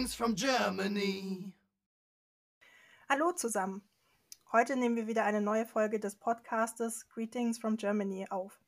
Greetings 0.00 0.14
from 0.14 0.34
Germany. 0.34 1.52
Hallo 3.06 3.32
zusammen. 3.32 3.82
Heute 4.50 4.74
nehmen 4.76 4.96
wir 4.96 5.06
wieder 5.06 5.24
eine 5.24 5.42
neue 5.42 5.66
Folge 5.66 6.00
des 6.00 6.16
Podcastes 6.16 7.06
Greetings 7.10 7.58
from 7.58 7.76
Germany 7.76 8.26
auf. 8.30 8.58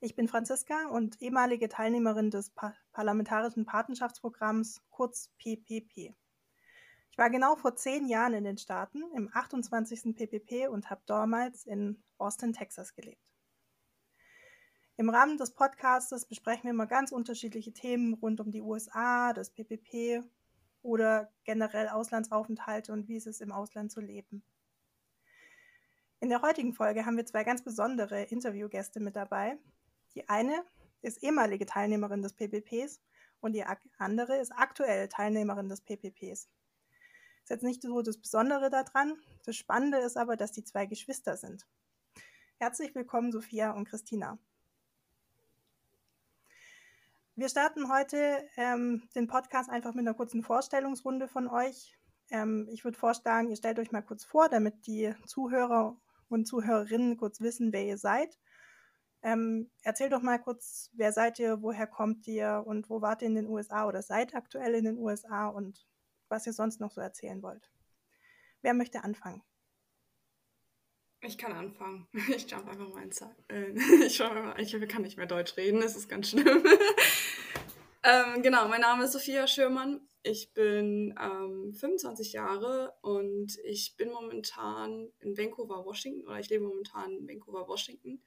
Ich 0.00 0.16
bin 0.16 0.28
Franziska 0.28 0.86
und 0.86 1.20
ehemalige 1.20 1.68
Teilnehmerin 1.68 2.30
des 2.30 2.48
pa 2.54 2.72
Parlamentarischen 2.92 3.66
Patenschaftsprogramms, 3.66 4.80
kurz 4.88 5.28
PPP. 5.36 6.14
Ich 7.10 7.18
war 7.18 7.28
genau 7.28 7.56
vor 7.56 7.76
zehn 7.76 8.08
Jahren 8.08 8.32
in 8.32 8.44
den 8.44 8.56
Staaten 8.56 9.02
im 9.14 9.28
28. 9.34 10.16
PPP 10.16 10.68
und 10.70 10.88
habe 10.88 11.02
damals 11.04 11.66
in 11.66 12.02
Austin, 12.16 12.54
Texas 12.54 12.94
gelebt. 12.94 13.20
Im 14.96 15.10
Rahmen 15.10 15.36
des 15.36 15.52
Podcastes 15.52 16.24
besprechen 16.24 16.62
wir 16.62 16.70
immer 16.70 16.86
ganz 16.86 17.12
unterschiedliche 17.12 17.74
Themen 17.74 18.14
rund 18.14 18.40
um 18.40 18.50
die 18.50 18.62
USA, 18.62 19.34
das 19.34 19.50
PPP 19.50 20.24
oder 20.86 21.32
generell 21.42 21.88
Auslandsaufenthalte 21.88 22.92
und 22.92 23.08
wie 23.08 23.16
es 23.16 23.26
ist, 23.26 23.42
im 23.42 23.50
Ausland 23.50 23.90
zu 23.90 24.00
leben. 24.00 24.44
In 26.20 26.28
der 26.28 26.42
heutigen 26.42 26.72
Folge 26.72 27.04
haben 27.04 27.16
wir 27.16 27.26
zwei 27.26 27.44
ganz 27.44 27.62
besondere 27.62 28.22
Interviewgäste 28.22 29.00
mit 29.00 29.16
dabei. 29.16 29.58
Die 30.14 30.28
eine 30.28 30.64
ist 31.02 31.22
ehemalige 31.22 31.66
Teilnehmerin 31.66 32.22
des 32.22 32.34
PPPs 32.34 33.00
und 33.40 33.52
die 33.52 33.64
andere 33.98 34.36
ist 34.36 34.52
aktuell 34.52 35.08
Teilnehmerin 35.08 35.68
des 35.68 35.82
PPPs. 35.82 36.48
Ist 37.42 37.50
jetzt 37.50 37.64
nicht 37.64 37.82
so 37.82 38.00
das 38.00 38.18
Besondere 38.18 38.70
daran. 38.70 39.16
Das 39.44 39.56
Spannende 39.56 39.98
ist 39.98 40.16
aber, 40.16 40.36
dass 40.36 40.52
die 40.52 40.64
zwei 40.64 40.86
Geschwister 40.86 41.36
sind. 41.36 41.66
Herzlich 42.58 42.94
willkommen, 42.94 43.32
Sophia 43.32 43.72
und 43.72 43.88
Christina. 43.88 44.38
Wir 47.38 47.50
starten 47.50 47.92
heute 47.92 48.48
ähm, 48.56 49.06
den 49.14 49.26
Podcast 49.26 49.68
einfach 49.68 49.92
mit 49.92 50.06
einer 50.06 50.14
kurzen 50.14 50.42
Vorstellungsrunde 50.42 51.28
von 51.28 51.48
euch. 51.48 51.94
Ähm, 52.30 52.66
ich 52.72 52.82
würde 52.82 52.96
vorschlagen, 52.96 53.50
ihr 53.50 53.56
stellt 53.56 53.78
euch 53.78 53.92
mal 53.92 54.00
kurz 54.00 54.24
vor, 54.24 54.48
damit 54.48 54.86
die 54.86 55.14
Zuhörer 55.26 56.00
und 56.30 56.46
Zuhörerinnen 56.46 57.18
kurz 57.18 57.42
wissen, 57.42 57.74
wer 57.74 57.84
ihr 57.84 57.98
seid. 57.98 58.38
Ähm, 59.20 59.70
erzählt 59.82 60.14
doch 60.14 60.22
mal 60.22 60.38
kurz, 60.38 60.90
wer 60.94 61.12
seid 61.12 61.38
ihr, 61.38 61.60
woher 61.60 61.86
kommt 61.86 62.26
ihr 62.26 62.64
und 62.64 62.88
wo 62.88 63.02
wart 63.02 63.20
ihr 63.20 63.28
in 63.28 63.34
den 63.34 63.48
USA 63.48 63.86
oder 63.86 64.00
seid 64.00 64.34
aktuell 64.34 64.74
in 64.74 64.86
den 64.86 64.98
USA 64.98 65.48
und 65.48 65.86
was 66.30 66.46
ihr 66.46 66.54
sonst 66.54 66.80
noch 66.80 66.90
so 66.90 67.02
erzählen 67.02 67.42
wollt. 67.42 67.70
Wer 68.62 68.72
möchte 68.72 69.04
anfangen? 69.04 69.42
Ich 71.20 71.38
kann 71.38 71.52
anfangen. 71.52 72.06
Ich 72.34 72.50
jump 72.50 72.68
einfach 72.68 72.88
mal 72.88 73.02
ins 73.02 73.20
äh, 73.20 73.72
ich, 74.06 74.20
ich 74.74 74.88
kann 74.88 75.02
nicht 75.02 75.16
mehr 75.16 75.26
Deutsch 75.26 75.56
reden, 75.56 75.80
das 75.80 75.96
ist 75.96 76.08
ganz 76.08 76.30
schlimm. 76.30 76.64
ähm, 78.06 78.40
genau, 78.42 78.68
mein 78.68 78.82
Name 78.82 79.04
ist 79.04 79.12
Sophia 79.12 79.48
Schürmann. 79.48 80.00
Ich 80.22 80.54
bin 80.54 81.12
ähm, 81.20 81.74
25 81.74 82.32
Jahre 82.32 82.94
und 83.02 83.58
ich 83.64 83.96
bin 83.96 84.10
momentan 84.10 85.12
in 85.18 85.36
Vancouver, 85.36 85.84
Washington, 85.84 86.24
oder 86.26 86.38
ich 86.38 86.48
lebe 86.48 86.64
momentan 86.64 87.12
in 87.16 87.28
Vancouver, 87.28 87.66
Washington. 87.66 88.22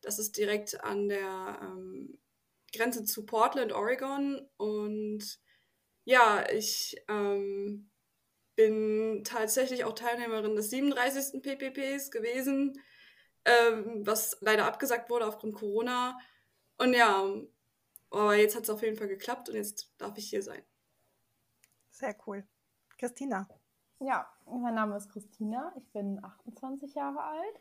Das 0.00 0.20
ist 0.20 0.36
direkt 0.36 0.82
an 0.84 1.08
der 1.08 1.58
ähm, 1.60 2.20
Grenze 2.72 3.04
zu 3.04 3.26
Portland, 3.26 3.72
Oregon. 3.72 4.48
Und 4.58 5.40
ja, 6.04 6.48
ich 6.52 6.96
ähm, 7.08 7.90
bin 8.54 9.24
tatsächlich 9.24 9.84
auch 9.84 9.94
Teilnehmerin 9.94 10.54
des 10.54 10.70
37. 10.70 11.42
PPPs 11.42 12.12
gewesen, 12.12 12.80
ähm, 13.44 14.06
was 14.06 14.36
leider 14.40 14.66
abgesagt 14.66 15.10
wurde 15.10 15.26
aufgrund 15.26 15.56
Corona. 15.56 16.16
Und 16.78 16.94
ja, 16.94 17.24
aber 18.10 18.36
jetzt 18.36 18.56
hat 18.56 18.64
es 18.64 18.70
auf 18.70 18.82
jeden 18.82 18.96
Fall 18.96 19.08
geklappt 19.08 19.48
und 19.48 19.56
jetzt 19.56 19.92
darf 19.98 20.16
ich 20.18 20.28
hier 20.28 20.42
sein. 20.42 20.62
Sehr 21.90 22.14
cool. 22.26 22.46
Christina. 22.98 23.46
Ja, 23.98 24.28
mein 24.46 24.74
Name 24.74 24.96
ist 24.96 25.10
Christina. 25.10 25.72
Ich 25.76 25.90
bin 25.92 26.22
28 26.22 26.94
Jahre 26.94 27.22
alt 27.22 27.60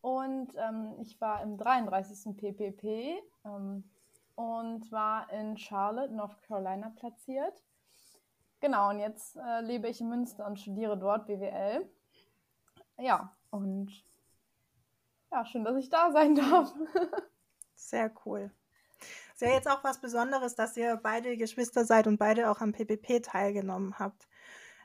und 0.00 0.54
ähm, 0.56 0.94
ich 1.00 1.20
war 1.20 1.42
im 1.42 1.56
33. 1.56 2.36
PPP 2.36 3.22
ähm, 3.44 3.90
und 4.34 4.92
war 4.92 5.30
in 5.32 5.56
Charlotte, 5.56 6.14
North 6.14 6.42
Carolina 6.42 6.90
platziert. 6.90 7.62
Genau, 8.60 8.90
und 8.90 8.98
jetzt 8.98 9.36
äh, 9.36 9.60
lebe 9.60 9.88
ich 9.88 10.00
in 10.00 10.08
Münster 10.08 10.46
und 10.46 10.60
studiere 10.60 10.98
dort 10.98 11.26
BWL. 11.26 11.88
Ja, 12.98 13.34
und 13.50 14.04
ja, 15.30 15.44
schön, 15.44 15.64
dass 15.64 15.76
ich 15.76 15.88
da 15.88 16.12
sein 16.12 16.34
darf. 16.34 16.72
Sehr 17.74 18.12
cool. 18.24 18.50
Ist 19.34 19.42
ja 19.42 19.52
jetzt 19.52 19.68
auch 19.68 19.82
was 19.82 20.00
Besonderes, 20.00 20.54
dass 20.54 20.76
ihr 20.76 20.96
beide 21.02 21.36
Geschwister 21.36 21.84
seid 21.84 22.06
und 22.06 22.18
beide 22.18 22.50
auch 22.50 22.60
am 22.60 22.70
PPP 22.70 23.20
teilgenommen 23.20 23.98
habt. 23.98 24.28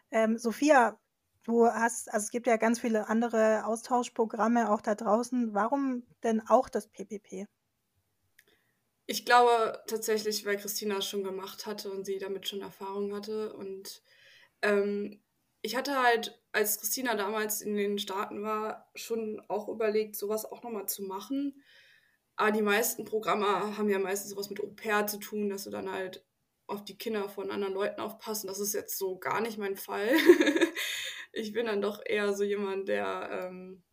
Ähm, 0.10 0.40
Sophia, 0.40 1.00
du 1.44 1.68
hast, 1.68 2.12
also 2.12 2.24
es 2.26 2.32
gibt 2.32 2.48
ja 2.48 2.58
ganz 2.58 2.80
viele 2.80 3.08
andere 3.10 3.64
Austauschprogramme 3.66 4.72
auch 4.72 4.82
da 4.82 4.96
draußen. 4.96 5.54
Warum 5.54 6.02
denn 6.24 6.42
auch 6.48 6.68
das 6.68 6.88
PPP? 6.88 7.46
Ich 9.06 9.24
glaube 9.24 9.84
tatsächlich, 9.86 10.44
weil 10.48 10.58
Christina 10.58 10.98
es 10.98 11.08
schon 11.08 11.24
gemacht 11.24 11.68
hatte 11.68 11.92
und 11.92 12.06
sie 12.06 12.18
damit 12.18 12.48
schon 12.48 12.62
Erfahrung 12.62 13.14
hatte. 13.14 13.54
Und 13.54 14.02
ähm, 14.64 15.22
ich 15.62 15.76
hatte 15.76 16.02
halt, 16.02 16.42
als 16.54 16.80
Christina 16.80 17.14
damals 17.14 17.62
in 17.62 17.76
den 17.76 18.00
Staaten 18.00 18.42
war, 18.42 18.90
schon 18.96 19.44
auch 19.48 19.70
überlegt, 19.70 20.16
sowas 20.16 20.46
auch 20.46 20.64
nochmal 20.64 20.88
zu 20.88 21.04
machen. 21.04 21.62
Aber 22.40 22.52
die 22.52 22.62
meisten 22.62 23.04
Programme 23.04 23.46
haben 23.78 23.90
ja 23.90 24.00
meistens 24.00 24.32
sowas 24.32 24.50
mit 24.50 24.62
Au 24.62 24.68
pair 24.68 25.06
zu 25.08 25.18
tun, 25.20 25.50
dass 25.50 25.66
du 25.66 25.72
dann 25.72 25.92
halt 25.92 26.26
auf 26.68 26.86
die 26.86 26.98
Kinder 26.98 27.28
von 27.28 27.52
anderen 27.52 27.74
Leuten 27.74 28.00
aufpasst. 28.00 28.48
das 28.48 28.62
ist 28.62 28.74
jetzt 28.74 28.98
so 28.98 29.20
gar 29.20 29.42
nicht 29.42 29.58
mein 29.58 29.76
Fall. 29.76 30.08
ich 31.34 31.52
bin 31.52 31.66
dann 31.66 31.82
doch 31.82 32.02
eher 32.06 32.32
so 32.34 32.46
jemand, 32.46 32.88
der 32.88 33.30
ähm, 33.30 33.84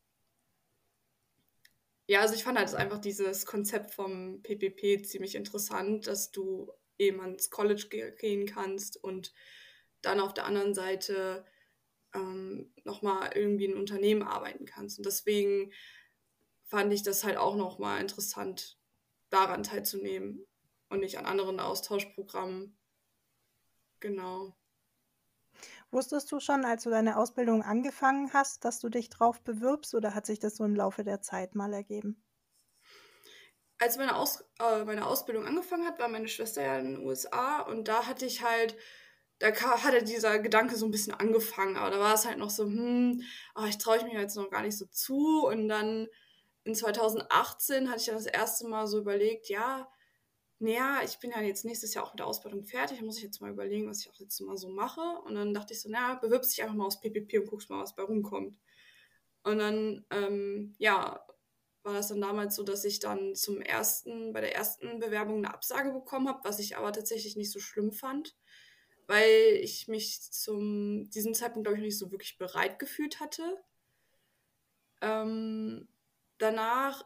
ja, 2.06 2.20
also 2.20 2.34
ich 2.34 2.44
fand 2.44 2.56
halt 2.56 2.72
einfach 2.76 3.00
dieses 3.00 3.46
Konzept 3.46 3.90
vom 3.90 4.40
PPP 4.42 5.04
ziemlich 5.04 5.34
interessant, 5.34 6.06
dass 6.06 6.30
du 6.30 6.70
eben 6.98 7.20
ans 7.20 7.50
College 7.50 8.14
gehen 8.16 8.46
kannst 8.46 9.02
und 9.02 9.34
dann 10.02 10.20
auf 10.20 10.34
der 10.34 10.44
anderen 10.44 10.72
Seite 10.72 11.44
ähm, 12.14 12.72
nochmal 12.84 13.32
irgendwie 13.34 13.64
in 13.64 13.76
Unternehmen 13.76 14.22
arbeiten 14.22 14.66
kannst. 14.66 14.98
Und 14.98 15.06
deswegen 15.06 15.72
fand 16.66 16.92
ich 16.92 17.02
das 17.02 17.24
halt 17.24 17.36
auch 17.36 17.56
nochmal 17.56 18.00
interessant, 18.00 18.78
daran 19.30 19.62
teilzunehmen 19.62 20.46
und 20.88 21.00
nicht 21.00 21.18
an 21.18 21.26
anderen 21.26 21.60
Austauschprogrammen. 21.60 22.76
Genau. 24.00 24.56
Wusstest 25.90 26.30
du 26.30 26.38
schon, 26.40 26.64
als 26.64 26.84
du 26.84 26.90
deine 26.90 27.16
Ausbildung 27.16 27.62
angefangen 27.62 28.32
hast, 28.32 28.64
dass 28.64 28.78
du 28.80 28.88
dich 28.88 29.08
drauf 29.08 29.40
bewirbst 29.42 29.94
oder 29.94 30.14
hat 30.14 30.26
sich 30.26 30.38
das 30.38 30.56
so 30.56 30.64
im 30.64 30.76
Laufe 30.76 31.02
der 31.04 31.22
Zeit 31.22 31.54
mal 31.54 31.72
ergeben? 31.72 32.22
Als 33.78 33.98
meine, 33.98 34.16
Aus 34.16 34.42
äh, 34.58 34.84
meine 34.84 35.06
Ausbildung 35.06 35.44
angefangen 35.46 35.86
hat, 35.86 35.98
war 35.98 36.08
meine 36.08 36.28
Schwester 36.28 36.62
ja 36.62 36.78
in 36.78 36.94
den 36.94 37.04
USA 37.04 37.60
und 37.60 37.88
da 37.88 38.06
hatte 38.06 38.24
ich 38.24 38.42
halt, 38.42 38.76
da 39.38 39.52
hatte 39.54 40.02
dieser 40.02 40.38
Gedanke 40.38 40.76
so 40.76 40.86
ein 40.86 40.90
bisschen 40.90 41.12
angefangen, 41.14 41.76
aber 41.76 41.90
da 41.90 42.00
war 42.00 42.14
es 42.14 42.24
halt 42.26 42.38
noch 42.38 42.50
so, 42.50 42.64
hm, 42.64 43.22
oh, 43.54 43.64
ich 43.68 43.76
traue 43.78 43.98
ich 43.98 44.04
mich 44.04 44.14
jetzt 44.14 44.36
noch 44.36 44.50
gar 44.50 44.62
nicht 44.62 44.78
so 44.78 44.86
zu 44.86 45.46
und 45.46 45.68
dann 45.68 46.08
in 46.66 46.74
2018 46.74 47.88
hatte 47.88 48.00
ich 48.00 48.06
dann 48.06 48.16
das 48.16 48.26
erste 48.26 48.66
Mal 48.66 48.88
so 48.88 48.98
überlegt, 48.98 49.48
ja, 49.48 49.88
naja, 50.58 51.00
ich 51.04 51.18
bin 51.18 51.30
ja 51.30 51.40
jetzt 51.40 51.64
nächstes 51.64 51.94
Jahr 51.94 52.04
auch 52.04 52.12
mit 52.12 52.18
der 52.18 52.26
Ausbildung 52.26 52.64
fertig, 52.64 53.00
muss 53.02 53.18
ich 53.18 53.22
jetzt 53.22 53.40
mal 53.40 53.50
überlegen, 53.52 53.88
was 53.88 54.00
ich 54.00 54.10
auch 54.10 54.18
jetzt 54.18 54.40
mal 54.40 54.56
so 54.56 54.68
mache. 54.68 55.00
Und 55.24 55.36
dann 55.36 55.54
dachte 55.54 55.74
ich 55.74 55.80
so, 55.80 55.88
naja, 55.88 56.14
bewirbst 56.14 56.52
dich 56.52 56.62
einfach 56.62 56.74
mal 56.74 56.86
aufs 56.86 57.00
PPP 57.00 57.38
und 57.38 57.46
guckst 57.46 57.70
mal, 57.70 57.80
was 57.80 57.94
bei 57.94 58.02
rumkommt. 58.02 58.58
Und 59.44 59.58
dann, 59.58 60.04
ähm, 60.10 60.74
ja, 60.78 61.24
war 61.84 61.92
das 61.92 62.08
dann 62.08 62.20
damals 62.20 62.56
so, 62.56 62.64
dass 62.64 62.84
ich 62.84 62.98
dann 62.98 63.36
zum 63.36 63.60
ersten, 63.60 64.32
bei 64.32 64.40
der 64.40 64.56
ersten 64.56 64.98
Bewerbung 64.98 65.36
eine 65.36 65.54
Absage 65.54 65.92
bekommen 65.92 66.28
habe, 66.28 66.40
was 66.42 66.58
ich 66.58 66.76
aber 66.76 66.92
tatsächlich 66.92 67.36
nicht 67.36 67.52
so 67.52 67.60
schlimm 67.60 67.92
fand, 67.92 68.34
weil 69.06 69.60
ich 69.62 69.86
mich 69.86 70.20
zum 70.20 71.08
diesem 71.10 71.32
Zeitpunkt, 71.32 71.66
glaube 71.66 71.78
ich, 71.78 71.84
nicht 71.84 71.98
so 71.98 72.10
wirklich 72.10 72.38
bereit 72.38 72.80
gefühlt 72.80 73.20
hatte. 73.20 73.42
Ähm, 75.00 75.86
danach 76.38 77.04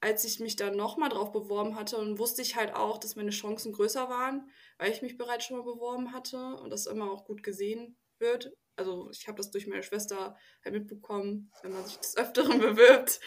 als 0.00 0.24
ich 0.24 0.40
mich 0.40 0.56
dann 0.56 0.76
nochmal 0.76 1.08
drauf 1.08 1.32
beworben 1.32 1.74
hatte 1.74 1.96
und 1.96 2.18
wusste 2.18 2.42
ich 2.42 2.56
halt 2.56 2.74
auch, 2.74 2.98
dass 2.98 3.16
meine 3.16 3.30
Chancen 3.30 3.72
größer 3.72 4.08
waren, 4.08 4.48
weil 4.78 4.92
ich 4.92 5.02
mich 5.02 5.16
bereits 5.16 5.44
schon 5.44 5.56
mal 5.58 5.64
beworben 5.64 6.12
hatte 6.12 6.56
und 6.56 6.70
das 6.70 6.86
immer 6.86 7.10
auch 7.10 7.24
gut 7.24 7.42
gesehen 7.42 7.96
wird. 8.18 8.52
Also 8.76 9.10
ich 9.10 9.26
habe 9.26 9.38
das 9.38 9.50
durch 9.50 9.66
meine 9.66 9.82
Schwester 9.82 10.36
halt 10.64 10.74
mitbekommen, 10.74 11.50
wenn 11.62 11.72
man 11.72 11.84
sich 11.84 11.96
des 11.98 12.16
Öfteren 12.16 12.58
bewirbt, 12.60 13.18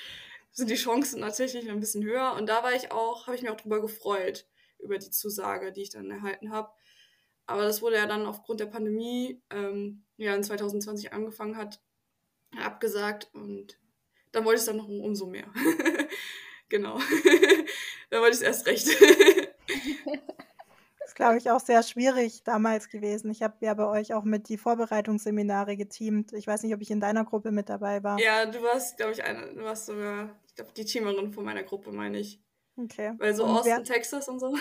sind 0.51 0.69
die 0.69 0.75
Chancen 0.75 1.21
tatsächlich 1.21 1.69
ein 1.69 1.79
bisschen 1.81 2.03
höher. 2.03 2.33
Und 2.37 2.47
da 2.47 2.63
war 2.63 2.73
ich 2.73 2.91
auch, 2.91 3.27
habe 3.27 3.35
ich 3.35 3.41
mich 3.41 3.51
auch 3.51 3.59
drüber 3.59 3.81
gefreut, 3.81 4.47
über 4.79 4.97
die 4.97 5.11
Zusage, 5.11 5.73
die 5.73 5.81
ich 5.81 5.89
dann 5.89 6.09
erhalten 6.09 6.51
habe. 6.51 6.71
Aber 7.47 7.63
das 7.63 7.81
wurde 7.81 7.97
ja 7.97 8.05
dann 8.05 8.25
aufgrund 8.25 8.61
der 8.61 8.67
Pandemie, 8.67 9.41
ähm, 9.49 10.05
ja 10.15 10.33
in 10.35 10.43
2020 10.43 11.11
angefangen 11.11 11.57
hat, 11.57 11.81
abgesagt 12.57 13.29
und 13.33 13.80
dann 14.31 14.45
wollte 14.45 14.55
ich 14.57 14.61
es 14.61 14.65
dann 14.67 14.77
noch 14.77 14.87
umso 14.87 15.25
mehr. 15.27 15.45
Genau. 16.69 16.99
da 18.09 18.21
wollte 18.21 18.35
ich 18.37 18.41
es 18.41 18.41
erst 18.65 18.65
recht. 18.67 18.87
das 20.99 21.15
glaube 21.15 21.37
ich, 21.37 21.49
auch 21.51 21.59
sehr 21.59 21.83
schwierig 21.83 22.43
damals 22.43 22.89
gewesen. 22.89 23.29
Ich 23.31 23.41
habe 23.43 23.55
ja 23.59 23.73
bei 23.73 23.85
euch 23.85 24.13
auch 24.13 24.23
mit 24.23 24.49
die 24.49 24.57
Vorbereitungsseminare 24.57 25.75
geteamt. 25.75 26.33
Ich 26.33 26.47
weiß 26.47 26.63
nicht, 26.63 26.73
ob 26.73 26.81
ich 26.81 26.91
in 26.91 26.99
deiner 27.01 27.25
Gruppe 27.25 27.51
mit 27.51 27.69
dabei 27.69 28.03
war. 28.03 28.19
Ja, 28.19 28.45
du 28.45 28.61
warst, 28.63 28.97
glaube 28.97 29.11
ich, 29.13 29.23
eine, 29.23 29.53
du 29.53 29.63
warst 29.63 29.85
sogar, 29.87 30.29
ich 30.47 30.55
glaube, 30.55 30.71
die 30.75 30.85
Teamerin 30.85 31.33
von 31.33 31.43
meiner 31.43 31.63
Gruppe, 31.63 31.91
meine 31.91 32.19
ich. 32.19 32.39
Okay. 32.77 33.13
Weil 33.17 33.35
so 33.35 33.43
Und 33.43 33.49
Austin, 33.57 33.73
wer- 33.77 33.83
Texas 33.83 34.27
und 34.29 34.39
so. 34.39 34.55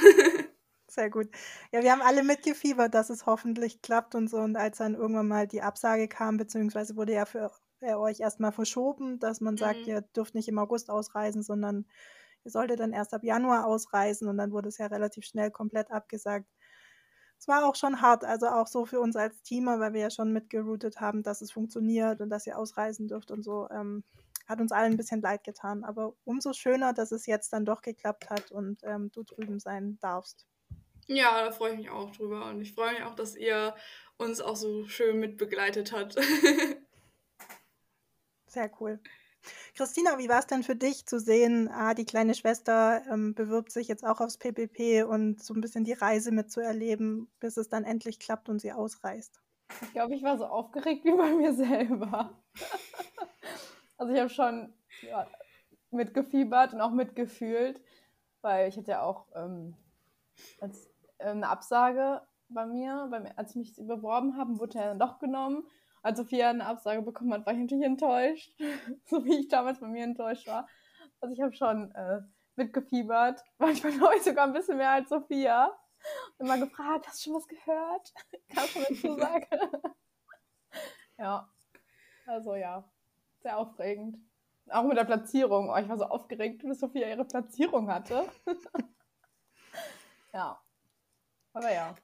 Sehr 0.88 1.08
gut. 1.08 1.28
Ja, 1.70 1.84
wir 1.84 1.92
haben 1.92 2.02
alle 2.02 2.24
mitgefiebert, 2.24 2.92
dass 2.94 3.10
es 3.10 3.24
hoffentlich 3.24 3.80
klappt 3.80 4.16
und 4.16 4.28
so. 4.28 4.38
Und 4.38 4.56
als 4.56 4.78
dann 4.78 4.96
irgendwann 4.96 5.28
mal 5.28 5.46
die 5.46 5.62
Absage 5.62 6.08
kam, 6.08 6.36
beziehungsweise 6.36 6.96
wurde 6.96 7.12
ja 7.12 7.26
für 7.26 7.52
äh, 7.82 7.94
euch 7.94 8.20
erstmal 8.20 8.52
verschoben, 8.52 9.18
dass 9.18 9.40
man 9.40 9.56
sagt, 9.56 9.86
Mhm. 9.86 9.88
ihr 9.88 10.02
dürft 10.02 10.34
nicht 10.34 10.48
im 10.48 10.58
August 10.58 10.90
ausreisen, 10.90 11.42
sondern 11.42 11.86
ihr 12.44 12.50
solltet 12.50 12.80
dann 12.80 12.92
erst 12.92 13.14
ab 13.14 13.24
Januar 13.24 13.66
ausreisen. 13.66 14.28
Und 14.28 14.38
dann 14.38 14.52
wurde 14.52 14.68
es 14.68 14.78
ja 14.78 14.86
relativ 14.86 15.24
schnell 15.26 15.50
komplett 15.50 15.90
abgesagt. 15.90 16.46
Es 17.38 17.48
war 17.48 17.66
auch 17.66 17.74
schon 17.74 18.02
hart, 18.02 18.24
also 18.24 18.46
auch 18.48 18.66
so 18.66 18.84
für 18.86 19.00
uns 19.00 19.16
als 19.16 19.42
Teamer, 19.42 19.80
weil 19.80 19.94
wir 19.94 20.00
ja 20.02 20.10
schon 20.10 20.32
mitgeroutet 20.32 21.00
haben, 21.00 21.22
dass 21.22 21.40
es 21.40 21.50
funktioniert 21.52 22.20
und 22.20 22.30
dass 22.30 22.46
ihr 22.46 22.58
ausreisen 22.58 23.08
dürft 23.08 23.30
und 23.30 23.42
so. 23.42 23.68
Ähm, 23.70 24.04
hat 24.46 24.60
uns 24.60 24.72
allen 24.72 24.92
ein 24.92 24.96
bisschen 24.96 25.22
leid 25.22 25.44
getan. 25.44 25.84
Aber 25.84 26.14
umso 26.24 26.52
schöner, 26.52 26.92
dass 26.92 27.12
es 27.12 27.26
jetzt 27.26 27.52
dann 27.52 27.64
doch 27.64 27.82
geklappt 27.82 28.30
hat 28.30 28.50
und 28.52 28.80
ähm, 28.84 29.10
du 29.12 29.22
drüben 29.24 29.58
sein 29.60 29.98
darfst. 30.00 30.46
Ja, 31.06 31.44
da 31.44 31.50
freue 31.50 31.72
ich 31.72 31.78
mich 31.78 31.90
auch 31.90 32.10
drüber. 32.12 32.46
Und 32.46 32.60
ich 32.60 32.72
freue 32.74 32.92
mich 32.94 33.02
auch, 33.02 33.14
dass 33.14 33.34
ihr 33.36 33.74
uns 34.16 34.40
auch 34.40 34.56
so 34.56 34.86
schön 34.86 35.18
mitbegleitet 35.18 35.92
habt. 35.92 36.16
Sehr 38.50 38.68
cool. 38.80 38.98
Christina, 39.76 40.18
wie 40.18 40.28
war 40.28 40.40
es 40.40 40.48
denn 40.48 40.64
für 40.64 40.74
dich 40.74 41.06
zu 41.06 41.20
sehen, 41.20 41.68
ah, 41.68 41.94
die 41.94 42.04
kleine 42.04 42.34
Schwester 42.34 43.02
ähm, 43.08 43.32
bewirbt 43.34 43.70
sich 43.70 43.86
jetzt 43.86 44.04
auch 44.04 44.20
aufs 44.20 44.38
PPP 44.38 45.04
und 45.04 45.42
so 45.42 45.54
ein 45.54 45.60
bisschen 45.60 45.84
die 45.84 45.92
Reise 45.92 46.32
mitzuerleben, 46.32 47.30
bis 47.38 47.56
es 47.56 47.68
dann 47.68 47.84
endlich 47.84 48.18
klappt 48.18 48.48
und 48.48 48.58
sie 48.58 48.72
ausreist? 48.72 49.40
Ich 49.82 49.92
glaube, 49.92 50.14
ich 50.16 50.22
war 50.24 50.36
so 50.36 50.46
aufgeregt 50.46 51.04
wie 51.04 51.16
bei 51.16 51.32
mir 51.32 51.54
selber. 51.54 52.42
also 53.96 54.12
ich 54.12 54.18
habe 54.18 54.28
schon 54.28 54.72
ja, 55.02 55.28
mitgefiebert 55.92 56.74
und 56.74 56.80
auch 56.80 56.90
mitgefühlt, 56.90 57.80
weil 58.42 58.68
ich 58.68 58.76
hatte 58.76 58.90
ja 58.90 59.02
auch 59.02 59.28
ähm, 59.36 59.76
als, 60.60 60.90
äh, 61.18 61.26
eine 61.26 61.48
Absage 61.48 62.20
bei 62.48 62.66
mir, 62.66 63.06
beim, 63.12 63.26
als 63.36 63.50
ich 63.50 63.56
mich 63.56 63.76
beworben 63.76 64.36
habe, 64.36 64.58
wurde 64.58 64.80
er 64.80 64.88
dann 64.88 64.98
doch 64.98 65.20
genommen. 65.20 65.64
Als 66.02 66.18
Sophia 66.18 66.50
eine 66.50 66.66
Absage 66.66 67.02
bekommen 67.02 67.32
hat, 67.34 67.44
war 67.44 67.52
ich 67.52 67.58
natürlich 67.58 67.84
enttäuscht, 67.84 68.54
so 69.04 69.24
wie 69.24 69.40
ich 69.40 69.48
damals 69.48 69.80
bei 69.80 69.86
mir 69.86 70.04
enttäuscht 70.04 70.46
war. 70.46 70.66
Also 71.20 71.34
ich 71.34 71.40
habe 71.42 71.54
schon 71.54 71.92
äh, 71.94 72.20
mitgefiebert, 72.56 73.42
manchmal 73.58 73.92
glaube 73.92 74.16
ich 74.16 74.22
sogar 74.22 74.46
ein 74.46 74.52
bisschen 74.52 74.78
mehr 74.78 74.90
als 74.90 75.08
Sophia. 75.08 75.78
Immer 76.38 76.58
gefragt, 76.58 77.06
hast 77.06 77.20
du 77.20 77.30
schon 77.30 77.34
was 77.34 77.46
gehört? 77.46 78.12
Kannst 78.48 78.74
du 78.74 78.80
mir 78.80 79.00
zusagen? 79.00 79.46
ja, 81.18 81.46
also 82.26 82.54
ja, 82.54 82.90
sehr 83.42 83.58
aufregend. 83.58 84.16
Auch 84.70 84.84
mit 84.84 84.96
der 84.96 85.04
Platzierung. 85.04 85.68
Oh, 85.68 85.76
ich 85.76 85.88
war 85.88 85.98
so 85.98 86.04
aufgeregt, 86.04 86.62
bis 86.62 86.80
Sophia 86.80 87.08
ihre 87.08 87.24
Platzierung 87.24 87.90
hatte. 87.90 88.24
ja, 90.32 90.58
aber 91.52 91.72
ja. 91.72 91.94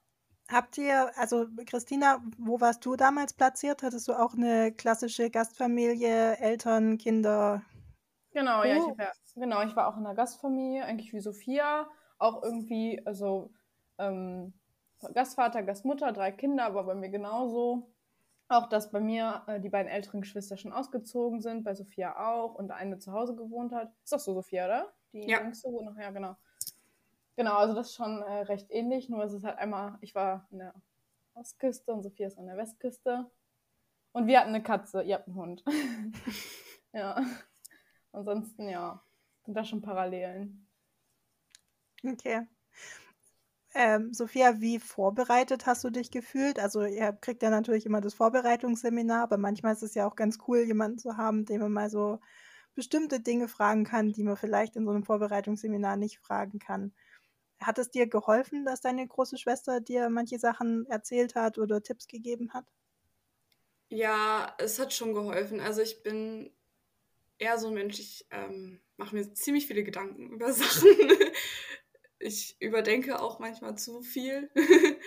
Habt 0.48 0.78
ihr, 0.78 1.16
also 1.18 1.46
Christina, 1.66 2.20
wo 2.38 2.60
warst 2.60 2.84
du 2.86 2.94
damals 2.96 3.32
platziert? 3.32 3.82
Hattest 3.82 4.06
du 4.08 4.12
auch 4.14 4.34
eine 4.34 4.72
klassische 4.72 5.30
Gastfamilie, 5.30 6.36
Eltern, 6.38 6.98
Kinder? 6.98 7.62
Genau, 8.32 8.64
ja, 8.64 8.76
ich, 8.76 8.84
Oh. 8.84 8.96
ja, 8.98 9.12
genau, 9.34 9.62
ich 9.62 9.74
war 9.76 9.88
auch 9.88 9.96
in 9.96 10.04
einer 10.06 10.14
Gastfamilie, 10.14 10.84
eigentlich 10.84 11.12
wie 11.12 11.20
Sophia. 11.20 11.88
Auch 12.18 12.42
irgendwie, 12.42 13.02
also 13.06 13.52
ähm, 13.98 14.54
Gastvater, 15.14 15.62
Gastmutter, 15.62 16.12
drei 16.12 16.32
Kinder, 16.32 16.64
aber 16.66 16.84
bei 16.84 16.94
mir 16.94 17.08
genauso. 17.10 17.92
Auch, 18.48 18.68
dass 18.68 18.90
bei 18.92 19.00
mir 19.00 19.44
äh, 19.48 19.60
die 19.60 19.70
beiden 19.70 19.90
älteren 19.90 20.20
Geschwister 20.22 20.56
schon 20.56 20.72
ausgezogen 20.72 21.40
sind, 21.40 21.64
bei 21.64 21.74
Sophia 21.74 22.16
auch 22.30 22.54
und 22.54 22.70
eine 22.70 22.98
zu 22.98 23.12
Hause 23.12 23.34
gewohnt 23.36 23.72
hat. 23.72 23.92
Ist 24.04 24.12
doch 24.12 24.20
so, 24.20 24.34
Sophia, 24.34 24.66
oder? 24.66 24.94
Die 25.12 25.20
Ja. 25.26 25.40
jüngste 25.40 25.68
wohnt 25.70 25.86
noch, 25.86 25.98
ja, 25.98 26.10
genau. 26.10 26.36
Genau, 27.36 27.56
also 27.56 27.74
das 27.74 27.88
ist 27.88 27.96
schon 27.96 28.22
äh, 28.22 28.42
recht 28.42 28.70
ähnlich, 28.70 29.08
nur 29.10 29.22
es 29.24 29.34
ist 29.34 29.44
halt 29.44 29.58
einmal, 29.58 29.98
ich 30.00 30.14
war 30.14 30.48
an 30.50 30.58
der 30.58 30.74
Ostküste 31.34 31.92
und 31.92 32.02
Sophia 32.02 32.26
ist 32.26 32.38
an 32.38 32.46
der 32.46 32.56
Westküste. 32.56 33.30
Und 34.12 34.26
wir 34.26 34.40
hatten 34.40 34.48
eine 34.48 34.62
Katze, 34.62 35.02
ihr 35.02 35.16
habt 35.16 35.28
einen 35.28 35.36
Hund. 35.36 35.64
ja. 36.94 37.22
Ansonsten, 38.12 38.70
ja, 38.70 39.02
sind 39.44 39.54
da 39.54 39.62
schon 39.62 39.82
Parallelen. 39.82 40.66
Okay. 42.02 42.46
Ähm, 43.74 44.14
Sophia, 44.14 44.58
wie 44.62 44.78
vorbereitet 44.78 45.66
hast 45.66 45.84
du 45.84 45.90
dich 45.90 46.10
gefühlt? 46.10 46.58
Also 46.58 46.86
ihr 46.86 47.12
kriegt 47.12 47.42
ja 47.42 47.50
natürlich 47.50 47.84
immer 47.84 48.00
das 48.00 48.14
Vorbereitungsseminar, 48.14 49.24
aber 49.24 49.36
manchmal 49.36 49.74
ist 49.74 49.82
es 49.82 49.94
ja 49.94 50.06
auch 50.06 50.16
ganz 50.16 50.38
cool, 50.48 50.60
jemanden 50.60 50.96
zu 50.96 51.18
haben, 51.18 51.44
den 51.44 51.60
man 51.60 51.72
mal 51.72 51.90
so 51.90 52.18
bestimmte 52.74 53.20
Dinge 53.20 53.48
fragen 53.48 53.84
kann, 53.84 54.14
die 54.14 54.22
man 54.22 54.38
vielleicht 54.38 54.76
in 54.76 54.86
so 54.86 54.92
einem 54.92 55.04
Vorbereitungsseminar 55.04 55.98
nicht 55.98 56.20
fragen 56.20 56.58
kann. 56.58 56.94
Hat 57.60 57.78
es 57.78 57.90
dir 57.90 58.06
geholfen, 58.06 58.64
dass 58.64 58.80
deine 58.80 59.06
große 59.06 59.38
Schwester 59.38 59.80
dir 59.80 60.08
manche 60.10 60.38
Sachen 60.38 60.86
erzählt 60.86 61.34
hat 61.34 61.58
oder 61.58 61.82
Tipps 61.82 62.06
gegeben 62.06 62.52
hat? 62.52 62.66
Ja, 63.88 64.54
es 64.58 64.78
hat 64.78 64.92
schon 64.92 65.14
geholfen. 65.14 65.60
Also 65.60 65.80
ich 65.80 66.02
bin 66.02 66.50
eher 67.38 67.58
so 67.58 67.68
ein 67.68 67.74
Mensch, 67.74 67.98
ich 67.98 68.26
ähm, 68.30 68.80
mache 68.96 69.14
mir 69.14 69.32
ziemlich 69.34 69.66
viele 69.66 69.84
Gedanken 69.84 70.30
über 70.32 70.52
Sachen. 70.52 70.88
Ich 72.18 72.56
überdenke 72.60 73.20
auch 73.20 73.38
manchmal 73.38 73.76
zu 73.76 74.02
viel. 74.02 74.50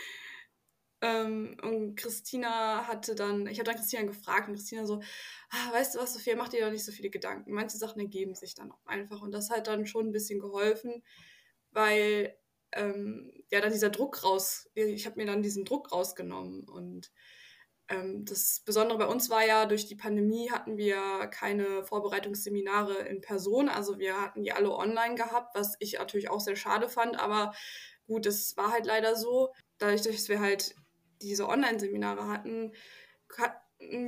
ähm, 1.01 1.57
und 1.61 1.95
Christina 1.95 2.87
hatte 2.87 3.15
dann, 3.15 3.47
ich 3.47 3.59
habe 3.59 3.65
dann 3.69 3.75
Christina 3.75 4.03
gefragt 4.03 4.47
und 4.47 4.55
Christina 4.55 4.85
so, 4.85 5.01
ah, 5.49 5.73
weißt 5.73 5.95
du 5.95 5.99
was, 5.99 6.13
Sophia, 6.13 6.35
mach 6.35 6.49
dir 6.49 6.63
doch 6.63 6.71
nicht 6.71 6.85
so 6.85 6.91
viele 6.91 7.09
Gedanken. 7.09 7.51
Manche 7.51 7.77
Sachen 7.77 7.99
ergeben 7.99 8.35
sich 8.35 8.53
dann 8.55 8.71
auch 8.71 8.85
einfach. 8.85 9.21
Und 9.21 9.31
das 9.31 9.49
hat 9.49 9.67
dann 9.67 9.85
schon 9.85 10.07
ein 10.07 10.11
bisschen 10.11 10.39
geholfen, 10.39 11.03
weil 11.71 12.35
ähm, 12.71 13.31
ja 13.49 13.61
dann 13.61 13.71
dieser 13.71 13.89
Druck 13.89 14.23
raus, 14.23 14.69
ich 14.75 15.05
habe 15.05 15.17
mir 15.17 15.25
dann 15.25 15.41
diesen 15.41 15.65
Druck 15.65 15.91
rausgenommen 15.91 16.67
und 16.67 17.11
ähm, 17.89 18.23
das 18.25 18.61
Besondere 18.63 18.99
bei 18.99 19.05
uns 19.07 19.29
war 19.29 19.45
ja, 19.45 19.65
durch 19.65 19.87
die 19.87 19.95
Pandemie 19.95 20.51
hatten 20.51 20.77
wir 20.77 21.27
keine 21.27 21.83
Vorbereitungsseminare 21.83 22.99
in 23.07 23.21
Person. 23.21 23.67
Also 23.67 23.97
wir 23.97 24.21
hatten 24.21 24.43
die 24.43 24.51
alle 24.51 24.71
online 24.71 25.15
gehabt, 25.15 25.55
was 25.55 25.75
ich 25.79 25.93
natürlich 25.93 26.29
auch 26.29 26.39
sehr 26.39 26.55
schade 26.55 26.87
fand. 26.87 27.19
Aber 27.19 27.53
gut, 28.07 28.27
es 28.27 28.55
war 28.57 28.71
halt 28.71 28.85
leider 28.85 29.15
so. 29.15 29.51
Dadurch, 29.79 30.03
dass 30.03 30.29
wir 30.29 30.39
halt 30.39 30.75
diese 31.21 31.47
Online-Seminare 31.49 32.27
hatten, 32.27 32.73
hat, 33.37 33.55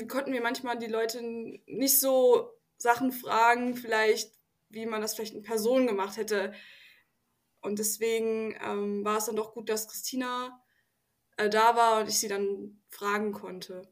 konnten 0.07 0.33
wir 0.33 0.41
manchmal 0.41 0.77
die 0.77 0.87
Leute 0.87 1.21
nicht 1.65 1.99
so 1.99 2.51
Sachen 2.77 3.11
fragen, 3.11 3.75
vielleicht, 3.75 4.31
wie 4.69 4.85
man 4.85 5.01
das 5.01 5.15
vielleicht 5.15 5.33
in 5.33 5.43
Person 5.43 5.87
gemacht 5.87 6.17
hätte. 6.17 6.53
Und 7.61 7.79
deswegen 7.79 8.55
ähm, 8.61 9.05
war 9.05 9.17
es 9.17 9.25
dann 9.25 9.35
doch 9.35 9.53
gut, 9.53 9.69
dass 9.69 9.87
Christina 9.87 10.61
äh, 11.37 11.49
da 11.49 11.75
war 11.75 12.01
und 12.01 12.09
ich 12.09 12.19
sie 12.19 12.27
dann 12.27 12.81
fragen 12.89 13.31
konnte. 13.33 13.87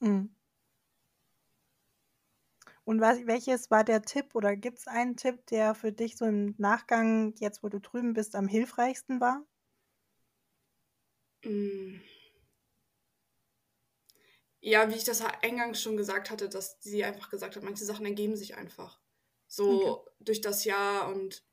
Mhm. 0.00 0.28
Und 2.84 3.00
was, 3.00 3.26
welches 3.26 3.70
war 3.70 3.84
der 3.84 4.02
Tipp 4.02 4.34
oder 4.34 4.56
gibt 4.56 4.78
es 4.78 4.86
einen 4.86 5.16
Tipp, 5.16 5.46
der 5.46 5.74
für 5.74 5.92
dich 5.92 6.16
so 6.16 6.24
im 6.26 6.54
Nachgang, 6.58 7.34
jetzt 7.38 7.62
wo 7.62 7.68
du 7.68 7.80
drüben 7.80 8.12
bist, 8.12 8.34
am 8.34 8.48
hilfreichsten 8.48 9.20
war? 9.20 9.44
Mm. 11.44 12.00
Ja, 14.60 14.88
wie 14.90 14.94
ich 14.94 15.04
das 15.04 15.22
eingangs 15.42 15.82
schon 15.82 15.96
gesagt 15.96 16.30
hatte, 16.30 16.48
dass 16.48 16.76
sie 16.80 17.04
einfach 17.04 17.30
gesagt 17.30 17.56
hat, 17.56 17.64
manche 17.64 17.84
Sachen 17.84 18.06
ergeben 18.06 18.36
sich 18.36 18.54
einfach. 18.56 19.00
So 19.48 20.04
Okay. 20.04 20.12
durch 20.20 20.40
das 20.40 20.64
Jahr 20.64 21.08
und 21.08 21.44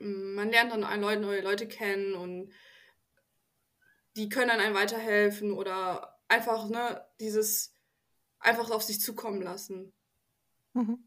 man 0.00 0.50
lernt 0.50 0.72
dann 0.72 1.00
Leute, 1.00 1.20
neue 1.20 1.42
Leute 1.42 1.68
kennen 1.68 2.14
und 2.14 2.52
die 4.16 4.28
können 4.28 4.48
dann 4.48 4.60
einem 4.60 4.74
weiterhelfen 4.74 5.52
oder 5.52 6.18
einfach, 6.28 6.68
ne, 6.68 7.06
dieses 7.20 7.74
einfach 8.38 8.70
auf 8.70 8.82
sich 8.82 9.00
zukommen 9.00 9.42
lassen. 9.42 9.92
Mhm. 10.74 11.06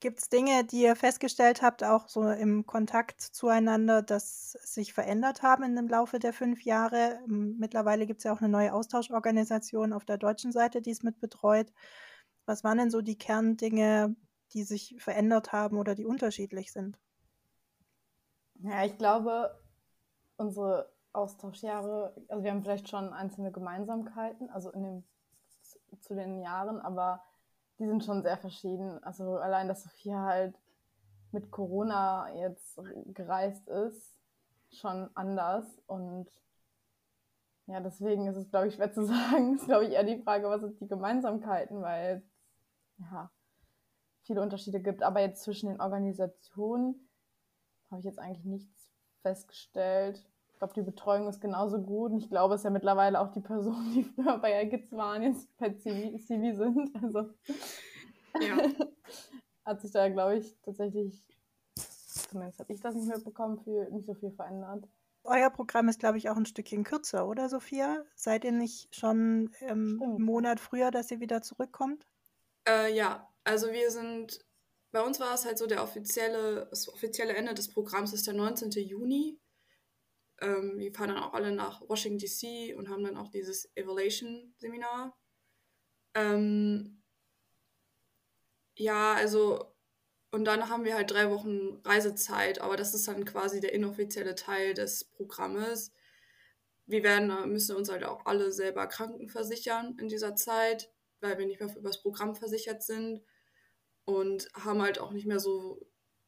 Gibt 0.00 0.18
es 0.18 0.28
Dinge, 0.28 0.64
die 0.64 0.82
ihr 0.82 0.94
festgestellt 0.94 1.62
habt, 1.62 1.82
auch 1.82 2.08
so 2.08 2.28
im 2.28 2.66
Kontakt 2.66 3.20
zueinander, 3.20 4.02
dass 4.02 4.52
sich 4.52 4.92
verändert 4.92 5.42
haben 5.42 5.62
dem 5.74 5.88
Laufe 5.88 6.18
der 6.18 6.34
fünf 6.34 6.62
Jahre? 6.62 7.20
Mittlerweile 7.26 8.06
gibt 8.06 8.18
es 8.18 8.24
ja 8.24 8.32
auch 8.34 8.40
eine 8.40 8.50
neue 8.50 8.74
Austauschorganisation 8.74 9.94
auf 9.94 10.04
der 10.04 10.18
deutschen 10.18 10.52
Seite, 10.52 10.82
die 10.82 10.90
es 10.90 11.02
mit 11.02 11.18
betreut. 11.18 11.72
Was 12.44 12.62
waren 12.62 12.76
denn 12.76 12.90
so 12.90 13.00
die 13.00 13.16
Kerndinge, 13.16 14.14
die 14.52 14.64
sich 14.64 14.96
verändert 14.98 15.52
haben 15.52 15.78
oder 15.78 15.94
die 15.94 16.04
unterschiedlich 16.04 16.72
sind? 16.72 16.98
Ja, 18.60 18.84
ich 18.84 18.96
glaube, 18.98 19.58
unsere 20.36 20.90
Austauschjahre, 21.12 22.14
also 22.28 22.44
wir 22.44 22.50
haben 22.50 22.62
vielleicht 22.62 22.88
schon 22.88 23.12
einzelne 23.12 23.52
Gemeinsamkeiten, 23.52 24.50
also 24.50 24.70
in 24.70 24.82
dem, 24.82 25.04
zu, 26.00 26.14
den 26.14 26.40
Jahren, 26.40 26.80
aber 26.80 27.22
die 27.78 27.86
sind 27.86 28.04
schon 28.04 28.22
sehr 28.22 28.36
verschieden. 28.36 29.02
Also 29.02 29.36
allein, 29.36 29.68
dass 29.68 29.82
Sophia 29.82 30.22
halt 30.22 30.54
mit 31.32 31.50
Corona 31.50 32.32
jetzt 32.34 32.80
gereist 33.14 33.68
ist, 33.68 34.18
schon 34.70 35.10
anders 35.14 35.66
und 35.86 36.28
ja, 37.66 37.80
deswegen 37.80 38.28
ist 38.28 38.36
es, 38.36 38.48
glaube 38.48 38.68
ich, 38.68 38.74
schwer 38.74 38.92
zu 38.92 39.04
sagen. 39.06 39.56
ist, 39.56 39.66
glaube 39.66 39.86
ich, 39.86 39.92
eher 39.92 40.04
die 40.04 40.22
Frage, 40.22 40.48
was 40.48 40.60
sind 40.60 40.80
die 40.80 40.88
Gemeinsamkeiten, 40.88 41.82
weil 41.82 42.22
ja 42.98 43.30
viele 44.22 44.42
Unterschiede 44.42 44.80
gibt. 44.80 45.02
Aber 45.02 45.20
jetzt 45.20 45.42
zwischen 45.42 45.68
den 45.68 45.80
Organisationen 45.80 47.05
habe 47.90 48.00
ich 48.00 48.04
jetzt 48.06 48.18
eigentlich 48.18 48.44
nichts 48.44 48.90
festgestellt. 49.22 50.24
Ich 50.48 50.58
glaube, 50.58 50.74
die 50.74 50.82
Betreuung 50.82 51.28
ist 51.28 51.40
genauso 51.40 51.78
gut. 51.78 52.12
Und 52.12 52.18
ich 52.18 52.30
glaube, 52.30 52.54
es 52.54 52.60
ist 52.60 52.64
ja 52.64 52.70
mittlerweile 52.70 53.20
auch 53.20 53.30
die 53.30 53.40
Personen, 53.40 53.92
die 53.92 54.04
früher 54.04 54.38
bei 54.38 54.66
Kids 54.66 54.92
waren, 54.92 55.22
jetzt 55.22 55.54
bei 55.58 55.70
CV, 55.70 56.18
CV 56.18 56.56
sind. 56.56 56.90
Also 57.02 57.30
Ja. 58.40 58.56
hat 59.64 59.80
sich 59.80 59.90
da, 59.90 60.08
glaube 60.08 60.36
ich, 60.36 60.56
tatsächlich, 60.62 61.26
zumindest 61.74 62.60
habe 62.60 62.72
ich 62.72 62.80
das 62.80 62.94
nicht 62.94 63.08
mitbekommen, 63.08 63.58
viel, 63.58 63.90
nicht 63.90 64.06
so 64.06 64.14
viel 64.14 64.30
verändert. 64.30 64.88
Euer 65.24 65.50
Programm 65.50 65.88
ist, 65.88 65.98
glaube 65.98 66.18
ich, 66.18 66.30
auch 66.30 66.36
ein 66.36 66.46
Stückchen 66.46 66.84
kürzer, 66.84 67.26
oder 67.26 67.48
Sophia? 67.48 68.04
Seid 68.14 68.44
ihr 68.44 68.52
nicht 68.52 68.94
schon 68.94 69.50
ähm, 69.60 70.00
einen 70.00 70.22
Monat 70.22 70.60
früher, 70.60 70.92
dass 70.92 71.10
ihr 71.10 71.18
wieder 71.18 71.42
zurückkommt? 71.42 72.06
Äh, 72.68 72.94
ja, 72.94 73.28
also 73.42 73.72
wir 73.72 73.90
sind, 73.90 74.44
bei 74.92 75.02
uns 75.02 75.20
war 75.20 75.34
es 75.34 75.44
halt 75.44 75.58
so, 75.58 75.66
der 75.66 75.82
offizielle, 75.82 76.66
das 76.70 76.88
offizielle 76.88 77.34
Ende 77.34 77.54
des 77.54 77.72
Programms 77.72 78.12
ist 78.12 78.26
der 78.26 78.34
19. 78.34 78.70
Juni. 78.70 79.38
Ähm, 80.40 80.78
wir 80.78 80.92
fahren 80.92 81.08
dann 81.08 81.22
auch 81.22 81.34
alle 81.34 81.52
nach 81.52 81.80
Washington 81.88 82.18
DC 82.18 82.76
und 82.76 82.88
haben 82.88 83.04
dann 83.04 83.16
auch 83.16 83.30
dieses 83.30 83.70
Evaluation-Seminar. 83.74 85.18
Ähm, 86.14 87.02
ja, 88.78 89.14
also, 89.14 89.74
und 90.30 90.44
dann 90.44 90.68
haben 90.68 90.84
wir 90.84 90.94
halt 90.94 91.10
drei 91.10 91.30
Wochen 91.30 91.80
Reisezeit, 91.84 92.60
aber 92.60 92.76
das 92.76 92.94
ist 92.94 93.08
dann 93.08 93.24
quasi 93.24 93.60
der 93.60 93.72
inoffizielle 93.72 94.34
Teil 94.34 94.74
des 94.74 95.04
Programmes. 95.04 95.92
Wir 96.86 97.02
werden, 97.02 97.50
müssen 97.50 97.76
uns 97.76 97.90
halt 97.90 98.04
auch 98.04 98.26
alle 98.26 98.52
selber 98.52 98.86
krankenversichern 98.86 99.96
in 99.98 100.08
dieser 100.08 100.36
Zeit, 100.36 100.92
weil 101.20 101.38
wir 101.38 101.46
nicht 101.46 101.60
mehr 101.60 101.74
über 101.74 101.88
das 101.88 102.02
Programm 102.02 102.34
versichert 102.34 102.82
sind 102.82 103.22
und 104.06 104.48
haben 104.54 104.80
halt 104.80 104.98
auch 104.98 105.12
nicht 105.12 105.26
mehr 105.26 105.40
so 105.40 105.86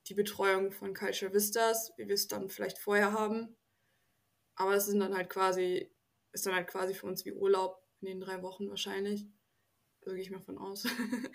die 0.09 0.15
Betreuung 0.15 0.73
von 0.73 0.95
Culture 0.95 1.33
Vistas, 1.33 1.93
wie 1.97 2.09
wir 2.09 2.15
es 2.15 2.27
dann 2.27 2.51
vielleicht 2.51 2.79
vorher 2.79 3.13
haben. 3.13 3.57
Aber 4.57 4.75
es 4.75 4.87
sind 4.87 5.01
dann 5.01 5.17
halt 5.17 5.31
quasi, 5.31 5.91
ist 6.33 6.45
dann 6.45 6.55
halt 6.55 6.69
quasi 6.69 6.93
für 6.93 7.07
uns 7.07 7.25
wie 7.25 7.33
Urlaub 7.33 7.83
in 8.01 8.09
den 8.09 8.21
drei 8.21 8.43
Wochen 8.43 8.69
wahrscheinlich. 8.69 9.29
Also 10.03 10.15
gehe 10.15 10.23
ich 10.23 10.31
mal 10.31 10.43
von 10.43 10.59
aus. 10.59 10.87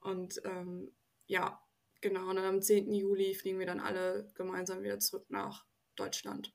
und 0.00 0.40
ähm, 0.44 0.94
ja, 1.26 1.62
genau. 2.00 2.28
Und 2.28 2.36
dann 2.36 2.44
am 2.44 2.62
10. 2.62 2.92
Juli 2.92 3.34
fliegen 3.34 3.58
wir 3.58 3.66
dann 3.66 3.80
alle 3.80 4.30
gemeinsam 4.34 4.82
wieder 4.82 4.98
zurück 4.98 5.26
nach 5.30 5.64
Deutschland. 5.96 6.52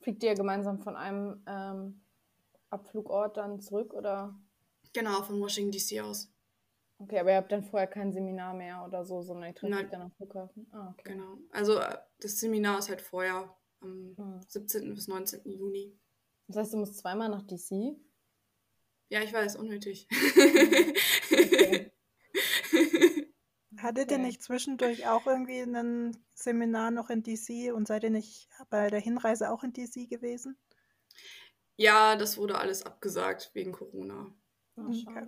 Fliegt 0.00 0.22
ihr 0.24 0.34
gemeinsam 0.34 0.80
von 0.80 0.96
einem 0.96 1.44
ähm, 1.46 2.04
Abflugort 2.70 3.36
dann 3.36 3.60
zurück 3.60 3.94
oder? 3.94 4.40
Genau, 4.92 5.22
von 5.22 5.40
Washington 5.40 5.72
DC 5.72 6.02
aus. 6.02 6.32
Okay, 7.00 7.18
aber 7.20 7.30
ihr 7.30 7.36
habt 7.36 7.52
dann 7.52 7.62
vorher 7.62 7.86
kein 7.86 8.12
Seminar 8.12 8.54
mehr 8.54 8.84
oder 8.84 9.04
so, 9.04 9.22
sondern 9.22 9.50
ihr 9.50 9.54
trefft 9.54 9.70
Nein. 9.70 9.84
euch 9.84 9.90
dann 9.90 10.02
am 10.02 10.10
Flughafen. 10.12 10.66
Ah, 10.72 10.90
okay. 10.90 11.12
Genau. 11.12 11.38
Also 11.52 11.78
äh, 11.78 11.96
das 12.20 12.38
Seminar 12.40 12.78
ist 12.80 12.88
halt 12.88 13.00
vorher, 13.00 13.56
am 13.80 14.14
Mhm. 14.16 14.40
17. 14.48 14.94
bis 14.94 15.06
19. 15.06 15.42
Juni. 15.48 15.96
Das 16.48 16.56
heißt, 16.56 16.72
du 16.72 16.78
musst 16.78 16.98
zweimal 16.98 17.28
nach 17.28 17.42
DC? 17.46 17.96
Ja, 19.10 19.22
ich 19.22 19.32
weiß, 19.32 19.56
unnötig. 19.56 20.08
Okay. 21.30 21.92
Hattet 23.78 24.10
ihr 24.10 24.18
nicht 24.18 24.42
zwischendurch 24.42 25.06
auch 25.06 25.26
irgendwie 25.26 25.60
ein 25.60 26.16
Seminar 26.34 26.90
noch 26.90 27.10
in 27.10 27.22
DC 27.22 27.72
und 27.72 27.86
seid 27.86 28.02
ihr 28.02 28.10
nicht 28.10 28.48
bei 28.70 28.88
der 28.88 28.98
Hinreise 29.00 29.50
auch 29.50 29.62
in 29.62 29.72
DC 29.72 30.08
gewesen? 30.08 30.58
ja, 31.76 32.16
das 32.16 32.36
wurde 32.38 32.58
alles 32.58 32.84
abgesagt 32.84 33.50
wegen 33.54 33.70
Corona. 33.70 34.34
Ah, 34.76 34.86
Okay. 34.88 35.26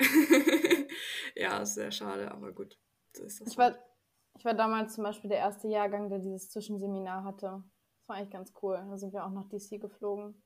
ja, 1.34 1.62
ist 1.62 1.74
sehr 1.74 1.90
schade, 1.90 2.30
aber 2.30 2.52
gut. 2.52 2.78
Ist 3.12 3.40
das 3.40 3.48
Ich 3.48 3.58
war, 3.58 3.66
halt. 3.66 3.80
ich 4.36 4.44
war 4.44 4.54
damals 4.54 4.94
zum 4.94 5.04
Beispiel 5.04 5.30
der 5.30 5.38
erste 5.38 5.68
Jahrgang, 5.68 6.08
der 6.08 6.18
dieses 6.18 6.50
Zwischenseminar 6.50 7.24
hatte. 7.24 7.62
Das 7.98 8.08
war 8.08 8.16
eigentlich 8.16 8.30
ganz 8.30 8.52
cool. 8.62 8.84
Da 8.88 8.98
sind 8.98 9.12
wir 9.12 9.24
auch 9.24 9.30
nach 9.30 9.48
DC 9.48 9.80
geflogen. 9.80 10.42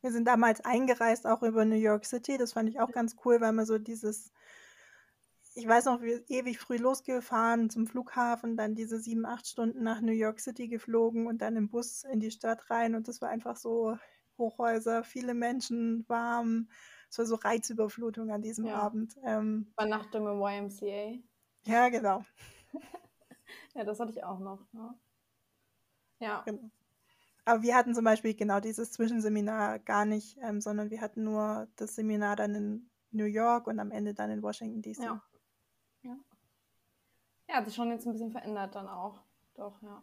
Wir 0.00 0.12
sind 0.12 0.26
damals 0.26 0.60
eingereist, 0.64 1.26
auch 1.26 1.42
über 1.42 1.64
New 1.64 1.74
York 1.74 2.04
City. 2.04 2.38
Das 2.38 2.52
fand 2.52 2.68
ich 2.68 2.78
auch 2.78 2.92
ganz 2.92 3.16
cool, 3.24 3.40
weil 3.40 3.52
man 3.52 3.66
so 3.66 3.78
dieses, 3.78 4.32
ich 5.54 5.66
weiß 5.66 5.86
noch, 5.86 6.00
wir 6.02 6.16
sind 6.16 6.30
ewig 6.30 6.58
früh 6.58 6.76
losgefahren 6.76 7.68
zum 7.68 7.86
Flughafen, 7.88 8.56
dann 8.56 8.76
diese 8.76 9.00
sieben, 9.00 9.26
acht 9.26 9.48
Stunden 9.48 9.82
nach 9.82 10.00
New 10.00 10.12
York 10.12 10.38
City 10.38 10.68
geflogen 10.68 11.26
und 11.26 11.42
dann 11.42 11.56
im 11.56 11.68
Bus 11.68 12.04
in 12.04 12.20
die 12.20 12.30
Stadt 12.30 12.70
rein. 12.70 12.94
Und 12.94 13.08
das 13.08 13.20
war 13.20 13.28
einfach 13.28 13.56
so 13.56 13.96
Hochhäuser, 14.38 15.02
viele 15.02 15.34
Menschen, 15.34 16.08
warm. 16.08 16.68
Es 17.10 17.18
war 17.18 17.26
so 17.26 17.36
Reizüberflutung 17.36 18.30
an 18.30 18.42
diesem 18.42 18.66
Ja. 18.66 18.76
Abend. 18.76 19.16
Ähm, 19.24 19.68
Übernachtung 19.72 20.26
im 20.26 20.40
YMCA. 20.40 21.18
ja, 21.66 21.88
genau. 21.88 22.24
Ja, 23.74 23.84
das 23.84 23.98
hatte 23.98 24.10
ich 24.10 24.22
auch 24.24 24.40
noch. 24.40 24.60
Ne? 24.72 24.94
Ja. 26.20 26.42
Genau. 26.42 26.70
Aber 27.44 27.62
wir 27.62 27.74
hatten 27.74 27.94
zum 27.94 28.04
Beispiel 28.04 28.34
genau 28.34 28.60
dieses 28.60 28.92
Zwischenseminar 28.92 29.78
gar 29.78 30.04
nicht, 30.04 30.36
ähm, 30.42 30.60
sondern 30.60 30.90
wir 30.90 31.00
hatten 31.00 31.24
nur 31.24 31.66
das 31.76 31.94
Seminar 31.94 32.36
dann 32.36 32.54
in 32.54 32.90
New 33.10 33.24
York 33.24 33.66
und 33.66 33.80
am 33.80 33.90
Ende 33.90 34.12
dann 34.12 34.30
in 34.30 34.42
Washington 34.42 34.82
DC. 34.82 34.98
Ja. 35.02 35.22
Ja. 36.02 36.16
Ja, 37.48 37.54
hat 37.54 37.64
sich 37.64 37.74
schon 37.74 37.90
jetzt 37.90 38.06
ein 38.06 38.12
bisschen 38.12 38.32
verändert 38.32 38.74
dann 38.74 38.86
auch. 38.86 39.22
Doch, 39.54 39.80
ja. 39.80 40.02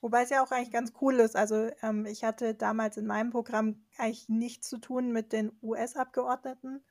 Wobei 0.00 0.22
es 0.22 0.30
ja 0.30 0.42
auch 0.42 0.50
eigentlich 0.50 0.72
ganz 0.72 0.92
cool 1.00 1.14
ist. 1.20 1.36
Also 1.36 1.70
ähm, 1.82 2.06
ich 2.06 2.24
hatte 2.24 2.54
damals 2.54 2.96
in 2.96 3.06
meinem 3.06 3.30
Programm 3.30 3.84
eigentlich 3.96 4.28
nichts 4.28 4.68
zu 4.68 4.78
tun 4.78 5.12
mit 5.12 5.32
den 5.32 5.52
US-Abgeordneten. 5.62 6.84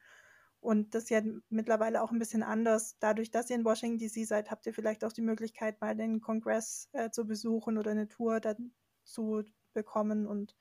Und 0.60 0.96
das 0.96 1.04
ist 1.04 1.10
ja 1.12 1.22
mittlerweile 1.50 2.02
auch 2.02 2.12
ein 2.12 2.18
bisschen 2.18 2.42
anders. 2.42 2.98
Dadurch, 3.00 3.30
dass 3.30 3.50
ihr 3.50 3.56
in 3.56 3.66
Washington 3.66 4.00
DC 4.00 4.26
seid, 4.26 4.50
habt 4.50 4.66
ihr 4.66 4.74
vielleicht 4.74 5.04
auch 5.06 5.14
die 5.14 5.22
Möglichkeit, 5.22 5.80
mal 5.80 5.96
den 5.96 6.22
Kongress 6.22 6.90
äh, 6.94 7.12
zu 7.12 7.28
besuchen 7.28 7.78
oder 7.78 7.92
eine 7.92 8.08
Tour 8.08 8.40
dazu 8.40 9.44
bekommen. 9.74 10.26
Und 10.26 10.56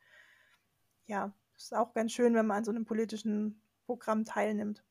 ja, 1.06 1.32
es 1.56 1.64
ist 1.64 1.74
auch 1.74 1.94
ganz 1.94 2.12
schön, 2.12 2.34
wenn 2.34 2.46
man 2.46 2.58
an 2.58 2.64
so 2.64 2.70
einem 2.70 2.84
politischen 2.84 3.62
Programm 3.86 4.24
teilnimmt. 4.24 4.84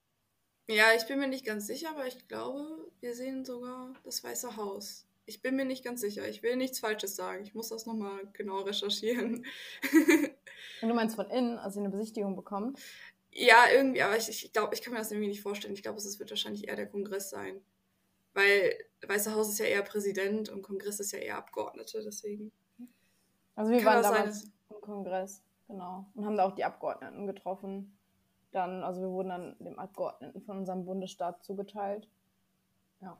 Ja, 0.67 0.93
ich 0.95 1.05
bin 1.05 1.19
mir 1.19 1.27
nicht 1.27 1.45
ganz 1.45 1.67
sicher, 1.67 1.89
aber 1.89 2.07
ich 2.07 2.27
glaube, 2.27 2.91
wir 3.01 3.13
sehen 3.13 3.43
sogar 3.43 3.93
das 4.03 4.23
Weiße 4.23 4.55
Haus. 4.55 5.05
Ich 5.25 5.41
bin 5.41 5.55
mir 5.55 5.65
nicht 5.65 5.83
ganz 5.83 6.01
sicher. 6.01 6.27
Ich 6.27 6.43
will 6.43 6.55
nichts 6.55 6.79
Falsches 6.79 7.15
sagen. 7.15 7.43
Ich 7.43 7.53
muss 7.53 7.69
das 7.69 7.85
nochmal 7.85 8.29
genau 8.33 8.61
recherchieren. 8.61 9.45
Und 10.81 10.89
du 10.89 10.93
meinst 10.93 11.15
von 11.15 11.29
innen, 11.29 11.57
also 11.57 11.79
eine 11.79 11.89
Besichtigung 11.89 12.35
bekommt? 12.35 12.79
ja, 13.35 13.65
irgendwie, 13.73 14.01
aber 14.01 14.17
ich, 14.17 14.29
ich 14.29 14.53
glaube, 14.53 14.73
ich 14.73 14.81
kann 14.81 14.93
mir 14.93 14.99
das 14.99 15.11
irgendwie 15.11 15.29
nicht 15.29 15.41
vorstellen. 15.41 15.73
Ich 15.73 15.83
glaube, 15.83 15.97
es 15.97 16.19
wird 16.19 16.29
wahrscheinlich 16.29 16.67
eher 16.67 16.75
der 16.75 16.87
Kongress 16.87 17.29
sein. 17.29 17.61
Weil 18.33 18.73
Weiße 19.07 19.33
Haus 19.33 19.49
ist 19.49 19.59
ja 19.59 19.65
eher 19.65 19.83
Präsident 19.83 20.49
und 20.49 20.63
Kongress 20.63 20.99
ist 20.99 21.11
ja 21.11 21.19
eher 21.19 21.37
Abgeordnete, 21.37 22.01
deswegen. 22.03 22.51
Also 23.55 23.71
wir 23.71 23.79
Kann 23.79 23.85
waren 23.87 23.95
das 23.97 24.07
sein, 24.07 24.17
damals 24.17 24.43
im 24.69 24.81
Kongress, 24.81 25.43
genau. 25.67 26.07
Und 26.15 26.25
haben 26.25 26.37
da 26.37 26.45
auch 26.45 26.55
die 26.55 26.63
Abgeordneten 26.63 27.27
getroffen. 27.27 27.97
Dann, 28.51 28.83
also 28.83 29.01
wir 29.01 29.09
wurden 29.09 29.29
dann 29.29 29.55
dem 29.59 29.79
Abgeordneten 29.79 30.41
von 30.41 30.59
unserem 30.59 30.85
Bundesstaat 30.85 31.43
zugeteilt. 31.43 32.07
Ja. 33.01 33.19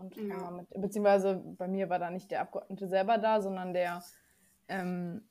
Und 0.00 0.16
Ja. 0.16 0.34
haben 0.34 0.42
wir 0.42 0.50
mit, 0.62 0.70
beziehungsweise 0.80 1.36
bei 1.36 1.68
mir 1.68 1.90
war 1.90 1.98
da 1.98 2.10
nicht 2.10 2.30
der 2.30 2.40
Abgeordnete 2.40 2.88
selber 2.88 3.18
da, 3.18 3.42
sondern 3.42 3.74
der 3.74 4.02
ähm, 4.68 5.28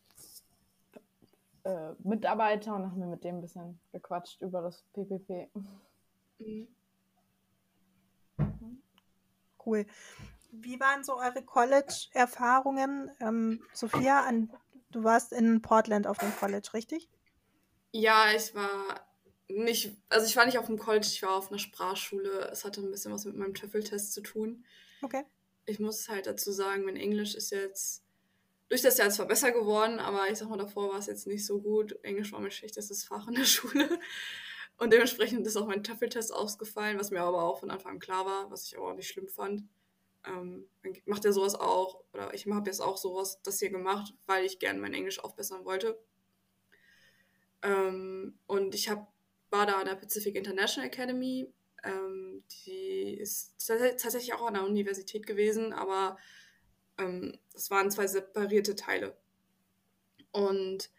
äh, 1.64 1.94
Mitarbeiter 2.04 2.76
und 2.76 2.84
dann 2.84 2.92
haben 2.92 3.00
wir 3.00 3.08
mit 3.08 3.24
dem 3.24 3.38
ein 3.38 3.42
bisschen 3.42 3.80
gequatscht 3.92 4.40
über 4.42 4.62
das 4.62 4.84
PPP. 4.94 5.50
Mhm. 6.38 6.68
Cool. 9.66 9.86
Wie 10.52 10.80
waren 10.80 11.04
so 11.04 11.18
eure 11.18 11.44
College-Erfahrungen? 11.44 13.12
Ähm, 13.20 13.62
Sophia, 13.74 14.24
an, 14.24 14.52
du 14.92 15.04
warst 15.04 15.34
in 15.34 15.62
Portland 15.62 16.06
auf 16.06 16.20
dem 16.20 16.32
College, 16.36 16.70
richtig? 16.74 17.10
Ja, 17.92 18.32
ich 18.36 18.54
war 18.54 19.02
nicht, 19.50 19.98
also 20.10 20.26
ich 20.26 20.36
war 20.36 20.46
nicht 20.46 20.58
auf 20.58 20.68
dem 20.68 20.78
College, 20.78 21.08
ich 21.08 21.22
war 21.24 21.36
auf 21.36 21.50
einer 21.50 21.60
Sprachschule. 21.60 22.50
Es 22.52 22.64
hatte 22.64 22.82
ein 22.82 22.92
bisschen 22.92 23.12
was 23.12 23.26
mit 23.26 23.36
meinem 23.36 23.54
TOEFL-Test 23.54 24.14
zu 24.14 24.22
tun. 24.22 24.66
Okay. 25.02 25.24
Ich 25.66 25.80
muss 25.80 26.08
halt 26.10 26.28
dazu 26.28 26.52
sagen, 26.52 26.86
mein 26.86 26.96
Englisch 26.96 27.36
ist 27.36 27.52
jetzt 27.52 28.04
durch 28.70 28.82
das 28.82 28.98
Jahr 28.98 29.10
zwar 29.10 29.28
besser 29.28 29.52
geworden, 29.52 30.00
aber 30.00 30.30
ich 30.30 30.38
sag 30.38 30.50
mal, 30.50 30.58
davor 30.58 30.92
war 30.92 31.00
es 31.00 31.08
jetzt 31.08 31.28
nicht 31.28 31.46
so 31.46 31.60
gut. 31.60 31.98
Englisch 32.04 32.32
war 32.32 32.40
mein 32.40 32.52
schlechtestes 32.52 33.04
Fach 33.04 33.28
in 33.28 33.36
der 33.36 33.44
Schule. 33.46 34.00
Und 34.78 34.94
dementsprechend 34.94 35.46
ist 35.46 35.58
auch 35.58 35.68
mein 35.68 35.84
TOEFL-Test 35.84 36.34
ausgefallen, 36.34 37.00
was 37.00 37.12
mir 37.12 37.22
aber 37.22 37.44
auch 37.44 37.60
von 37.60 37.72
Anfang 37.72 37.94
an 37.94 38.00
klar 38.00 38.26
war, 38.26 38.50
was 38.52 38.66
ich 38.66 38.78
aber 38.78 38.92
auch 38.92 38.96
nicht 38.96 39.10
schlimm 39.10 39.28
fand. 39.28 39.64
Ähm, 40.26 40.70
macht 41.06 41.26
ja 41.26 41.32
sowas 41.32 41.56
auch, 41.56 42.04
oder 42.14 42.34
ich 42.34 42.46
habe 42.46 42.70
jetzt 42.70 42.82
auch 42.82 42.98
sowas, 42.98 43.42
das 43.44 43.60
hier 43.60 43.72
gemacht, 43.72 44.14
weil 44.26 44.46
ich 44.46 44.60
gerne 44.60 44.80
mein 44.80 44.94
Englisch 44.94 45.20
aufbessern 45.20 45.66
wollte. 45.66 46.00
Ähm, 47.62 48.38
und 48.48 48.74
ich 48.74 48.90
hab, 48.90 49.12
war 49.50 49.66
da 49.66 49.80
an 49.80 49.86
der 49.86 49.96
Pacific 49.96 50.36
International 50.36 50.88
Academy. 50.88 51.52
Ähm, 51.84 52.44
die 52.66 53.18
ist 53.20 53.56
tatsächlich 53.58 54.34
auch 54.34 54.48
an 54.48 54.56
der 54.56 54.66
Universität 54.66 55.26
gewesen, 55.26 55.74
aber 55.74 56.18
ähm, 56.98 57.38
es 57.54 57.72
waren 57.72 57.92
zwei 57.92 58.08
separierte 58.08 58.76
Teile. 58.76 59.18
Und 60.32 60.90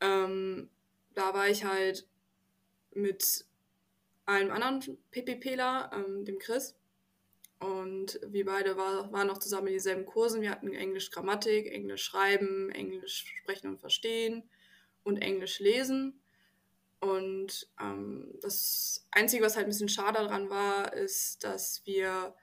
ähm, 0.00 0.70
da 1.14 1.34
war 1.34 1.48
ich 1.48 1.64
halt 1.64 2.06
mit 2.92 3.46
einem 4.26 4.50
anderen 4.50 4.98
PPPler, 5.10 5.90
ähm, 5.94 6.24
dem 6.24 6.38
Chris. 6.38 6.76
Und 7.60 8.20
wir 8.24 8.44
beide 8.44 8.76
war, 8.76 9.10
waren 9.12 9.26
noch 9.26 9.38
zusammen 9.38 9.68
in 9.68 9.72
dieselben 9.72 10.06
Kursen. 10.06 10.42
Wir 10.42 10.50
hatten 10.50 10.72
Englisch 10.72 11.10
Grammatik, 11.10 11.66
Englisch 11.72 12.04
Schreiben, 12.04 12.70
Englisch 12.70 13.24
Sprechen 13.40 13.68
und 13.68 13.80
Verstehen 13.80 14.48
und 15.02 15.16
Englisch 15.16 15.58
Lesen. 15.58 16.20
Und 17.00 17.68
ähm, 17.80 18.34
das 18.40 19.06
Einzige, 19.10 19.44
was 19.44 19.56
halt 19.56 19.66
ein 19.66 19.70
bisschen 19.70 19.88
schade 19.88 20.18
daran 20.18 20.50
war, 20.50 20.92
ist, 20.92 21.44
dass 21.44 21.82
wir, 21.86 22.34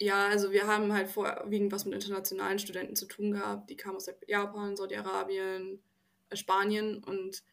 ja, 0.00 0.26
also 0.26 0.50
wir 0.50 0.66
haben 0.66 0.92
halt 0.92 1.08
vorwiegend 1.08 1.70
was 1.72 1.84
mit 1.84 1.94
internationalen 1.94 2.58
Studenten 2.58 2.96
zu 2.96 3.06
tun 3.06 3.30
gehabt. 3.32 3.70
Die 3.70 3.76
kamen 3.76 3.96
aus 3.96 4.10
Japan, 4.26 4.76
Saudi-Arabien, 4.76 5.82
äh, 6.30 6.36
Spanien 6.36 7.02
und 7.04 7.44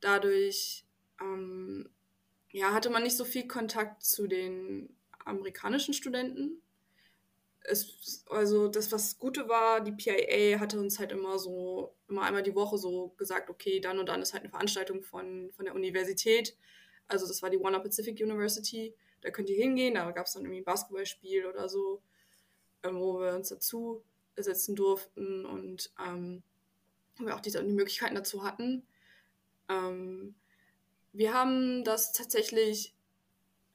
dadurch 0.00 0.86
ähm, 1.20 1.88
ja, 2.52 2.72
hatte 2.72 2.90
man 2.90 3.02
nicht 3.02 3.16
so 3.16 3.24
viel 3.24 3.48
Kontakt 3.48 4.04
zu 4.04 4.28
den 4.28 4.96
amerikanischen 5.24 5.92
Studenten 5.92 6.62
es, 7.68 8.24
also 8.30 8.68
das, 8.68 8.92
was 8.92 9.18
Gute 9.18 9.48
war, 9.48 9.80
die 9.80 9.92
PIA 9.92 10.58
hatte 10.60 10.78
uns 10.78 10.98
halt 10.98 11.12
immer 11.12 11.38
so, 11.38 11.94
immer 12.08 12.22
einmal 12.22 12.42
die 12.42 12.54
Woche 12.54 12.78
so 12.78 13.08
gesagt, 13.16 13.50
okay, 13.50 13.80
dann 13.80 13.98
und 13.98 14.08
dann 14.08 14.22
ist 14.22 14.32
halt 14.32 14.44
eine 14.44 14.50
Veranstaltung 14.50 15.02
von, 15.02 15.50
von 15.52 15.64
der 15.64 15.74
Universität. 15.74 16.56
Also 17.08 17.26
das 17.26 17.42
war 17.42 17.50
die 17.50 17.60
Warner 17.60 17.80
Pacific 17.80 18.20
University. 18.20 18.94
Da 19.20 19.30
könnt 19.30 19.50
ihr 19.50 19.56
hingehen, 19.56 19.94
da 19.94 20.10
gab 20.12 20.26
es 20.26 20.32
dann 20.32 20.42
irgendwie 20.42 20.60
ein 20.60 20.64
Basketballspiel 20.64 21.46
oder 21.46 21.68
so, 21.68 22.02
ähm, 22.82 22.98
wo 22.98 23.20
wir 23.20 23.34
uns 23.34 23.48
dazu 23.48 24.02
setzen 24.36 24.76
durften 24.76 25.46
und 25.46 25.92
ähm, 26.06 26.42
wir 27.18 27.34
auch 27.34 27.40
die, 27.40 27.50
die 27.50 27.72
Möglichkeiten 27.72 28.14
dazu 28.14 28.44
hatten. 28.44 28.86
Ähm, 29.68 30.34
wir 31.12 31.32
haben 31.32 31.82
das 31.84 32.12
tatsächlich 32.12 32.94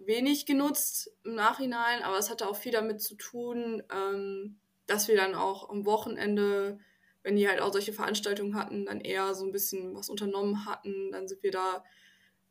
wenig 0.05 0.46
genutzt 0.46 1.12
im 1.24 1.36
Nachhinein, 1.36 2.03
aber 2.03 2.17
es 2.17 2.29
hatte 2.29 2.48
auch 2.48 2.55
viel 2.55 2.72
damit 2.72 3.01
zu 3.01 3.15
tun, 3.15 3.84
ähm, 3.93 4.60
dass 4.88 5.08
wir 5.08 5.15
dann 5.15 5.36
auch 5.36 5.70
am 5.70 5.86
Wochenende, 5.86 6.79
wenn 7.24 7.36
die 7.36 7.48
halt 7.48 7.62
auch 7.62 7.72
solche 7.72 7.93
Veranstaltungen 7.93 8.55
hatten, 8.55 8.86
dann 8.86 9.01
eher 9.01 9.34
so 9.36 9.46
ein 9.46 9.51
bisschen 9.51 9.96
was 9.96 10.10
unternommen 10.10 10.65
hatten. 10.65 11.12
Dann 11.12 11.27
sind 11.27 11.43
wir 11.43 11.51
da 11.51 11.84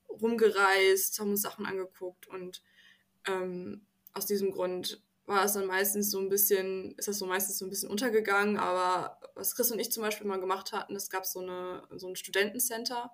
rumgereist, 0.09 1.19
haben 1.21 1.31
uns 1.31 1.43
Sachen 1.43 1.67
angeguckt 1.67 2.27
und 2.27 2.63
ähm, 3.27 3.87
aus 4.13 4.27
diesem 4.27 4.51
Grund 4.51 5.03
war 5.27 5.45
es 5.45 5.53
dann 5.53 5.67
meistens 5.67 6.11
so 6.11 6.19
ein 6.19 6.29
bisschen, 6.29 6.95
ist 6.97 7.07
das 7.07 7.19
so 7.19 7.27
meistens 7.27 7.59
so 7.59 7.65
ein 7.65 7.71
bisschen 7.71 7.91
untergegangen, 7.91 8.57
aber 8.57 9.21
was 9.35 9.55
Chris 9.55 9.71
und 9.71 9.79
ich 9.79 9.93
zum 9.93 10.03
Beispiel 10.03 10.27
mal 10.27 10.41
gemacht 10.41 10.73
hatten, 10.73 10.97
es 10.97 11.09
gab 11.09 11.25
so, 11.25 11.41
eine, 11.41 11.85
so 11.97 12.09
ein 12.09 12.17
Studentencenter 12.17 13.13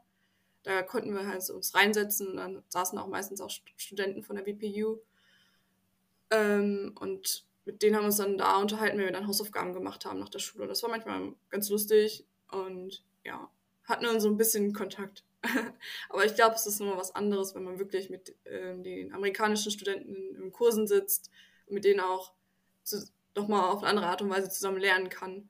da 0.66 0.82
konnten 0.82 1.14
wir 1.14 1.28
halt 1.28 1.49
uns 1.50 1.75
reinsetzen 1.76 2.26
und 2.26 2.37
dann 2.38 2.62
saßen 2.68 2.99
auch 2.99 3.06
meistens 3.06 3.40
auch 3.40 3.50
Studenten 3.76 4.25
von 4.25 4.35
der 4.35 4.44
WPU. 4.44 4.99
Ähm, 6.30 6.92
und 6.99 7.44
mit 7.64 7.82
denen 7.82 7.94
haben 7.94 8.02
wir 8.02 8.06
uns 8.06 8.16
dann 8.16 8.37
da 8.37 8.56
unterhalten, 8.56 8.99
wenn 8.99 9.04
wir 9.04 9.12
dann 9.12 9.28
Hausaufgaben 9.28 9.73
gemacht 9.73 10.04
haben 10.04 10.18
nach 10.18 10.28
der 10.28 10.40
Schule. 10.40 10.66
Das 10.66 10.82
war 10.82 10.90
manchmal 10.90 11.35
ganz 11.50 11.68
lustig 11.68 12.26
und 12.50 13.04
ja, 13.25 13.49
hatten 13.85 14.04
dann 14.04 14.20
so 14.20 14.28
ein 14.28 14.37
bisschen 14.37 14.73
Kontakt. 14.73 15.23
Aber 16.08 16.25
ich 16.25 16.34
glaube, 16.34 16.56
es 16.56 16.67
ist 16.67 16.80
nochmal 16.80 16.99
was 16.99 17.14
anderes, 17.14 17.54
wenn 17.54 17.62
man 17.62 17.78
wirklich 17.78 18.10
mit 18.10 18.34
äh, 18.45 18.76
den 18.76 19.14
amerikanischen 19.14 19.71
Studenten 19.71 20.34
in, 20.34 20.50
Kursen 20.50 20.88
sitzt 20.88 21.30
und 21.67 21.75
mit 21.75 21.84
denen 21.84 22.00
auch 22.00 22.32
nochmal 23.36 23.71
auf 23.71 23.84
eine 23.84 23.91
andere 23.91 24.06
Art 24.06 24.21
und 24.21 24.30
Weise 24.30 24.49
zusammen 24.49 24.80
lernen 24.80 25.10
kann, 25.10 25.49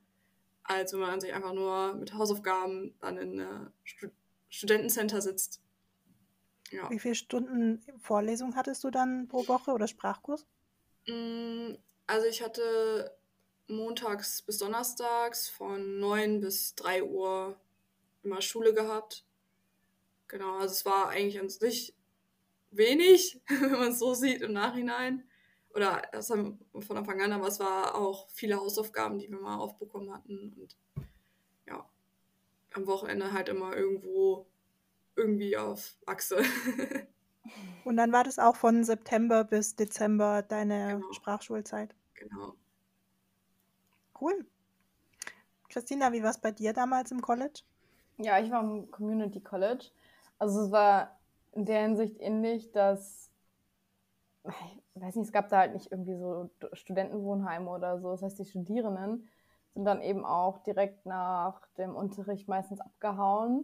als 0.61 0.93
wenn 0.93 0.99
man 0.99 1.21
sich 1.21 1.33
einfach 1.33 1.53
nur 1.53 1.95
mit 1.95 2.13
Hausaufgaben 2.13 2.93
dann 2.99 3.17
in 3.17 3.39
einer 3.39 3.71
Studentencenter 4.49 5.21
sitzt. 5.21 5.61
Ja. 6.71 6.89
Wie 6.89 6.99
viele 6.99 7.15
Stunden 7.15 7.81
Vorlesung 7.99 8.55
hattest 8.55 8.83
du 8.83 8.89
dann 8.89 9.27
pro 9.27 9.47
Woche 9.47 9.71
oder 9.71 9.87
Sprachkurs? 9.87 10.45
Mm, 11.07 11.75
also 12.05 12.27
ich 12.27 12.41
hatte 12.41 13.17
montags 13.67 14.41
bis 14.41 14.57
donnerstags 14.57 15.49
von 15.49 15.99
9 15.99 16.41
bis 16.41 16.75
3 16.75 17.03
Uhr 17.03 17.59
immer 18.23 18.41
Schule 18.41 18.73
gehabt. 18.73 19.25
Genau, 20.27 20.57
also 20.57 20.73
es 20.73 20.85
war 20.85 21.09
eigentlich 21.09 21.39
an 21.39 21.49
sich 21.49 21.95
wenig, 22.71 23.41
wenn 23.47 23.71
man 23.71 23.91
es 23.91 23.99
so 23.99 24.13
sieht 24.13 24.41
im 24.41 24.53
Nachhinein. 24.53 25.27
Oder 25.73 26.01
von 26.23 26.97
Anfang 26.97 27.21
an, 27.21 27.33
aber 27.33 27.47
es 27.47 27.59
war 27.59 27.95
auch 27.95 28.29
viele 28.31 28.57
Hausaufgaben, 28.57 29.19
die 29.19 29.29
wir 29.29 29.39
mal 29.39 29.57
aufbekommen 29.57 30.11
hatten. 30.11 30.53
Und 30.53 30.75
am 32.77 32.87
Wochenende 32.87 33.33
halt 33.33 33.49
immer 33.49 33.75
irgendwo 33.75 34.45
irgendwie 35.15 35.57
auf 35.57 35.97
Achse. 36.05 36.37
Und 37.85 37.97
dann 37.97 38.11
war 38.11 38.23
das 38.23 38.39
auch 38.39 38.55
von 38.55 38.83
September 38.83 39.43
bis 39.43 39.75
Dezember 39.75 40.43
deine 40.43 40.99
genau. 40.99 41.13
Sprachschulzeit. 41.13 41.95
Genau. 42.13 42.53
Cool. 44.19 44.45
Christina, 45.69 46.11
wie 46.13 46.23
war 46.23 46.29
es 46.29 46.39
bei 46.39 46.51
dir 46.51 46.73
damals 46.73 47.11
im 47.11 47.21
College? 47.21 47.61
Ja, 48.17 48.39
ich 48.39 48.51
war 48.51 48.61
im 48.61 48.89
Community 48.91 49.39
College. 49.39 49.89
Also 50.39 50.65
es 50.65 50.71
war 50.71 51.17
in 51.53 51.65
der 51.65 51.81
Hinsicht 51.81 52.19
ähnlich, 52.19 52.71
dass, 52.71 53.31
ich 54.43 55.01
weiß 55.01 55.15
nicht, 55.15 55.27
es 55.27 55.31
gab 55.31 55.49
da 55.49 55.59
halt 55.59 55.73
nicht 55.73 55.91
irgendwie 55.91 56.17
so 56.17 56.49
Studentenwohnheime 56.73 57.69
oder 57.69 57.99
so. 57.99 58.11
Das 58.11 58.21
heißt, 58.21 58.39
die 58.39 58.45
Studierenden 58.45 59.27
sind 59.77 59.85
dann 59.85 60.01
eben 60.01 60.25
auch 60.25 60.57
direkt 60.63 61.05
nach 61.05 61.61
dem 61.77 61.95
Unterricht 61.95 62.47
meistens 62.47 62.81
abgehauen. 62.81 63.63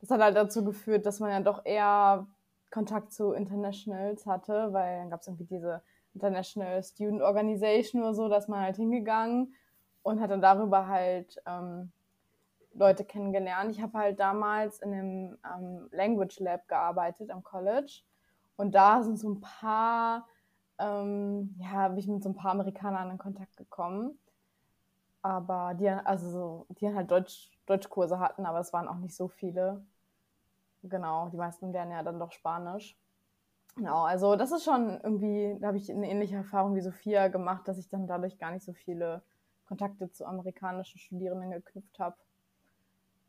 Das 0.00 0.10
hat 0.10 0.20
halt 0.20 0.36
dazu 0.36 0.64
geführt, 0.64 1.06
dass 1.06 1.20
man 1.20 1.30
ja 1.30 1.38
doch 1.38 1.64
eher 1.64 2.26
Kontakt 2.72 3.12
zu 3.12 3.32
Internationals 3.32 4.26
hatte, 4.26 4.72
weil 4.72 4.98
dann 4.98 5.10
gab 5.10 5.20
es 5.20 5.28
irgendwie 5.28 5.44
diese 5.44 5.80
International 6.12 6.82
Student 6.82 7.22
Organization 7.22 8.02
oder 8.02 8.14
so, 8.14 8.28
dass 8.28 8.48
man 8.48 8.62
halt 8.62 8.74
hingegangen 8.74 9.54
und 10.02 10.20
hat 10.20 10.32
dann 10.32 10.42
darüber 10.42 10.88
halt 10.88 11.40
ähm, 11.46 11.92
Leute 12.72 13.04
kennengelernt. 13.04 13.70
Ich 13.70 13.80
habe 13.80 13.96
halt 13.96 14.18
damals 14.18 14.80
in 14.80 14.92
einem 14.92 15.38
ähm, 15.56 15.88
Language 15.92 16.40
Lab 16.40 16.66
gearbeitet 16.66 17.30
am 17.30 17.44
College 17.44 18.02
und 18.56 18.74
da 18.74 19.04
sind 19.04 19.20
so 19.20 19.28
ein 19.28 19.40
paar, 19.40 20.26
ähm, 20.80 21.54
ja, 21.60 21.68
habe 21.68 22.00
ich 22.00 22.08
mit 22.08 22.24
so 22.24 22.30
ein 22.30 22.34
paar 22.34 22.50
Amerikanern 22.50 23.12
in 23.12 23.18
Kontakt 23.18 23.56
gekommen 23.56 24.18
aber 25.24 25.72
die, 25.72 25.88
also 25.88 26.30
so, 26.30 26.66
die 26.68 26.94
halt 26.94 27.10
Deutsch, 27.10 27.50
Deutschkurse 27.64 28.20
hatten, 28.20 28.44
aber 28.44 28.60
es 28.60 28.74
waren 28.74 28.86
auch 28.88 28.98
nicht 28.98 29.16
so 29.16 29.28
viele. 29.28 29.82
Genau, 30.82 31.30
die 31.30 31.38
meisten 31.38 31.72
lernen 31.72 31.92
ja 31.92 32.02
dann 32.02 32.18
doch 32.18 32.30
Spanisch. 32.30 32.94
Genau, 33.74 34.04
also 34.04 34.36
das 34.36 34.52
ist 34.52 34.64
schon 34.64 35.00
irgendwie, 35.02 35.56
da 35.60 35.68
habe 35.68 35.78
ich 35.78 35.90
eine 35.90 36.10
ähnliche 36.10 36.36
Erfahrung 36.36 36.74
wie 36.74 36.82
Sophia 36.82 37.28
gemacht, 37.28 37.66
dass 37.66 37.78
ich 37.78 37.88
dann 37.88 38.06
dadurch 38.06 38.36
gar 38.38 38.50
nicht 38.50 38.64
so 38.64 38.74
viele 38.74 39.22
Kontakte 39.66 40.12
zu 40.12 40.26
amerikanischen 40.26 40.98
Studierenden 40.98 41.52
geknüpft 41.52 41.98
habe. 41.98 42.16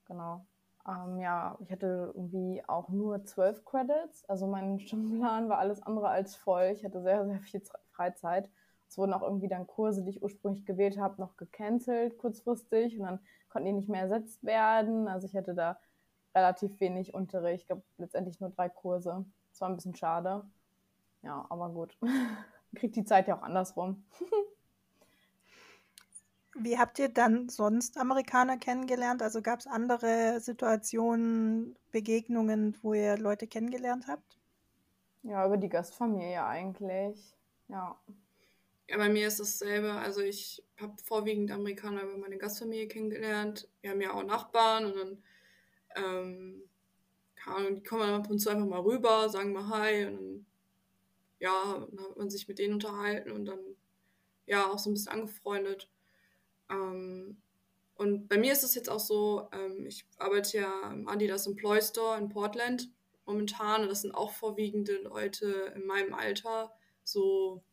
Genau. 0.03 0.45
Ähm, 0.85 1.17
ja, 1.17 1.57
ich 1.61 1.71
hatte 1.71 2.11
irgendwie 2.13 2.61
auch 2.67 2.89
nur 2.89 3.23
zwölf 3.23 3.63
Credits, 3.63 4.25
also 4.25 4.47
mein 4.47 4.81
Stundenplan 4.81 5.47
war 5.47 5.59
alles 5.59 5.81
andere 5.81 6.09
als 6.09 6.35
voll. 6.35 6.71
Ich 6.73 6.83
hatte 6.83 7.01
sehr, 7.01 7.25
sehr 7.25 7.39
viel 7.39 7.63
Freizeit. 7.91 8.49
Es 8.87 8.97
wurden 8.97 9.13
auch 9.13 9.23
irgendwie 9.23 9.47
dann 9.47 9.67
Kurse, 9.67 10.03
die 10.03 10.11
ich 10.11 10.23
ursprünglich 10.23 10.65
gewählt 10.65 10.97
habe, 10.97 11.21
noch 11.21 11.37
gecancelt 11.37 12.17
kurzfristig 12.17 12.99
und 12.99 13.05
dann 13.05 13.19
konnten 13.49 13.67
die 13.67 13.73
nicht 13.73 13.89
mehr 13.89 14.01
ersetzt 14.01 14.43
werden. 14.43 15.07
Also 15.07 15.27
ich 15.27 15.35
hatte 15.35 15.53
da 15.53 15.79
relativ 16.35 16.79
wenig 16.79 17.13
Unterricht. 17.13 17.61
Ich 17.61 17.67
glaube, 17.67 17.83
letztendlich 17.97 18.39
nur 18.39 18.49
drei 18.49 18.69
Kurse. 18.69 19.25
Das 19.51 19.61
war 19.61 19.69
ein 19.69 19.75
bisschen 19.75 19.95
schade. 19.95 20.43
Ja, 21.23 21.45
aber 21.49 21.69
gut. 21.69 21.97
Kriegt 22.75 22.95
die 22.95 23.05
Zeit 23.05 23.27
ja 23.27 23.37
auch 23.37 23.43
andersrum. 23.43 24.03
Wie 26.57 26.77
habt 26.77 26.99
ihr 26.99 27.09
dann 27.09 27.49
sonst 27.49 27.97
Amerikaner 27.97 28.57
kennengelernt? 28.57 29.21
Also 29.21 29.41
gab 29.41 29.59
es 29.59 29.67
andere 29.67 30.39
Situationen, 30.39 31.75
Begegnungen, 31.91 32.77
wo 32.81 32.93
ihr 32.93 33.17
Leute 33.17 33.45
kennengelernt 33.45 34.07
habt? 34.07 34.39
Ja, 35.23 35.45
über 35.45 35.57
die 35.57 35.67
Gastfamilie 35.67 36.45
eigentlich. 36.45 37.35
Ja. 37.67 37.99
Ja, 38.87 38.97
bei 38.97 39.09
mir 39.09 39.27
ist 39.27 39.39
dasselbe. 39.39 39.93
Also 39.93 40.21
ich 40.21 40.63
habe 40.79 40.95
vorwiegend 41.03 41.51
Amerikaner 41.51 42.03
über 42.03 42.17
meine 42.17 42.37
Gastfamilie 42.37 42.87
kennengelernt. 42.87 43.67
Wir 43.81 43.91
haben 43.91 44.01
ja 44.01 44.13
auch 44.13 44.23
Nachbarn 44.23 44.85
und 44.85 44.95
dann, 44.95 45.23
ähm, 45.95 46.69
keine 47.35 47.57
Ahnung, 47.57 47.75
die 47.75 47.83
kommen 47.83 48.09
ab 48.09 48.29
und 48.29 48.39
zu 48.39 48.49
einfach 48.49 48.67
mal 48.67 48.81
rüber, 48.81 49.29
sagen 49.29 49.53
mal 49.53 49.69
Hi 49.69 50.05
und 50.05 50.15
dann, 50.17 50.45
ja, 51.39 51.87
dann 51.91 52.05
hat 52.05 52.17
man 52.17 52.29
sich 52.29 52.47
mit 52.47 52.59
denen 52.59 52.75
unterhalten 52.75 53.31
und 53.31 53.45
dann, 53.45 53.59
ja, 54.45 54.71
auch 54.71 54.79
so 54.79 54.89
ein 54.89 54.93
bisschen 54.93 55.11
angefreundet. 55.13 55.89
Ähm, 56.69 57.41
und 57.95 58.27
bei 58.27 58.37
mir 58.37 58.51
ist 58.53 58.63
es 58.63 58.75
jetzt 58.75 58.89
auch 58.89 58.99
so, 58.99 59.47
ähm, 59.53 59.85
ich 59.85 60.05
arbeite 60.17 60.57
ja 60.59 60.91
im 60.91 61.07
Adidas 61.07 61.47
Employee 61.47 61.81
Store 61.81 62.17
in 62.17 62.29
Portland 62.29 62.91
momentan. 63.25 63.83
Und 63.83 63.89
das 63.89 64.01
sind 64.01 64.13
auch 64.13 64.31
vorwiegende 64.31 64.95
Leute 64.97 65.73
in 65.75 65.85
meinem 65.85 66.13
Alter, 66.13 66.71
so 67.03 67.63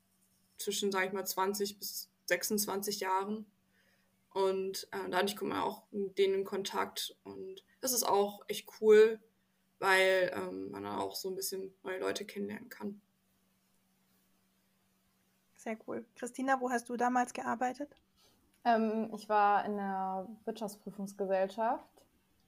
zwischen, 0.62 0.92
sage 0.92 1.06
ich 1.06 1.12
mal, 1.12 1.24
20 1.24 1.78
bis 1.78 2.10
26 2.26 3.00
Jahren. 3.00 3.46
Und 4.32 4.88
äh, 4.92 5.10
dadurch 5.10 5.36
kommt 5.36 5.50
man 5.50 5.60
auch 5.60 5.82
mit 5.90 6.16
denen 6.18 6.34
in 6.34 6.44
Kontakt. 6.44 7.16
Und 7.24 7.62
das 7.80 7.92
ist 7.92 8.04
auch 8.04 8.42
echt 8.48 8.68
cool, 8.80 9.20
weil 9.78 10.32
ähm, 10.34 10.70
man 10.70 10.84
dann 10.84 10.98
auch 10.98 11.16
so 11.16 11.28
ein 11.28 11.34
bisschen 11.34 11.74
neue 11.82 11.98
Leute 11.98 12.24
kennenlernen 12.24 12.68
kann. 12.68 13.00
Sehr 15.56 15.76
cool. 15.86 16.04
Christina, 16.16 16.60
wo 16.60 16.70
hast 16.70 16.88
du 16.88 16.96
damals 16.96 17.32
gearbeitet? 17.32 17.94
Ähm, 18.64 19.10
ich 19.14 19.28
war 19.28 19.64
in 19.64 19.76
der 19.76 20.26
Wirtschaftsprüfungsgesellschaft, 20.44 22.04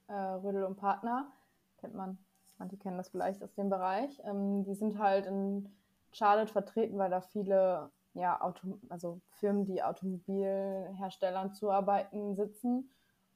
äh, 0.09 0.13
Rödel 0.13 0.65
und 0.65 0.77
Partner. 0.77 1.31
Kennt 1.79 1.95
man, 1.95 2.19
manche 2.59 2.77
kennen 2.77 2.97
das 2.97 3.11
vielleicht 3.11 3.43
aus 3.43 3.55
dem 3.55 3.69
Bereich. 3.69 4.21
Ähm, 4.25 4.65
die 4.65 4.75
sind 4.75 4.99
halt 4.99 5.27
in 5.27 5.73
Charlotte 6.13 6.53
vertreten, 6.53 6.99
weil 6.99 7.11
da 7.11 7.21
viele 7.21 7.91
ja, 8.15 8.41
Auto, 8.41 8.79
also 8.89 9.21
Firmen, 9.39 9.65
die 9.65 9.83
Automobilherstellern 9.83 11.53
zuarbeiten, 11.53 12.37
sitzen 12.37 12.89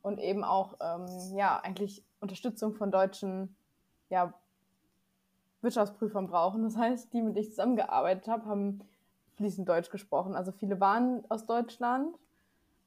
und 0.02 0.18
eben 0.18 0.44
auch 0.44 0.76
ähm, 0.80 1.06
ja, 1.36 1.60
eigentlich 1.60 2.04
Unterstützung 2.20 2.74
von 2.74 2.90
deutschen 2.90 3.56
ja, 4.08 4.32
Wirtschaftsprüfern 5.60 6.28
brauchen. 6.28 6.62
Das 6.62 6.76
heißt, 6.76 7.12
die, 7.12 7.22
mit 7.22 7.36
denen 7.36 7.44
ich 7.44 7.50
zusammengearbeitet 7.50 8.28
habe, 8.28 8.46
haben 8.46 8.80
fließend 9.36 9.68
Deutsch 9.68 9.90
gesprochen. 9.90 10.34
Also 10.34 10.52
viele 10.52 10.80
waren 10.80 11.24
aus 11.28 11.46
Deutschland 11.46 12.16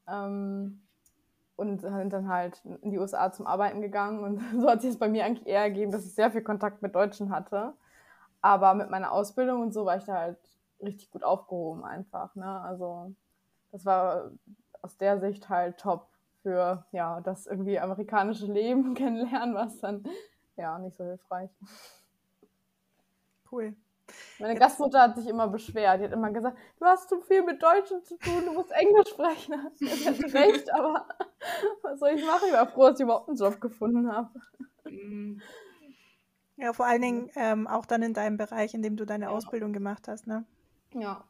ähm, 0.08 0.82
und 1.56 1.82
sind 1.82 2.14
dann 2.14 2.30
halt 2.30 2.62
in 2.82 2.92
die 2.92 3.00
USA 3.00 3.32
zum 3.32 3.48
Arbeiten 3.48 3.82
gegangen. 3.82 4.24
Und 4.24 4.42
so 4.62 4.70
hat 4.70 4.82
sich 4.82 4.92
es 4.92 5.00
bei 5.00 5.10
mir 5.10 5.26
eigentlich 5.26 5.48
eher 5.48 5.62
ergeben, 5.62 5.92
dass 5.92 6.06
ich 6.06 6.14
sehr 6.14 6.32
viel 6.32 6.42
Kontakt 6.42 6.82
mit 6.82 6.96
Deutschen 6.96 7.30
hatte. 7.30 7.74
Aber 8.42 8.74
mit 8.74 8.90
meiner 8.90 9.12
Ausbildung 9.12 9.62
und 9.62 9.74
so 9.74 9.86
war 9.86 9.98
ich 9.98 10.06
da 10.06 10.18
halt 10.18 10.40
richtig 10.84 11.12
gut 11.12 11.24
aufgehoben 11.24 11.84
einfach. 11.84 12.36
Ne? 12.36 12.46
Also 12.46 13.12
das 13.72 13.86
war 13.86 14.32
aus 14.82 14.98
der 14.98 15.20
Sicht 15.20 15.50
halt 15.50 15.78
top 15.80 16.08
für 16.42 16.86
ja 16.92 17.22
das 17.22 17.46
irgendwie 17.48 17.80
amerikanische 17.80 18.48
Leben 18.48 18.94
kennenlernen, 18.96 19.56
was 19.56 19.80
dann 19.80 20.04
ja 20.58 20.78
nicht 20.80 20.98
so 20.98 21.04
hilfreich. 21.04 21.50
Cool. 23.52 23.76
Meine 24.40 24.56
Gastmutter 24.56 25.02
hat 25.02 25.16
sich 25.16 25.28
immer 25.28 25.48
beschwert. 25.48 26.00
Die 26.00 26.06
hat 26.06 26.12
immer 26.12 26.32
gesagt, 26.32 26.58
du 26.80 26.86
hast 26.86 27.08
zu 27.10 27.22
viel 27.22 27.44
mit 27.44 27.62
Deutschen 27.62 28.04
zu 28.04 28.18
tun, 28.18 28.46
du 28.46 28.54
musst 28.54 28.72
Englisch 28.72 29.10
sprechen. 29.10 29.54
Sie 29.76 29.88
hat 29.88 30.34
recht, 30.34 30.74
aber 30.74 31.06
was 31.82 32.00
soll 32.00 32.12
ich 32.12 32.26
machen? 32.26 32.48
Ich 32.48 32.54
war 32.54 32.68
froh, 32.68 32.88
dass 32.88 33.00
ich 33.00 33.04
überhaupt 33.04 33.30
einen 33.30 33.38
Job 33.38 33.62
gefunden 33.62 34.12
habe. 34.12 34.30
Mhm. 34.86 35.42
Ja, 36.58 36.74
vor 36.74 36.86
allen 36.86 37.02
Dingen 37.02 37.32
ähm, 37.36 37.68
auch 37.68 37.86
dann 37.86 38.04
in 38.04 38.14
deinem 38.14 38.38
Bereich, 38.38 38.74
in 38.74 38.82
dem 38.82 38.98
du 38.98 39.06
deine 39.06 39.26
Ja. 39.26 39.32
Ausbildung 39.32 39.74
gemacht 39.74 40.08
hast, 40.08 40.28
ne? 40.28 40.46
Ja. 40.94 41.26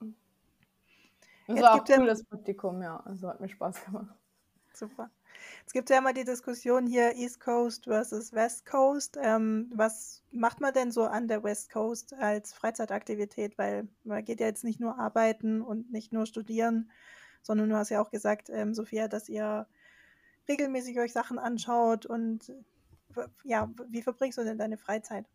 Das 1.48 1.56
Jetzt 1.58 1.62
war 1.64 1.72
auch 1.72 1.76
gibt 1.78 1.90
ja- 1.90 2.00
cool, 2.00 2.08
das 2.08 2.24
Praktikum, 2.24 2.82
ja. 2.82 3.00
Also 3.06 3.28
hat 3.28 3.40
mir 3.42 3.50
Spaß 3.50 3.86
gemacht. 3.86 4.16
Super. 4.74 5.10
Es 5.66 5.74
gibt 5.74 5.90
ja 5.90 5.98
immer 5.98 6.14
die 6.14 6.24
Diskussion 6.24 6.86
hier 6.88 7.16
East 7.16 7.40
Coast 7.40 7.86
versus 7.86 8.32
West 8.32 8.66
Coast. 8.66 9.18
Ähm, 9.22 9.70
was 9.74 10.24
macht 10.32 10.62
man 10.62 10.74
denn 10.74 10.92
so 10.92 11.04
an 11.06 11.28
der 11.28 11.44
West 11.44 11.72
Coast 11.72 12.14
als 12.14 12.54
Freizeitaktivität? 12.54 13.58
Weil 13.58 13.88
man 14.04 14.24
geht 14.24 14.40
ja 14.40 14.48
jetzt 14.48 14.64
nicht 14.64 14.80
nur 14.80 14.98
arbeiten 15.00 15.62
und 15.62 15.92
nicht 15.92 16.14
nur 16.14 16.26
studieren, 16.26 16.92
sondern 17.42 17.70
du 17.70 17.76
hast 17.76 17.90
ja 17.90 18.02
auch 18.02 18.12
gesagt, 18.12 18.50
ähm, 18.50 18.74
Sophia, 18.74 19.08
dass 19.08 19.30
ihr 19.30 19.68
regelmäßig 20.48 21.00
euch 21.00 21.12
Sachen 21.12 21.40
anschaut 21.40 22.06
und 22.06 22.54
ja, 23.44 23.70
wie 23.90 24.02
verbringst 24.02 24.38
du 24.38 24.44
denn 24.44 24.58
deine 24.58 24.78
Freizeit? 24.78 25.26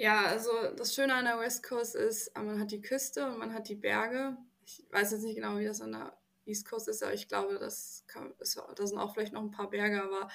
Ja, 0.00 0.24
also 0.24 0.50
das 0.76 0.94
Schöne 0.94 1.12
an 1.12 1.26
der 1.26 1.38
West 1.38 1.62
Coast 1.62 1.94
ist, 1.94 2.28
äh, 2.28 2.40
man 2.40 2.58
hat 2.58 2.70
die 2.70 2.80
Küste 2.80 3.26
und 3.26 3.36
man 3.36 3.52
hat 3.52 3.68
die 3.68 3.74
Berge. 3.74 4.34
Ich 4.64 4.82
weiß 4.90 5.10
jetzt 5.10 5.24
nicht 5.24 5.34
genau, 5.34 5.58
wie 5.58 5.66
das 5.66 5.82
an 5.82 5.92
der 5.92 6.16
East 6.46 6.66
Coast 6.66 6.88
ist, 6.88 7.02
aber 7.02 7.12
ich 7.12 7.28
glaube, 7.28 7.58
das, 7.58 8.04
kann, 8.06 8.32
ist, 8.38 8.56
da 8.56 8.86
sind 8.86 8.96
auch 8.96 9.12
vielleicht 9.12 9.34
noch 9.34 9.42
ein 9.42 9.50
paar 9.50 9.68
Berge, 9.68 10.02
aber 10.02 10.30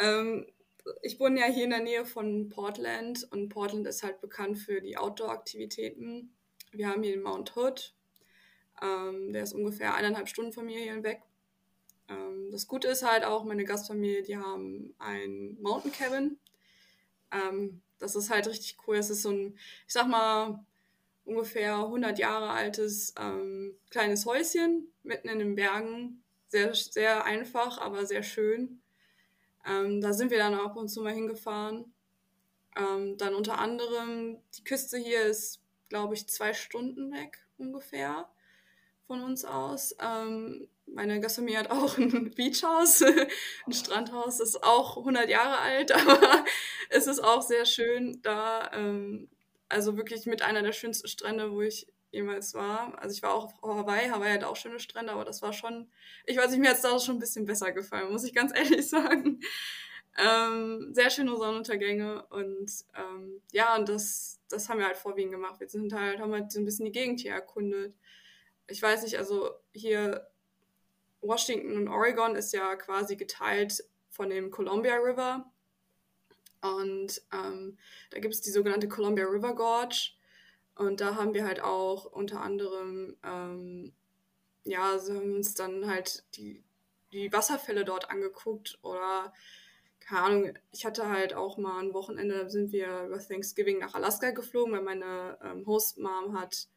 ähm, 0.00 0.44
ich 1.02 1.20
wohne 1.20 1.38
ja 1.38 1.46
hier 1.46 1.62
in 1.62 1.70
der 1.70 1.84
Nähe 1.84 2.04
von 2.04 2.48
Portland 2.48 3.28
und 3.30 3.48
Portland 3.48 3.86
ist 3.86 4.02
halt 4.02 4.20
bekannt 4.20 4.58
für 4.58 4.80
die 4.80 4.98
Outdoor-Aktivitäten. 4.98 6.34
Wir 6.72 6.88
haben 6.88 7.04
hier 7.04 7.12
den 7.12 7.22
Mount 7.22 7.54
Hood, 7.54 7.94
ähm, 8.82 9.32
der 9.32 9.44
ist 9.44 9.52
ungefähr 9.52 9.94
eineinhalb 9.94 10.28
Stunden 10.28 10.52
von 10.52 10.66
mir 10.66 10.80
hier 10.80 11.00
weg. 11.04 11.22
Ähm, 12.08 12.48
das 12.50 12.66
Gute 12.66 12.88
ist 12.88 13.08
halt 13.08 13.22
auch, 13.22 13.44
meine 13.44 13.62
Gastfamilie, 13.62 14.24
die 14.24 14.36
haben 14.36 14.96
ein 14.98 15.56
Mountain 15.60 15.92
Cabin. 15.92 16.40
Ähm, 17.30 17.82
das 18.00 18.16
ist 18.16 18.30
halt 18.30 18.48
richtig 18.48 18.76
cool. 18.86 18.96
Es 18.96 19.10
ist 19.10 19.22
so 19.22 19.30
ein, 19.30 19.56
ich 19.86 19.92
sag 19.92 20.08
mal, 20.08 20.64
ungefähr 21.24 21.76
100 21.76 22.18
Jahre 22.18 22.50
altes 22.50 23.14
ähm, 23.18 23.76
kleines 23.90 24.26
Häuschen 24.26 24.92
mitten 25.02 25.28
in 25.28 25.38
den 25.38 25.54
Bergen. 25.54 26.22
Sehr, 26.48 26.74
sehr 26.74 27.24
einfach, 27.24 27.78
aber 27.78 28.04
sehr 28.06 28.24
schön. 28.24 28.82
Ähm, 29.64 30.00
da 30.00 30.12
sind 30.12 30.30
wir 30.30 30.38
dann 30.38 30.54
ab 30.54 30.76
und 30.76 30.88
zu 30.88 31.02
mal 31.02 31.12
hingefahren. 31.12 31.92
Ähm, 32.76 33.16
dann 33.18 33.34
unter 33.34 33.58
anderem, 33.58 34.38
die 34.56 34.64
Küste 34.64 34.98
hier 34.98 35.22
ist, 35.22 35.60
glaube 35.88 36.14
ich, 36.14 36.28
zwei 36.28 36.54
Stunden 36.54 37.12
weg 37.12 37.46
ungefähr 37.58 38.28
von 39.06 39.22
uns 39.22 39.44
aus. 39.44 39.94
Ähm, 40.00 40.68
meine 40.94 41.20
Gastfamilie 41.20 41.58
hat 41.58 41.70
auch 41.70 41.98
ein 41.98 42.30
Beachhaus, 42.36 43.02
ein 43.66 43.72
Strandhaus, 43.72 44.38
das 44.38 44.50
ist 44.50 44.64
auch 44.64 44.96
100 44.96 45.28
Jahre 45.28 45.58
alt, 45.58 45.92
aber 45.94 46.44
es 46.88 47.06
ist 47.06 47.20
auch 47.20 47.42
sehr 47.42 47.66
schön 47.66 48.20
da. 48.22 48.70
Ähm, 48.74 49.28
also 49.68 49.96
wirklich 49.96 50.26
mit 50.26 50.42
einer 50.42 50.62
der 50.62 50.72
schönsten 50.72 51.06
Strände, 51.06 51.52
wo 51.52 51.62
ich 51.62 51.86
jemals 52.10 52.54
war. 52.54 52.98
Also 53.00 53.14
ich 53.14 53.22
war 53.22 53.32
auch 53.34 53.62
auf 53.62 53.76
Hawaii. 53.76 54.08
Hawaii 54.08 54.32
hat 54.32 54.42
auch 54.42 54.56
schöne 54.56 54.80
Strände, 54.80 55.12
aber 55.12 55.24
das 55.24 55.42
war 55.42 55.52
schon, 55.52 55.88
ich 56.26 56.36
weiß 56.36 56.50
nicht, 56.50 56.60
mir 56.60 56.70
hat 56.70 56.76
es 56.76 56.82
da 56.82 56.98
schon 56.98 57.16
ein 57.16 57.20
bisschen 57.20 57.46
besser 57.46 57.70
gefallen, 57.70 58.10
muss 58.10 58.24
ich 58.24 58.34
ganz 58.34 58.52
ehrlich 58.52 58.88
sagen. 58.88 59.40
Ähm, 60.18 60.88
sehr 60.92 61.08
schöne 61.08 61.36
Sonnenuntergänge 61.36 62.26
und 62.30 62.68
ähm, 62.96 63.40
ja, 63.52 63.76
und 63.76 63.88
das, 63.88 64.40
das 64.48 64.68
haben 64.68 64.80
wir 64.80 64.86
halt 64.86 64.96
vorwiegend 64.96 65.32
gemacht. 65.32 65.60
Wir 65.60 65.68
sind 65.68 65.92
halt, 65.92 66.18
haben 66.18 66.32
halt 66.32 66.50
so 66.50 66.58
ein 66.58 66.64
bisschen 66.64 66.86
die 66.86 66.92
Gegend 66.92 67.20
hier 67.20 67.32
erkundet. 67.32 67.94
Ich 68.66 68.82
weiß 68.82 69.04
nicht, 69.04 69.18
also 69.18 69.50
hier 69.72 70.29
Washington 71.20 71.76
und 71.76 71.88
Oregon 71.88 72.36
ist 72.36 72.52
ja 72.52 72.76
quasi 72.76 73.16
geteilt 73.16 73.84
von 74.08 74.30
dem 74.30 74.50
Columbia 74.50 74.96
River. 74.96 75.50
Und 76.62 77.22
ähm, 77.32 77.78
da 78.10 78.18
gibt 78.18 78.34
es 78.34 78.40
die 78.40 78.50
sogenannte 78.50 78.88
Columbia 78.88 79.24
River 79.26 79.54
Gorge. 79.54 80.12
Und 80.74 81.00
da 81.00 81.16
haben 81.16 81.34
wir 81.34 81.46
halt 81.46 81.60
auch 81.60 82.06
unter 82.06 82.40
anderem, 82.40 83.16
ähm, 83.22 83.92
ja, 84.64 84.98
so 84.98 85.14
haben 85.14 85.34
uns 85.36 85.54
dann 85.54 85.86
halt 85.86 86.24
die, 86.36 86.62
die 87.12 87.32
Wasserfälle 87.32 87.84
dort 87.84 88.10
angeguckt 88.10 88.78
oder, 88.82 89.32
keine 90.00 90.22
Ahnung, 90.22 90.58
ich 90.70 90.86
hatte 90.86 91.08
halt 91.08 91.34
auch 91.34 91.58
mal 91.58 91.80
ein 91.80 91.92
Wochenende, 91.92 92.44
da 92.44 92.48
sind 92.48 92.72
wir 92.72 93.04
über 93.04 93.18
Thanksgiving 93.18 93.78
nach 93.78 93.94
Alaska 93.94 94.30
geflogen, 94.30 94.72
weil 94.72 94.82
meine 94.82 95.38
ähm, 95.42 95.66
Host-Mom 95.66 96.38
hat 96.38 96.68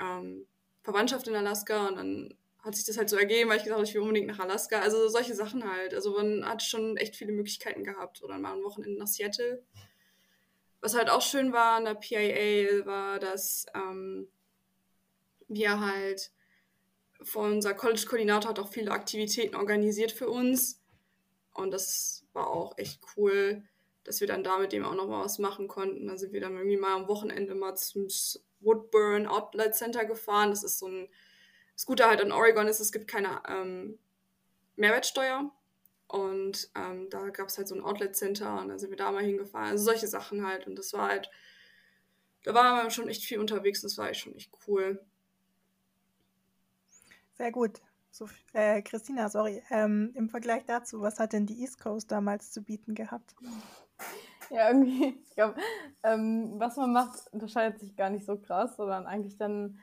ähm, 0.00 0.46
Verwandtschaft 0.82 1.28
in 1.28 1.34
Alaska 1.34 1.88
und 1.88 1.96
dann 1.96 2.34
hat 2.66 2.74
sich 2.74 2.84
das 2.84 2.98
halt 2.98 3.08
so 3.08 3.16
ergeben, 3.16 3.48
weil 3.48 3.58
ich 3.58 3.62
gesagt 3.62 3.78
habe, 3.78 3.88
ich 3.88 3.94
will 3.94 4.02
unbedingt 4.02 4.26
nach 4.26 4.40
Alaska. 4.40 4.80
Also 4.80 5.08
solche 5.08 5.36
Sachen 5.36 5.64
halt. 5.70 5.94
Also 5.94 6.10
man 6.18 6.44
hat 6.44 6.64
schon 6.64 6.96
echt 6.96 7.14
viele 7.14 7.32
Möglichkeiten 7.32 7.84
gehabt. 7.84 8.24
Oder 8.24 8.38
mal 8.38 8.54
ein 8.54 8.64
Wochenende 8.64 8.98
nach 8.98 9.06
Seattle. 9.06 9.62
Was 10.80 10.96
halt 10.96 11.08
auch 11.08 11.22
schön 11.22 11.52
war 11.52 11.76
an 11.76 11.84
der 11.84 11.94
PIA, 11.94 12.84
war, 12.84 13.20
dass 13.20 13.66
ähm, 13.72 14.28
wir 15.46 15.80
halt 15.80 16.32
von 17.22 17.52
unser 17.52 17.72
College-Koordinator 17.72 18.50
hat 18.50 18.58
auch 18.58 18.68
viele 18.68 18.90
Aktivitäten 18.90 19.54
organisiert 19.54 20.10
für 20.10 20.28
uns. 20.28 20.82
Und 21.54 21.70
das 21.70 22.26
war 22.32 22.48
auch 22.48 22.76
echt 22.78 23.00
cool, 23.16 23.62
dass 24.02 24.20
wir 24.20 24.26
dann 24.26 24.42
da 24.42 24.58
mit 24.58 24.72
dem 24.72 24.84
auch 24.84 24.94
noch 24.94 25.06
mal 25.06 25.24
was 25.24 25.38
machen 25.38 25.68
konnten. 25.68 26.08
Da 26.08 26.16
sind 26.16 26.32
wir 26.32 26.40
dann 26.40 26.56
irgendwie 26.56 26.76
mal 26.76 26.96
am 26.96 27.06
Wochenende 27.06 27.54
mal 27.54 27.76
zum 27.76 28.08
Woodburn 28.58 29.28
Outlet 29.28 29.76
Center 29.76 30.04
gefahren. 30.04 30.50
Das 30.50 30.64
ist 30.64 30.80
so 30.80 30.88
ein 30.88 31.08
das 31.76 31.84
Gute 31.86 32.06
halt 32.06 32.22
an 32.22 32.32
Oregon 32.32 32.66
ist, 32.66 32.80
es 32.80 32.90
gibt 32.90 33.06
keine 33.06 33.42
ähm, 33.48 33.98
Mehrwertsteuer. 34.76 35.50
Und 36.08 36.70
ähm, 36.74 37.08
da 37.10 37.28
gab 37.30 37.48
es 37.48 37.58
halt 37.58 37.68
so 37.68 37.74
ein 37.74 37.82
Outlet 37.82 38.16
Center 38.16 38.60
und 38.60 38.68
da 38.68 38.78
sind 38.78 38.90
wir 38.90 38.96
da 38.96 39.12
mal 39.12 39.24
hingefahren. 39.24 39.70
Also 39.70 39.84
solche 39.84 40.06
Sachen 40.06 40.46
halt. 40.46 40.66
Und 40.66 40.76
das 40.76 40.92
war 40.92 41.08
halt, 41.08 41.30
da 42.44 42.54
waren 42.54 42.84
wir 42.84 42.90
schon 42.90 43.08
echt 43.08 43.24
viel 43.24 43.38
unterwegs 43.38 43.82
und 43.82 43.90
das 43.90 43.98
war 43.98 44.08
echt 44.08 44.20
schon 44.20 44.34
echt 44.34 44.50
cool. 44.66 45.04
Sehr 47.34 47.52
gut. 47.52 47.82
So, 48.10 48.28
äh, 48.54 48.80
Christina, 48.80 49.28
sorry. 49.28 49.62
Ähm, 49.68 50.12
Im 50.14 50.30
Vergleich 50.30 50.64
dazu, 50.64 51.02
was 51.02 51.18
hat 51.18 51.34
denn 51.34 51.44
die 51.44 51.60
East 51.60 51.78
Coast 51.78 52.10
damals 52.10 52.52
zu 52.52 52.62
bieten 52.62 52.94
gehabt? 52.94 53.34
Ja, 54.48 54.68
irgendwie, 54.68 55.20
ich 55.28 55.34
glaube, 55.34 55.56
ähm, 56.04 56.54
was 56.56 56.76
man 56.76 56.92
macht, 56.92 57.30
unterscheidet 57.32 57.80
sich 57.80 57.96
gar 57.96 58.10
nicht 58.10 58.24
so 58.24 58.38
krass, 58.38 58.76
sondern 58.76 59.06
eigentlich 59.06 59.36
dann 59.36 59.80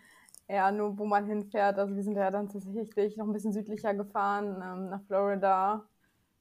eher 0.47 0.71
nur, 0.71 0.97
wo 0.97 1.05
man 1.05 1.25
hinfährt. 1.25 1.77
Also 1.77 1.95
wir 1.95 2.03
sind 2.03 2.15
ja 2.15 2.31
dann 2.31 2.49
tatsächlich 2.49 3.17
noch 3.17 3.25
ein 3.25 3.33
bisschen 3.33 3.53
südlicher 3.53 3.93
gefahren, 3.93 4.61
ähm, 4.63 4.89
nach 4.89 5.01
Florida, 5.03 5.87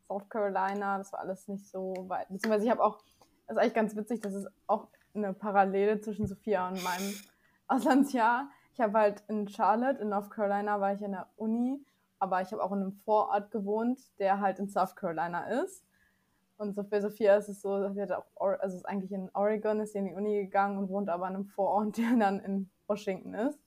South 0.08 0.28
Carolina, 0.28 0.98
das 0.98 1.12
war 1.12 1.20
alles 1.20 1.48
nicht 1.48 1.66
so 1.68 1.94
weit. 2.08 2.28
Beziehungsweise 2.28 2.66
ich 2.66 2.70
habe 2.70 2.82
auch 2.82 2.98
Das 3.46 3.56
ist 3.56 3.62
eigentlich 3.62 3.74
ganz 3.74 3.96
witzig, 3.96 4.20
das 4.20 4.34
ist 4.34 4.48
auch 4.66 4.88
eine 5.14 5.32
Parallele 5.32 6.00
zwischen 6.00 6.26
Sophia 6.26 6.68
und 6.68 6.82
meinem 6.82 7.14
Auslandsjahr. 7.68 8.50
Ich 8.72 8.80
habe 8.80 8.98
halt 8.98 9.22
in 9.28 9.48
Charlotte, 9.48 10.00
in 10.00 10.08
North 10.08 10.30
Carolina, 10.30 10.80
war 10.80 10.94
ich 10.94 11.02
in 11.02 11.12
der 11.12 11.28
Uni, 11.36 11.84
aber 12.18 12.40
ich 12.40 12.52
habe 12.52 12.62
auch 12.62 12.72
in 12.72 12.80
einem 12.80 12.92
Vorort 12.92 13.50
gewohnt, 13.50 13.98
der 14.18 14.40
halt 14.40 14.58
in 14.58 14.68
South 14.68 14.96
Carolina 14.96 15.62
ist. 15.62 15.84
Und 16.56 16.74
so 16.74 16.84
für 16.84 17.00
Sophia 17.00 17.36
ist 17.36 17.48
es 17.48 17.60
so, 17.60 17.92
sie 17.92 18.00
hat 18.00 18.12
auch, 18.12 18.24
also 18.60 18.76
ist 18.76 18.86
eigentlich 18.86 19.12
in 19.12 19.30
Oregon, 19.34 19.80
ist 19.80 19.92
sie 19.92 19.98
in 19.98 20.06
die 20.06 20.14
Uni 20.14 20.42
gegangen 20.44 20.78
und 20.78 20.88
wohnt 20.88 21.08
aber 21.08 21.28
in 21.28 21.34
einem 21.34 21.46
Vorort, 21.46 21.96
der 21.98 22.16
dann 22.16 22.40
in 22.40 22.70
Washington 22.86 23.34
ist. 23.34 23.58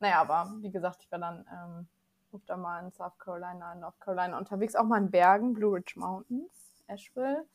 Naja, 0.00 0.20
aber 0.20 0.52
wie 0.60 0.70
gesagt, 0.70 1.02
ich 1.02 1.10
war 1.10 1.18
dann 1.18 1.46
ähm, 1.52 1.88
öfter 2.32 2.56
mal 2.56 2.84
in 2.84 2.92
South 2.92 3.18
Carolina, 3.18 3.72
in 3.72 3.80
North 3.80 4.00
Carolina 4.00 4.36
unterwegs, 4.38 4.76
auch 4.76 4.84
mal 4.84 4.98
in 4.98 5.10
Bergen, 5.10 5.54
Blue 5.54 5.74
Ridge 5.74 5.94
Mountains, 5.96 6.84
Asheville. 6.86 7.46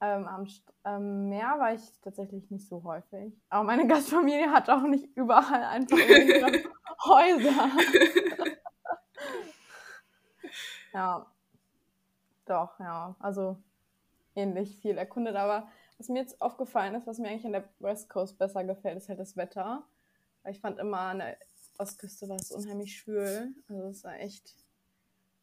Ähm, 0.00 0.28
am 0.28 0.46
ähm, 0.84 1.28
Meer 1.30 1.56
war 1.58 1.72
ich 1.72 1.80
tatsächlich 2.02 2.50
nicht 2.50 2.68
so 2.68 2.82
häufig. 2.84 3.32
Aber 3.48 3.64
meine 3.64 3.86
Gastfamilie 3.86 4.50
hat 4.52 4.68
auch 4.68 4.82
nicht 4.82 5.16
überall 5.16 5.64
einfach 5.64 5.96
Häuser. 7.06 7.70
ja. 10.92 11.26
Doch, 12.44 12.78
ja. 12.78 13.16
Also 13.18 13.56
ähnlich 14.34 14.76
viel 14.76 14.98
erkundet. 14.98 15.34
Aber 15.34 15.68
was 15.98 16.08
mir 16.08 16.20
jetzt 16.20 16.40
aufgefallen 16.42 16.94
ist, 16.94 17.06
was 17.06 17.18
mir 17.18 17.28
eigentlich 17.28 17.46
an 17.46 17.52
der 17.52 17.68
West 17.78 18.10
Coast 18.10 18.38
besser 18.38 18.64
gefällt, 18.64 18.98
ist 18.98 19.08
halt 19.08 19.18
das 19.18 19.36
Wetter. 19.36 19.82
Weil 20.42 20.52
ich 20.52 20.60
fand 20.60 20.78
immer 20.78 21.14
der 21.14 21.38
Ostküste 21.78 22.28
war 22.28 22.36
es 22.36 22.52
unheimlich 22.52 22.96
schwül. 22.96 23.54
Also 23.68 23.82
es 23.88 24.04
war 24.04 24.18
echt 24.18 24.54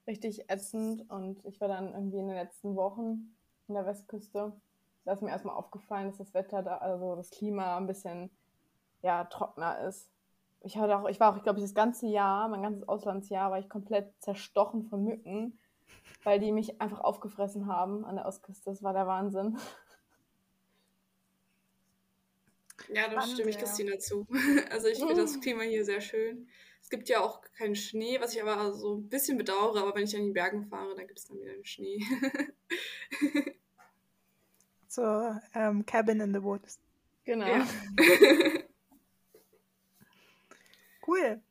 richtig 0.08 0.50
ätzend. 0.50 1.10
Und 1.10 1.44
ich 1.46 1.62
war 1.62 1.68
dann 1.68 1.94
irgendwie 1.94 2.20
in 2.20 2.28
den 2.28 2.38
letzten 2.38 2.76
Wochen 2.76 3.36
in 3.68 3.76
der 3.76 3.86
Westküste. 3.86 4.54
Da 5.06 5.14
ist 5.14 5.22
mir 5.22 5.30
erstmal 5.30 5.56
aufgefallen, 5.56 6.08
dass 6.08 6.18
das 6.18 6.34
Wetter 6.34 6.64
da, 6.64 6.78
also 6.78 7.16
das 7.16 7.30
Klima 7.30 7.78
ein 7.78 7.88
bisschen 7.88 8.30
ja, 9.02 9.26
trockener 9.26 9.80
ist. 9.82 10.10
Ich 10.62 10.78
hatte 10.78 10.98
auch, 10.98 11.10
ich 11.10 11.20
war 11.20 11.34
auch, 11.34 11.38
ich 11.38 11.44
glaube, 11.44 11.60
das 11.60 11.74
ganze 11.74 12.08
Jahr, 12.08 12.48
mein 12.48 12.62
ganzes 12.62 12.88
Auslandsjahr, 12.88 13.52
war 13.52 13.60
ich 13.60 13.70
komplett 13.70 14.14
zerstochen 14.20 14.84
von 14.84 15.04
Mücken, 15.04 15.60
weil 16.24 16.40
die 16.40 16.54
mich 16.54 16.80
einfach 16.80 17.02
aufgefressen 17.02 17.68
haben 17.68 18.06
an 18.06 18.16
der 18.16 18.26
Ostküste. 18.26 18.70
Das 18.70 18.82
war 18.82 18.94
der 18.94 19.08
Wahnsinn. 19.08 19.58
Ja, 22.94 23.10
da 23.10 23.22
stimme 23.22 23.50
ich 23.50 23.58
Christina 23.58 23.98
zu. 24.00 24.28
Also 24.70 24.88
ich 24.88 25.00
finde 25.00 25.16
das 25.16 25.40
Klima 25.40 25.64
hier 25.64 25.86
sehr 25.86 26.02
schön. 26.02 26.48
Es 26.82 26.90
gibt 26.90 27.10
ja 27.10 27.22
auch 27.22 27.42
keinen 27.58 27.76
Schnee, 27.76 28.20
was 28.20 28.36
ich 28.36 28.42
aber 28.42 28.74
so 28.74 28.98
ein 28.98 29.10
bisschen 29.10 29.38
bedauere, 29.38 29.82
aber 29.82 29.96
wenn 29.96 30.04
ich 30.04 30.16
an 30.16 30.26
die 30.26 30.32
Bergen 30.32 30.66
fahre, 30.66 30.96
dann 30.96 31.08
gibt 31.08 31.20
es 31.20 31.26
dann 31.26 31.40
wieder 31.40 31.54
den 31.54 31.66
Schnee. 31.66 32.00
so 34.88 35.36
ähm, 35.56 35.86
Cabin 35.86 36.20
in 36.20 36.34
the 36.34 36.44
Woods. 36.44 36.80
Genau. 37.24 37.48
Ja. 37.48 37.68
cool. 41.08 41.42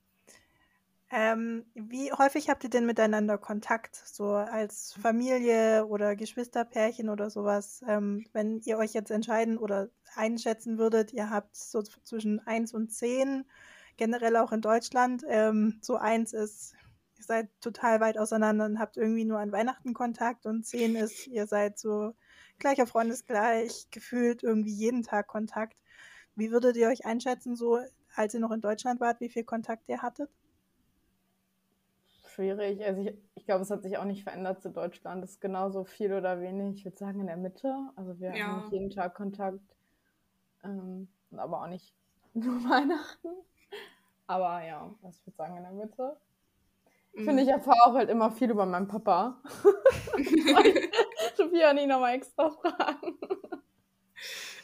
Ähm, 1.15 1.67
wie 1.75 2.11
häufig 2.11 2.49
habt 2.49 2.65
ihr 2.65 2.71
denn 2.71 2.87
miteinander 2.87 3.37
Kontakt, 3.37 3.97
so 3.97 4.29
als 4.33 4.95
Familie 4.95 5.85
oder 5.87 6.17
Geschwisterpärchen 6.17 7.11
oder 7.11 7.29
sowas? 7.29 7.83
Ähm, 7.87 8.25
wenn 8.33 8.61
ihr 8.61 8.79
euch 8.79 8.95
jetzt 8.95 9.11
entscheiden 9.11 9.59
oder 9.59 9.91
einschätzen 10.17 10.79
würdet, 10.79 11.13
ihr 11.13 11.29
habt 11.29 11.55
so 11.55 11.83
zwischen 11.83 12.41
1 12.47 12.73
und 12.73 12.93
10, 12.93 13.45
generell 13.99 14.37
auch 14.37 14.53
in 14.53 14.63
Deutschland, 14.63 15.23
ähm, 15.29 15.79
so 15.83 15.97
1 15.97 16.33
ist, 16.33 16.73
ihr 17.19 17.25
seid 17.25 17.51
total 17.61 18.01
weit 18.01 18.17
auseinander 18.17 18.65
und 18.65 18.79
habt 18.79 18.97
irgendwie 18.97 19.27
nur 19.27 19.39
an 19.39 19.53
Weihnachten 19.53 19.93
Kontakt 19.93 20.47
und 20.47 20.65
10 20.65 20.97
ist, 20.97 21.27
ihr 21.27 21.47
seid 21.47 21.79
so 21.79 22.15
gleicher 22.59 22.87
Freundesgleich, 22.87 23.89
gefühlt 23.91 24.43
irgendwie 24.43 24.73
jeden 24.73 25.03
Tag 25.03 25.27
Kontakt. 25.27 25.77
Wie 26.37 26.51
würdet 26.51 26.77
ihr 26.79 26.89
euch 26.89 27.05
einschätzen, 27.05 27.55
so 27.55 27.81
als 28.15 28.33
ihr 28.33 28.41
noch 28.41 28.53
in 28.53 28.63
Deutschland 28.63 28.99
wart, 29.01 29.21
wie 29.21 29.29
viel 29.29 29.45
Kontakt 29.45 29.89
ihr 29.91 30.01
hattet? 30.01 30.31
Schwierig. 32.33 32.85
Also 32.85 33.03
ich, 33.03 33.15
ich 33.35 33.45
glaube, 33.45 33.63
es 33.63 33.71
hat 33.71 33.83
sich 33.83 33.99
auch 33.99 34.05
nicht 34.05 34.25
verändert 34.25 34.63
zu 34.63 34.71
Deutschland. 34.71 35.23
Es 35.25 35.33
ist 35.33 35.41
genauso 35.41 35.85
viel 35.85 36.13
oder 36.13 36.41
wenig. 36.41 36.79
Ich 36.79 36.85
würde 36.85 36.97
sagen 36.97 37.21
in 37.21 37.27
der 37.27 37.37
Mitte. 37.37 37.75
Also 37.97 38.19
wir 38.19 38.35
ja. 38.35 38.47
haben 38.47 38.61
nicht 38.63 38.73
jeden 38.73 38.91
Tag 38.91 39.15
Kontakt. 39.15 39.61
Ähm, 40.65 41.09
aber 41.37 41.63
auch 41.63 41.69
nicht 41.69 41.95
nur 42.35 42.63
Weihnachten. 42.69 43.29
Aber 44.27 44.63
ja, 44.65 44.95
was 45.03 45.19
ich 45.19 45.27
würde 45.27 45.37
sagen 45.37 45.57
in 45.57 45.63
der 45.63 45.73
Mitte. 45.73 46.17
Ich 47.15 47.25
finde, 47.25 47.43
mhm. 47.43 47.49
ich 47.49 47.49
erfahre 47.49 47.79
auch 47.85 47.95
halt 47.95 48.09
immer 48.09 48.31
viel 48.31 48.51
über 48.51 48.65
meinen 48.65 48.89
Papa. 48.89 49.39
Sophia 51.37 51.75
nicht 51.75 51.89
nochmal 51.89 52.15
extra 52.15 52.49
fragen. 52.49 53.19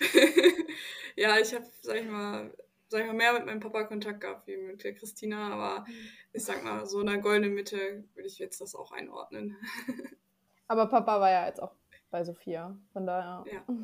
ja, 1.16 1.36
ich 1.38 1.54
habe, 1.54 1.66
sag 1.82 1.96
ich 1.96 2.08
mal, 2.08 2.50
sag 2.88 3.00
ich 3.00 3.06
mal, 3.06 3.14
mehr 3.14 3.32
mit 3.32 3.46
meinem 3.46 3.60
Papa 3.60 3.84
Kontakt 3.84 4.20
gehabt 4.20 4.46
wie 4.46 4.56
mit 4.56 4.82
der 4.84 4.94
Christina, 4.94 5.52
aber 5.52 5.80
mhm. 5.80 5.94
ich 6.32 6.44
sag 6.44 6.64
mal, 6.64 6.86
so 6.86 7.00
in 7.00 7.06
der 7.06 7.18
goldenen 7.18 7.54
Mitte 7.54 8.04
würde 8.14 8.28
ich 8.28 8.38
jetzt 8.38 8.60
das 8.60 8.74
auch 8.74 8.92
einordnen. 8.92 9.56
aber 10.68 10.86
Papa 10.86 11.20
war 11.20 11.30
ja 11.30 11.46
jetzt 11.46 11.62
auch 11.62 11.74
bei 12.10 12.24
Sophia, 12.24 12.76
von 12.92 13.06
daher. 13.06 13.44
Ja. 13.52 13.62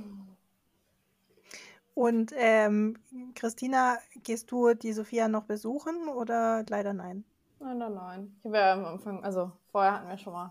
Und 1.94 2.32
ähm, 2.34 2.98
Christina, 3.36 3.98
gehst 4.24 4.50
du 4.50 4.74
die 4.74 4.92
Sophia 4.92 5.28
noch 5.28 5.44
besuchen 5.44 6.08
oder 6.08 6.64
leider 6.68 6.92
nein? 6.92 7.24
Nein, 7.60 7.78
nein, 7.78 7.94
nein. 7.94 8.36
Ich 8.40 8.46
habe 8.46 8.56
ja 8.56 8.72
am 8.72 8.84
Anfang, 8.84 9.22
also 9.22 9.52
vorher 9.70 9.92
hatten 9.92 10.08
wir 10.08 10.18
schon 10.18 10.32
mal 10.32 10.50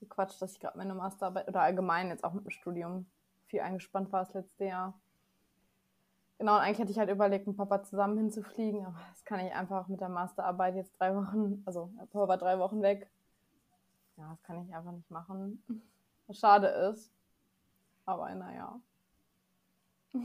gequatscht, 0.00 0.42
dass 0.42 0.52
ich 0.52 0.60
gerade 0.60 0.76
meine 0.76 0.94
Masterarbeit 0.94 1.46
oder 1.46 1.60
allgemein 1.60 2.08
jetzt 2.08 2.24
auch 2.24 2.32
mit 2.32 2.44
dem 2.44 2.50
Studium 2.50 3.06
viel 3.46 3.60
eingespannt 3.60 4.10
war 4.10 4.24
das 4.24 4.34
letzte 4.34 4.64
Jahr. 4.64 4.99
Genau, 6.40 6.54
und 6.54 6.62
eigentlich 6.62 6.78
hätte 6.78 6.90
ich 6.90 6.98
halt 6.98 7.10
überlegt, 7.10 7.46
mit 7.46 7.58
Papa 7.58 7.82
zusammen 7.82 8.16
hinzufliegen, 8.16 8.86
aber 8.86 8.98
das 9.10 9.26
kann 9.26 9.40
ich 9.40 9.52
einfach 9.52 9.88
mit 9.88 10.00
der 10.00 10.08
Masterarbeit 10.08 10.74
jetzt 10.74 10.98
drei 10.98 11.14
Wochen, 11.14 11.62
also 11.66 11.92
Papa 11.98 12.28
war 12.28 12.38
drei 12.38 12.58
Wochen 12.58 12.80
weg. 12.80 13.10
Ja, 14.16 14.30
das 14.30 14.42
kann 14.44 14.64
ich 14.64 14.74
einfach 14.74 14.92
nicht 14.92 15.10
machen. 15.10 15.62
Was 16.26 16.38
schade 16.38 16.68
ist. 16.68 17.12
Aber 18.06 18.34
naja. 18.34 18.80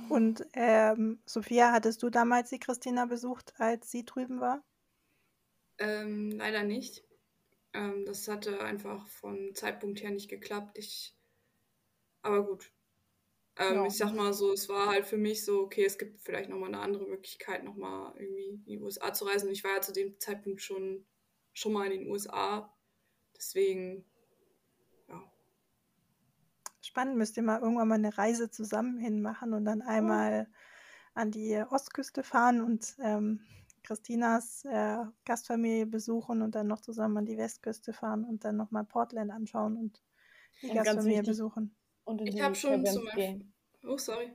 Und 0.08 0.48
ähm, 0.54 1.20
Sophia, 1.26 1.74
hattest 1.74 2.02
du 2.02 2.10
damals 2.10 2.50
die 2.50 2.60
Christina 2.60 3.08
besucht, 3.08 3.54
als 3.58 3.92
sie 3.92 4.06
drüben 4.06 4.40
war? 4.40 4.64
Ähm, 5.80 6.32
leider 6.32 6.64
nicht. 6.64 7.04
Ähm, 7.74 8.06
das 8.06 8.30
hatte 8.30 8.62
einfach 8.62 9.06
vom 9.10 9.54
Zeitpunkt 9.54 10.02
her 10.02 10.12
nicht 10.12 10.30
geklappt. 10.30 10.78
Ich, 10.78 11.14
aber 12.22 12.46
gut, 12.46 12.72
ähm, 13.58 13.76
ja. 13.76 13.86
Ich 13.86 13.98
sag 13.98 14.14
mal 14.14 14.34
so, 14.34 14.52
es 14.52 14.68
war 14.68 14.88
halt 14.88 15.06
für 15.06 15.18
mich 15.18 15.46
so, 15.46 15.62
okay, 15.62 15.86
es 15.86 15.98
gibt 15.98 16.22
vielleicht 16.22 16.50
nochmal 16.50 16.70
eine 16.70 16.80
andere 16.80 17.06
Möglichkeit, 17.08 17.64
nochmal 17.64 18.14
irgendwie 18.18 18.50
in 18.50 18.66
die 18.66 18.80
USA 18.80 19.14
zu 19.14 19.26
reisen. 19.26 19.50
Ich 19.50 19.64
war 19.64 19.76
ja 19.76 19.82
zu 19.82 19.94
dem 19.94 20.20
Zeitpunkt 20.20 20.62
schon, 20.62 21.06
schon 21.54 21.72
mal 21.72 21.90
in 21.90 22.02
den 22.02 22.12
USA. 22.12 22.74
Deswegen, 23.38 24.06
ja. 25.08 25.24
Spannend, 26.82 27.18
müsst 27.18 27.38
ihr 27.38 27.44
mal 27.44 27.62
irgendwann 27.62 27.88
mal 27.88 27.96
eine 27.96 28.18
Reise 28.18 28.50
zusammen 28.52 28.98
hinmachen 28.98 29.54
und 29.54 29.64
dann 29.64 29.82
einmal 29.82 30.48
an 31.14 31.32
die 31.32 31.64
Ostküste 31.70 32.24
fahren 32.24 32.62
und 32.62 32.98
ähm, 33.02 33.40
Christinas 33.84 34.66
äh, 34.66 35.06
Gastfamilie 35.24 35.86
besuchen 35.86 36.42
und 36.42 36.56
dann 36.56 36.68
noch 36.68 36.82
zusammen 36.82 37.18
an 37.20 37.26
die 37.26 37.38
Westküste 37.38 37.94
fahren 37.94 38.26
und 38.26 38.44
dann 38.44 38.58
nochmal 38.58 38.84
Portland 38.84 39.32
anschauen 39.32 39.78
und 39.78 40.04
die 40.62 40.70
und 40.70 40.76
Gastfamilie 40.76 41.24
besuchen. 41.24 41.74
Und 42.06 42.22
in 42.22 42.28
ich 42.28 42.42
habe 42.42 42.56
schon 42.56 42.86
zum 42.86 43.06
Beispiel. 43.06 43.46
Oh, 43.84 43.98
sorry. 43.98 44.32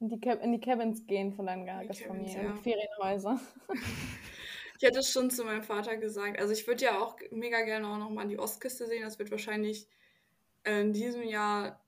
In 0.00 0.08
die, 0.08 0.20
in 0.42 0.52
die 0.52 0.60
Cabins 0.60 1.06
gehen 1.06 1.32
von 1.32 1.46
deinen 1.46 1.66
Gastfamilie, 1.66 2.44
ja. 2.44 2.54
Ferienhäuser. 2.56 3.40
ich 4.76 4.82
hätte 4.82 5.00
es 5.00 5.10
schon 5.10 5.30
zu 5.30 5.44
meinem 5.44 5.64
Vater 5.64 5.96
gesagt. 5.96 6.38
Also 6.38 6.52
ich 6.52 6.66
würde 6.66 6.84
ja 6.84 7.00
auch 7.00 7.16
mega 7.30 7.62
gerne 7.62 7.88
auch 7.88 7.98
nochmal 7.98 8.28
die 8.28 8.38
Ostküste 8.38 8.86
sehen. 8.86 9.02
Das 9.02 9.18
wird 9.18 9.30
wahrscheinlich 9.30 9.88
äh, 10.62 10.82
in 10.82 10.92
diesem 10.92 11.22
Jahr 11.22 11.84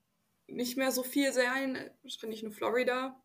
nicht 0.47 0.77
mehr 0.77 0.91
so 0.91 1.03
viel 1.03 1.31
sein. 1.31 1.89
Wahrscheinlich 2.03 2.43
nur 2.43 2.51
Florida. 2.51 3.21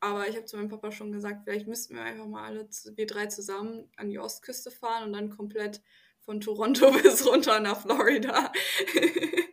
Aber 0.00 0.26
ich 0.26 0.34
habe 0.34 0.46
zu 0.46 0.56
meinem 0.56 0.70
Papa 0.70 0.90
schon 0.90 1.12
gesagt, 1.12 1.42
vielleicht 1.44 1.68
müssten 1.68 1.94
wir 1.94 2.02
einfach 2.02 2.26
mal 2.26 2.44
alle, 2.44 2.68
wir 2.96 3.06
drei 3.06 3.26
zusammen 3.26 3.88
an 3.96 4.08
die 4.08 4.18
Ostküste 4.18 4.70
fahren 4.70 5.04
und 5.04 5.12
dann 5.12 5.30
komplett 5.30 5.82
von 6.20 6.40
Toronto 6.40 6.90
bis 7.02 7.26
runter 7.26 7.60
nach 7.60 7.82
Florida. 7.82 8.50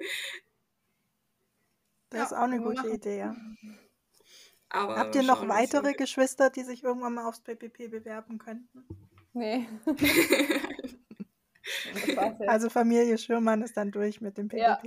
Das 2.10 2.20
ja, 2.20 2.26
ist 2.26 2.34
auch 2.34 2.44
eine 2.44 2.60
gute 2.60 2.76
machen. 2.76 2.94
Idee, 2.94 3.20
ja. 3.20 3.36
Aber 4.70 4.98
Habt 4.98 5.16
ihr 5.16 5.24
noch 5.24 5.48
weitere 5.48 5.94
Geschwister, 5.94 6.50
die 6.50 6.64
sich 6.64 6.84
irgendwann 6.84 7.14
mal 7.14 7.28
aufs 7.28 7.42
PPP 7.42 7.90
bewerben 7.90 8.38
könnten? 8.38 8.86
Nee. 9.34 9.68
also 12.48 12.70
Familie 12.70 13.18
Schürmann 13.18 13.62
ist 13.62 13.78
dann 13.78 13.92
durch 13.92 14.20
mit 14.20 14.38
dem 14.38 14.48
PPP. 14.48 14.58
Ja. 14.58 14.82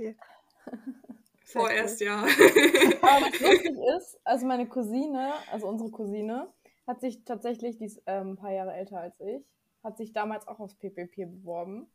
Vorerst 1.43 2.01
ja. 2.01 2.19
Aber 2.19 3.25
was 3.25 3.39
lustig 3.39 3.77
ist, 3.97 4.19
also 4.23 4.45
meine 4.45 4.67
Cousine, 4.67 5.33
also 5.51 5.67
unsere 5.67 5.91
Cousine, 5.91 6.51
hat 6.87 7.01
sich 7.01 7.23
tatsächlich, 7.23 7.77
die 7.77 7.85
ist 7.85 8.01
ähm, 8.05 8.31
ein 8.31 8.35
paar 8.35 8.51
Jahre 8.51 8.73
älter 8.73 8.99
als 8.99 9.19
ich, 9.19 9.45
hat 9.83 9.97
sich 9.97 10.13
damals 10.13 10.47
auch 10.47 10.59
aufs 10.59 10.75
PPP 10.75 11.25
beworben. 11.25 11.91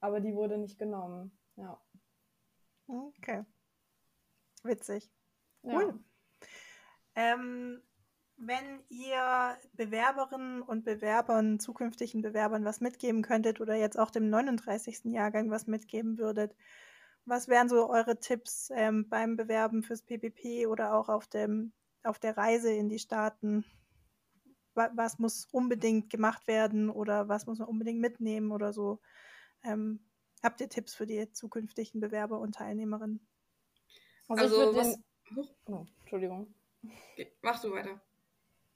Aber 0.00 0.20
die 0.20 0.34
wurde 0.34 0.58
nicht 0.58 0.78
genommen. 0.78 1.36
Ja. 1.56 1.80
Okay. 2.86 3.44
Witzig. 4.66 5.10
Cool. 5.62 5.98
Ähm, 7.14 7.82
wenn 8.36 8.82
ihr 8.90 9.56
Bewerberinnen 9.72 10.60
und 10.60 10.84
Bewerbern, 10.84 11.58
zukünftigen 11.58 12.20
Bewerbern 12.20 12.64
was 12.64 12.80
mitgeben 12.80 13.22
könntet 13.22 13.60
oder 13.60 13.74
jetzt 13.74 13.98
auch 13.98 14.10
dem 14.10 14.28
39. 14.28 15.06
Jahrgang 15.06 15.50
was 15.50 15.66
mitgeben 15.66 16.18
würdet, 16.18 16.54
was 17.24 17.48
wären 17.48 17.68
so 17.68 17.88
eure 17.88 18.20
Tipps 18.20 18.70
ähm, 18.74 19.08
beim 19.08 19.36
Bewerben 19.36 19.82
fürs 19.82 20.02
PPP 20.02 20.66
oder 20.66 20.94
auch 20.94 21.08
auf, 21.08 21.26
dem, 21.26 21.72
auf 22.04 22.18
der 22.18 22.36
Reise 22.36 22.72
in 22.72 22.88
die 22.88 22.98
Staaten? 22.98 23.64
Was, 24.74 24.90
was 24.94 25.18
muss 25.18 25.46
unbedingt 25.50 26.10
gemacht 26.10 26.46
werden 26.46 26.90
oder 26.90 27.28
was 27.28 27.46
muss 27.46 27.58
man 27.58 27.68
unbedingt 27.68 28.00
mitnehmen 28.00 28.52
oder 28.52 28.72
so? 28.72 29.00
Ähm, 29.64 30.00
habt 30.42 30.60
ihr 30.60 30.68
Tipps 30.68 30.94
für 30.94 31.06
die 31.06 31.32
zukünftigen 31.32 32.00
Bewerber 32.00 32.38
und 32.38 32.54
Teilnehmerinnen? 32.54 33.26
Also, 34.28 34.42
Also, 34.60 34.70
ich 34.70 34.76
was. 34.76 34.98
würde 35.34 35.48
den, 35.66 35.74
oh, 35.74 35.86
Entschuldigung. 36.00 36.54
Ge- 37.16 37.32
Mach 37.42 37.60
du 37.60 37.72
weiter. 37.72 38.00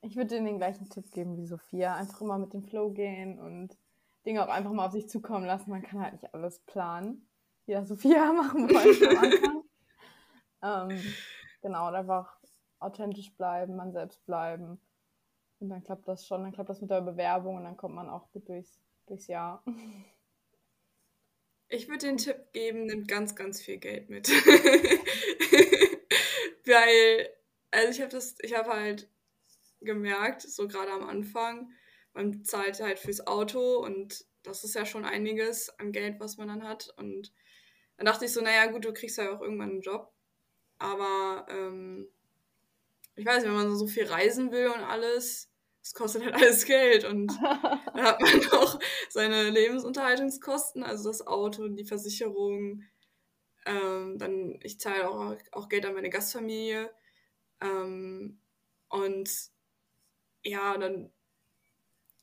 Ich 0.02 0.16
würde 0.16 0.28
denen 0.34 0.46
den 0.46 0.56
gleichen 0.58 0.88
Tipp 0.88 1.10
geben 1.10 1.36
wie 1.36 1.46
Sophia. 1.46 1.94
Einfach 1.94 2.20
immer 2.22 2.38
mit 2.38 2.52
dem 2.54 2.62
Flow 2.62 2.90
gehen 2.90 3.38
und 3.38 3.76
Dinge 4.24 4.42
auch 4.44 4.48
einfach 4.48 4.72
mal 4.72 4.86
auf 4.86 4.92
sich 4.92 5.08
zukommen 5.08 5.44
lassen. 5.46 5.70
Man 5.70 5.82
kann 5.82 6.00
halt 6.00 6.12
nicht 6.14 6.32
alles 6.34 6.60
planen. 6.60 7.28
Wie 7.66 7.72
das 7.72 7.88
Sophia 7.88 8.32
machen 8.32 8.68
wollte 8.70 9.10
am 9.10 9.16
Anfang. 10.62 10.90
ähm, 10.92 11.02
genau, 11.62 11.88
und 11.88 11.94
einfach 11.94 12.38
authentisch 12.78 13.34
bleiben, 13.36 13.76
man 13.76 13.92
selbst 13.92 14.24
bleiben. 14.24 14.80
Und 15.58 15.68
dann 15.68 15.84
klappt 15.84 16.08
das 16.08 16.26
schon. 16.26 16.42
Dann 16.42 16.52
klappt 16.52 16.70
das 16.70 16.80
mit 16.80 16.90
der 16.90 17.02
Bewerbung 17.02 17.56
und 17.56 17.64
dann 17.64 17.76
kommt 17.76 17.94
man 17.94 18.08
auch 18.08 18.30
gut 18.32 18.48
durchs, 18.48 18.80
durchs 19.06 19.26
Jahr. 19.26 19.62
Ich 21.72 21.88
würde 21.88 22.06
den 22.06 22.16
Tipp 22.16 22.52
geben, 22.52 22.87
nimmt 22.87 23.06
ganz, 23.06 23.37
ganz 23.37 23.62
viel 23.62 23.78
Geld 23.78 24.11
mit. 24.11 24.28
Weil, 26.66 27.30
also 27.70 27.90
ich 27.90 28.00
habe 28.00 28.11
das, 28.11 28.35
ich 28.40 28.56
habe 28.56 28.70
halt 28.70 29.09
gemerkt, 29.80 30.42
so 30.42 30.66
gerade 30.66 30.90
am 30.90 31.09
Anfang, 31.09 31.70
man 32.12 32.44
zahlt 32.44 32.80
halt 32.80 32.98
fürs 32.98 33.24
Auto 33.24 33.78
und 33.78 34.24
das 34.42 34.64
ist 34.64 34.74
ja 34.74 34.85
schon 34.85 35.04
einiges 35.04 35.70
an 35.78 35.92
Geld, 35.92 36.18
was 36.18 36.38
man 36.38 36.48
dann 36.48 36.64
hat. 36.64 36.92
Und 36.96 37.33
dann 37.96 38.06
dachte 38.06 38.24
ich 38.24 38.33
so, 38.33 38.40
naja, 38.40 38.66
gut, 38.66 38.85
du 38.85 38.92
kriegst 38.92 39.18
ja 39.18 39.33
auch 39.33 39.40
irgendwann 39.40 39.70
einen 39.70 39.83
Job. 39.83 40.12
Aber 40.78 41.46
ähm, 41.50 42.09
ich 43.14 43.24
weiß 43.24 43.44
nicht, 43.44 43.46
wenn 43.46 43.54
man 43.54 43.76
so 43.76 43.87
viel 43.87 44.06
reisen 44.06 44.50
will 44.50 44.66
und 44.68 44.80
alles, 44.80 45.49
das 45.83 45.93
kostet 45.95 46.25
halt 46.25 46.35
alles 46.43 46.64
Geld. 46.64 47.05
Und 47.05 47.29
dann 47.43 48.03
hat 48.03 48.21
man 48.21 48.47
auch 48.53 48.79
seine 49.09 49.51
Lebensunterhaltungskosten, 49.51 50.83
also 50.83 51.09
das 51.09 51.27
Auto, 51.27 51.69
die 51.69 51.85
Versicherung. 51.85 52.83
Ähm, 53.66 54.19
dann, 54.19 54.59
ich 54.62 54.81
zahle 54.81 55.09
auch, 55.09 55.37
auch 55.53 55.69
Geld 55.69 55.85
an 55.87 55.95
meine 55.95 56.11
Gastfamilie. 56.11 56.90
Ähm, 57.61 58.40
und 58.88 59.31
ja, 60.43 60.79
dann, 60.79 61.12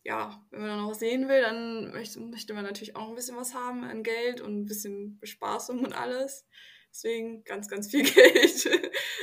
ja, 0.04 0.44
wenn 0.50 0.62
man 0.62 0.70
dann 0.70 0.82
noch 0.82 0.92
was 0.92 1.00
sehen 1.00 1.28
will, 1.30 1.42
dann 1.42 1.92
möchte, 1.92 2.20
möchte 2.20 2.54
man 2.54 2.64
natürlich 2.64 2.96
auch 2.96 3.10
ein 3.10 3.16
bisschen 3.16 3.38
was 3.38 3.54
haben 3.54 3.84
an 3.84 4.04
Geld 4.04 4.42
und 4.42 4.62
ein 4.62 4.66
bisschen 4.66 5.20
Bespaßung 5.20 5.84
und 5.84 5.94
alles. 5.94 6.48
Deswegen 6.90 7.44
ganz, 7.44 7.68
ganz 7.68 7.92
viel 7.92 8.04
Geld. 8.12 8.70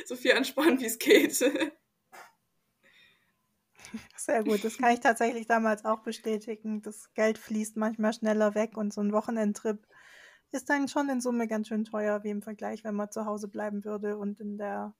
so 0.06 0.14
viel 0.16 0.32
ansparen, 0.32 0.78
wie 0.80 0.86
es 0.86 0.98
geht. 0.98 1.42
Sehr 4.16 4.44
gut, 4.44 4.64
das 4.64 4.78
kann 4.78 4.92
ich 4.92 5.00
tatsächlich 5.00 5.46
damals 5.46 5.84
auch 5.84 6.00
bestätigen. 6.00 6.82
Das 6.82 7.12
Geld 7.14 7.38
fließt 7.38 7.76
manchmal 7.76 8.12
schneller 8.12 8.54
weg 8.54 8.76
und 8.76 8.92
so 8.92 9.00
ein 9.00 9.12
Wochenendtrip 9.12 9.86
ist 10.52 10.70
dann 10.70 10.88
schon 10.88 11.08
in 11.08 11.20
Summe 11.20 11.48
ganz 11.48 11.68
schön 11.68 11.84
teuer, 11.84 12.22
wie 12.22 12.30
im 12.30 12.42
Vergleich, 12.42 12.84
wenn 12.84 12.94
man 12.94 13.10
zu 13.10 13.26
Hause 13.26 13.48
bleiben 13.48 13.84
würde 13.84 14.16
und 14.16 14.40
in 14.40 14.56
der, 14.56 14.94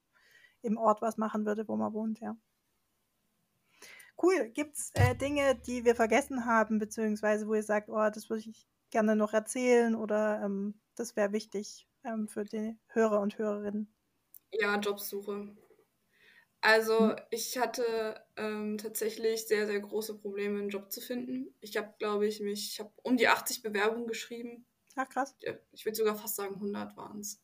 im 0.62 0.76
Ort 0.76 1.00
was 1.00 1.16
machen 1.16 1.46
würde, 1.46 1.68
wo 1.68 1.76
man 1.76 1.92
wohnt, 1.92 2.20
ja. 2.20 2.36
Cool. 4.20 4.50
Gibt 4.50 4.76
es 4.76 4.90
äh, 4.94 5.14
Dinge, 5.14 5.54
die 5.54 5.84
wir 5.84 5.94
vergessen 5.94 6.46
haben, 6.46 6.78
beziehungsweise 6.78 7.46
wo 7.46 7.54
ihr 7.54 7.62
sagt, 7.62 7.88
oh, 7.88 8.10
das 8.10 8.30
würde 8.30 8.48
ich 8.48 8.66
gerne 8.90 9.16
noch 9.16 9.32
erzählen 9.32 9.94
oder 9.94 10.42
ähm, 10.44 10.80
das 10.94 11.16
wäre 11.16 11.32
wichtig 11.32 11.88
ähm, 12.04 12.28
für 12.28 12.44
die 12.44 12.76
Hörer 12.88 13.20
und 13.20 13.38
Hörerinnen? 13.38 13.92
Ja, 14.52 14.76
Jobsuche. 14.78 15.56
Also 16.64 17.14
ich 17.30 17.58
hatte 17.58 18.24
ähm, 18.36 18.78
tatsächlich 18.78 19.46
sehr, 19.46 19.66
sehr 19.66 19.80
große 19.80 20.16
Probleme, 20.18 20.58
einen 20.60 20.70
Job 20.70 20.90
zu 20.90 21.02
finden. 21.02 21.54
Ich 21.60 21.76
habe, 21.76 21.92
glaube 21.98 22.26
ich, 22.26 22.40
mich, 22.40 22.72
ich 22.72 22.80
habe 22.80 22.90
um 23.02 23.18
die 23.18 23.28
80 23.28 23.62
Bewerbungen 23.62 24.06
geschrieben. 24.06 24.64
Ach, 24.96 25.08
krass. 25.08 25.36
Ich 25.72 25.84
würde 25.84 25.96
sogar 25.96 26.16
fast 26.16 26.36
sagen, 26.36 26.58
100 26.58 26.96
waren 26.96 27.20
es. 27.20 27.42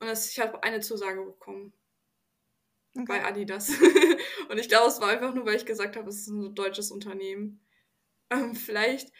Und 0.00 0.08
das, 0.08 0.30
ich 0.30 0.40
habe 0.40 0.62
eine 0.62 0.80
Zusage 0.80 1.24
bekommen 1.24 1.74
Okay. 2.98 3.06
bei 3.06 3.24
Adidas. 3.24 3.70
Und 4.48 4.58
ich 4.58 4.68
glaube, 4.68 4.88
es 4.88 5.00
war 5.00 5.08
einfach 5.08 5.34
nur, 5.34 5.46
weil 5.46 5.56
ich 5.56 5.66
gesagt 5.66 5.96
habe, 5.96 6.08
es 6.08 6.22
ist 6.22 6.28
ein 6.28 6.54
deutsches 6.54 6.90
Unternehmen. 6.90 7.60
Ähm, 8.30 8.54
vielleicht, 8.54 9.12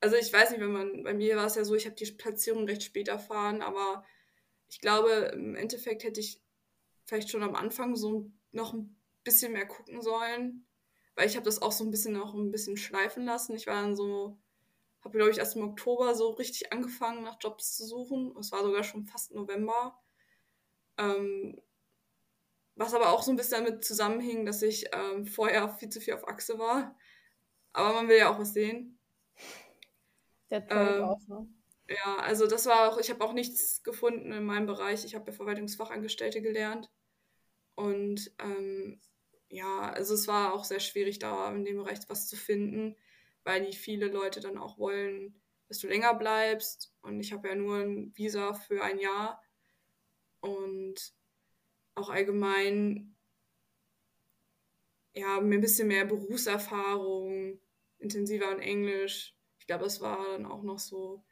also 0.00 0.16
ich 0.16 0.32
weiß 0.32 0.50
nicht, 0.50 0.60
wenn 0.60 0.72
man, 0.72 1.02
bei 1.04 1.14
mir 1.14 1.36
war 1.36 1.46
es 1.46 1.56
ja 1.56 1.64
so, 1.64 1.74
ich 1.74 1.86
habe 1.86 1.96
die 1.96 2.10
Platzierung 2.12 2.66
recht 2.66 2.82
spät 2.82 3.08
erfahren, 3.08 3.62
aber 3.62 4.04
ich 4.68 4.80
glaube, 4.80 5.32
im 5.34 5.56
Endeffekt 5.56 6.04
hätte 6.04 6.20
ich 6.20 6.42
vielleicht 7.06 7.30
schon 7.30 7.42
am 7.42 7.54
Anfang 7.54 7.96
so 7.96 8.30
noch 8.52 8.72
ein 8.74 8.96
bisschen 9.24 9.52
mehr 9.52 9.66
gucken 9.66 10.02
sollen, 10.02 10.66
weil 11.14 11.26
ich 11.26 11.36
habe 11.36 11.44
das 11.44 11.62
auch 11.62 11.72
so 11.72 11.84
ein 11.84 11.90
bisschen 11.90 12.14
noch 12.14 12.34
ein 12.34 12.50
bisschen 12.50 12.76
schleifen 12.76 13.24
lassen. 13.24 13.56
Ich 13.56 13.66
war 13.66 13.82
dann 13.82 13.96
so, 13.96 14.38
habe 15.02 15.16
glaube 15.16 15.30
ich 15.30 15.38
erst 15.38 15.56
im 15.56 15.62
Oktober 15.64 16.14
so 16.14 16.30
richtig 16.30 16.72
angefangen 16.72 17.24
nach 17.24 17.38
Jobs 17.40 17.76
zu 17.76 17.86
suchen. 17.86 18.34
Es 18.38 18.52
war 18.52 18.62
sogar 18.62 18.84
schon 18.84 19.04
fast 19.06 19.32
November. 19.34 19.98
Ähm, 20.98 21.60
was 22.76 22.94
aber 22.94 23.10
auch 23.10 23.22
so 23.22 23.32
ein 23.32 23.36
bisschen 23.36 23.64
damit 23.64 23.84
zusammenhing, 23.84 24.46
dass 24.46 24.62
ich 24.62 24.86
ähm, 24.92 25.26
vorher 25.26 25.68
viel 25.68 25.88
zu 25.88 26.00
viel 26.00 26.14
auf 26.14 26.28
Achse 26.28 26.58
war. 26.58 26.96
Aber 27.72 27.92
man 27.92 28.08
will 28.08 28.18
ja 28.18 28.32
auch 28.32 28.38
was 28.38 28.52
sehen. 28.52 28.98
Der 30.50 30.64
Ähm, 30.70 31.04
auch, 31.04 31.20
ne? 31.26 31.48
Ja, 31.88 32.16
also 32.18 32.46
das 32.46 32.66
war 32.66 32.88
auch, 32.88 32.98
ich 32.98 33.10
habe 33.10 33.24
auch 33.24 33.32
nichts 33.32 33.82
gefunden 33.82 34.32
in 34.32 34.44
meinem 34.44 34.66
Bereich. 34.66 35.04
Ich 35.04 35.14
habe 35.14 35.30
ja 35.30 35.36
Verwaltungsfachangestellte 35.36 36.42
gelernt. 36.42 36.90
Und 37.78 38.32
ähm, 38.40 39.00
ja, 39.50 39.92
also 39.92 40.14
es 40.14 40.26
war 40.26 40.52
auch 40.52 40.64
sehr 40.64 40.80
schwierig, 40.80 41.20
da 41.20 41.54
in 41.54 41.64
dem 41.64 41.76
Bereich 41.76 42.00
was 42.08 42.26
zu 42.26 42.34
finden, 42.34 42.96
weil 43.44 43.64
die 43.64 43.76
viele 43.76 44.08
Leute 44.08 44.40
dann 44.40 44.58
auch 44.58 44.78
wollen, 44.78 45.40
dass 45.68 45.78
du 45.78 45.86
länger 45.86 46.12
bleibst. 46.14 46.92
Und 47.02 47.20
ich 47.20 47.32
habe 47.32 47.46
ja 47.46 47.54
nur 47.54 47.76
ein 47.76 48.12
Visa 48.16 48.52
für 48.52 48.82
ein 48.82 48.98
Jahr. 48.98 49.40
Und 50.40 51.14
auch 51.94 52.10
allgemein, 52.10 53.14
ja, 55.14 55.40
mir 55.40 55.58
ein 55.58 55.60
bisschen 55.60 55.86
mehr 55.86 56.04
Berufserfahrung, 56.04 57.60
intensiver 57.98 58.50
in 58.50 58.58
Englisch. 58.58 59.36
Ich 59.60 59.68
glaube, 59.68 59.84
das 59.84 60.00
war 60.00 60.18
dann 60.32 60.46
auch 60.46 60.64
noch 60.64 60.80
so 60.80 61.24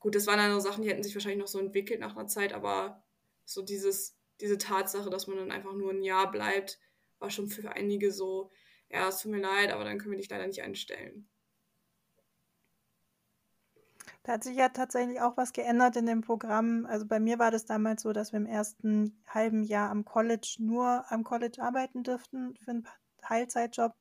Gut, 0.00 0.14
das 0.14 0.26
waren 0.26 0.38
dann 0.38 0.52
so 0.52 0.60
Sachen, 0.60 0.82
die 0.82 0.88
hätten 0.88 1.02
sich 1.02 1.14
wahrscheinlich 1.14 1.40
noch 1.40 1.46
so 1.46 1.58
entwickelt 1.58 2.00
nach 2.00 2.16
einer 2.16 2.26
Zeit, 2.26 2.54
aber 2.54 3.04
so 3.44 3.60
dieses, 3.60 4.18
diese 4.40 4.58
Tatsache, 4.58 5.10
dass 5.10 5.26
man 5.26 5.36
dann 5.38 5.52
einfach 5.52 5.72
nur 5.72 5.92
ein 5.92 6.02
Jahr 6.02 6.30
bleibt, 6.30 6.78
war 7.18 7.30
schon 7.30 7.48
für 7.48 7.72
einige 7.72 8.12
so, 8.12 8.50
ja, 8.88 9.08
es 9.08 9.20
tut 9.20 9.32
mir 9.32 9.40
leid, 9.40 9.70
aber 9.72 9.84
dann 9.84 9.98
können 9.98 10.12
wir 10.12 10.18
dich 10.18 10.30
leider 10.30 10.46
nicht 10.46 10.62
einstellen. 10.62 11.28
Da 14.22 14.32
hat 14.32 14.44
sich 14.44 14.56
ja 14.56 14.68
tatsächlich 14.68 15.20
auch 15.20 15.36
was 15.36 15.52
geändert 15.52 15.96
in 15.96 16.06
dem 16.06 16.20
Programm. 16.20 16.86
Also 16.86 17.06
bei 17.06 17.20
mir 17.20 17.38
war 17.38 17.50
das 17.50 17.64
damals 17.64 18.02
so, 18.02 18.12
dass 18.12 18.32
wir 18.32 18.38
im 18.38 18.46
ersten 18.46 19.22
halben 19.26 19.62
Jahr 19.62 19.90
am 19.90 20.04
College 20.04 20.56
nur 20.58 21.10
am 21.10 21.24
College 21.24 21.62
arbeiten 21.62 22.02
dürften 22.02 22.56
für 22.56 22.70
einen 22.70 22.88
Teilzeitjob. 23.18 23.94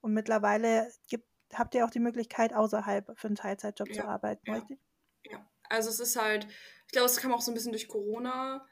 Und 0.00 0.14
mittlerweile 0.14 0.90
gibt, 1.08 1.26
habt 1.54 1.74
ihr 1.74 1.84
auch 1.84 1.90
die 1.90 2.00
Möglichkeit, 2.00 2.54
außerhalb 2.54 3.18
für 3.18 3.26
einen 3.28 3.36
Teilzeitjob 3.36 3.92
zu 3.92 3.96
Ja, 3.96 4.08
arbeiten, 4.08 4.50
ja. 4.50 4.54
richtig? 4.54 4.78
Ja, 5.24 5.50
also 5.68 5.90
es 5.90 6.00
ist 6.00 6.16
halt, 6.20 6.46
ich 6.86 6.92
glaube, 6.92 7.06
es 7.06 7.16
kam 7.18 7.32
auch 7.32 7.42
so 7.42 7.50
ein 7.50 7.54
bisschen 7.54 7.72
durch 7.72 7.88
Corona, 7.88 8.66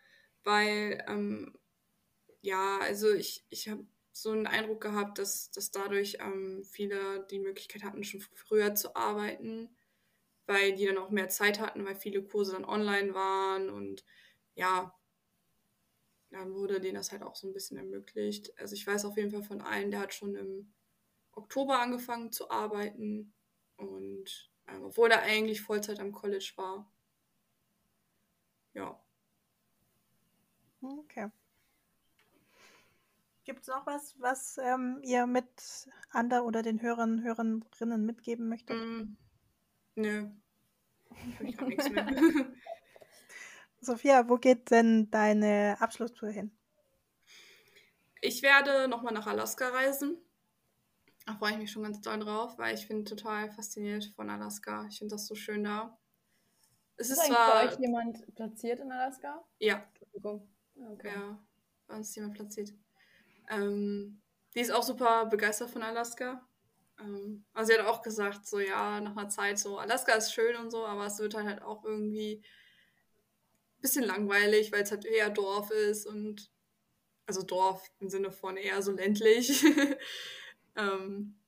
weil, 0.44 1.04
ähm, 1.08 1.58
ja, 2.42 2.78
also 2.80 3.12
ich, 3.12 3.46
ich 3.50 3.68
habe 3.68 3.86
so 4.12 4.32
einen 4.32 4.46
Eindruck 4.46 4.80
gehabt, 4.82 5.18
dass, 5.18 5.50
dass 5.52 5.70
dadurch 5.70 6.18
ähm, 6.20 6.64
viele 6.64 7.26
die 7.30 7.40
Möglichkeit 7.40 7.84
hatten, 7.84 8.04
schon 8.04 8.20
früher 8.20 8.74
zu 8.74 8.96
arbeiten, 8.96 9.76
weil 10.46 10.74
die 10.76 10.86
dann 10.86 10.98
auch 10.98 11.10
mehr 11.10 11.28
Zeit 11.28 11.60
hatten, 11.60 11.84
weil 11.86 11.96
viele 11.96 12.22
Kurse 12.24 12.52
dann 12.52 12.64
online 12.64 13.14
waren 13.14 13.70
und 13.70 14.04
ja, 14.54 14.94
dann 16.30 16.54
wurde 16.54 16.80
denen 16.80 16.94
das 16.94 17.12
halt 17.12 17.22
auch 17.22 17.34
so 17.36 17.46
ein 17.48 17.52
bisschen 17.52 17.76
ermöglicht. 17.78 18.58
Also 18.58 18.74
ich 18.74 18.86
weiß 18.86 19.04
auf 19.04 19.16
jeden 19.16 19.30
Fall 19.30 19.42
von 19.42 19.60
einem, 19.62 19.90
der 19.90 20.00
hat 20.00 20.14
schon 20.14 20.34
im 20.34 20.72
Oktober 21.32 21.80
angefangen 21.80 22.32
zu 22.32 22.50
arbeiten 22.50 23.34
und 23.76 24.52
ähm, 24.68 24.84
obwohl 24.84 25.10
er 25.10 25.22
eigentlich 25.22 25.62
Vollzeit 25.62 26.00
am 26.00 26.12
College 26.12 26.52
war. 26.56 26.90
Ja. 28.74 28.98
Okay. 30.82 31.30
Gibt 33.44 33.62
es 33.62 33.68
noch 33.68 33.86
was, 33.86 34.14
was 34.20 34.58
ähm, 34.58 35.00
ihr 35.02 35.26
mit 35.26 35.48
Ander 36.10 36.44
oder 36.44 36.62
den 36.62 36.82
Hörern, 36.82 37.22
Hörerinnen 37.22 38.04
mitgeben 38.04 38.48
möchtet? 38.48 38.76
Mm, 38.76 39.16
nö. 39.94 40.30
Ich 41.40 41.56
grad 41.56 41.68
nichts 41.68 41.88
mehr. 41.90 42.06
Sophia, 43.80 44.28
wo 44.28 44.36
geht 44.36 44.70
denn 44.70 45.10
deine 45.10 45.76
Abschlusstour 45.80 46.30
hin? 46.30 46.58
ich 48.20 48.42
werde 48.42 48.88
nochmal 48.88 49.14
nach 49.14 49.26
Alaska 49.26 49.68
reisen. 49.68 50.18
Da 51.26 51.34
freue 51.34 51.52
ich 51.52 51.58
mich 51.58 51.70
schon 51.70 51.82
ganz 51.82 52.00
doll 52.00 52.18
drauf, 52.18 52.58
weil 52.58 52.74
ich 52.74 52.88
bin 52.88 53.04
total 53.04 53.50
fasziniert 53.50 54.12
von 54.16 54.30
Alaska. 54.30 54.86
Ich 54.88 54.98
finde 54.98 55.14
das 55.14 55.26
so 55.26 55.34
schön 55.34 55.64
da. 55.64 55.98
Es 56.96 57.10
ist, 57.10 57.18
ist 57.18 57.26
zwar, 57.26 57.52
bei 57.52 57.68
euch 57.68 57.78
jemand 57.78 58.34
platziert 58.34 58.80
in 58.80 58.90
Alaska? 58.90 59.44
Ja. 59.58 59.86
Okay. 60.92 61.08
Ja, 61.08 61.38
bei 61.86 61.96
uns 61.96 62.14
jemand 62.14 62.34
platziert. 62.34 62.72
Ähm, 63.50 64.20
die 64.54 64.60
ist 64.60 64.70
auch 64.70 64.82
super 64.82 65.26
begeistert 65.26 65.70
von 65.70 65.82
Alaska. 65.82 66.46
Ähm, 67.00 67.44
also 67.52 67.72
sie 67.72 67.78
hat 67.78 67.86
auch 67.86 68.02
gesagt, 68.02 68.46
so 68.46 68.58
ja, 68.58 69.00
nach 69.00 69.16
einer 69.16 69.28
Zeit 69.28 69.58
so, 69.58 69.78
Alaska 69.78 70.12
ist 70.14 70.32
schön 70.32 70.56
und 70.56 70.70
so, 70.70 70.86
aber 70.86 71.06
es 71.06 71.18
wird 71.18 71.34
halt 71.34 71.62
auch 71.62 71.84
irgendwie 71.84 72.42
ein 72.44 73.80
bisschen 73.80 74.04
langweilig, 74.04 74.72
weil 74.72 74.82
es 74.82 74.90
halt 74.90 75.04
eher 75.04 75.30
Dorf 75.30 75.70
ist 75.70 76.06
und 76.06 76.50
also 77.26 77.42
Dorf 77.42 77.90
im 78.00 78.08
Sinne 78.08 78.32
von 78.32 78.56
eher 78.56 78.82
so 78.82 78.92
ländlich. 78.92 79.64
ähm, 80.76 81.38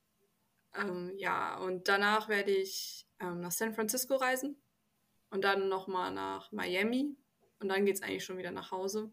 ähm, 0.74 1.12
ja, 1.16 1.58
und 1.58 1.88
danach 1.88 2.28
werde 2.28 2.52
ich 2.52 3.06
ähm, 3.18 3.40
nach 3.40 3.52
San 3.52 3.74
Francisco 3.74 4.16
reisen 4.16 4.62
und 5.30 5.42
dann 5.42 5.68
nochmal 5.68 6.12
nach 6.12 6.52
Miami 6.52 7.16
und 7.60 7.68
dann 7.68 7.84
geht 7.84 7.96
es 7.96 8.02
eigentlich 8.02 8.24
schon 8.24 8.38
wieder 8.38 8.52
nach 8.52 8.70
Hause. 8.70 9.12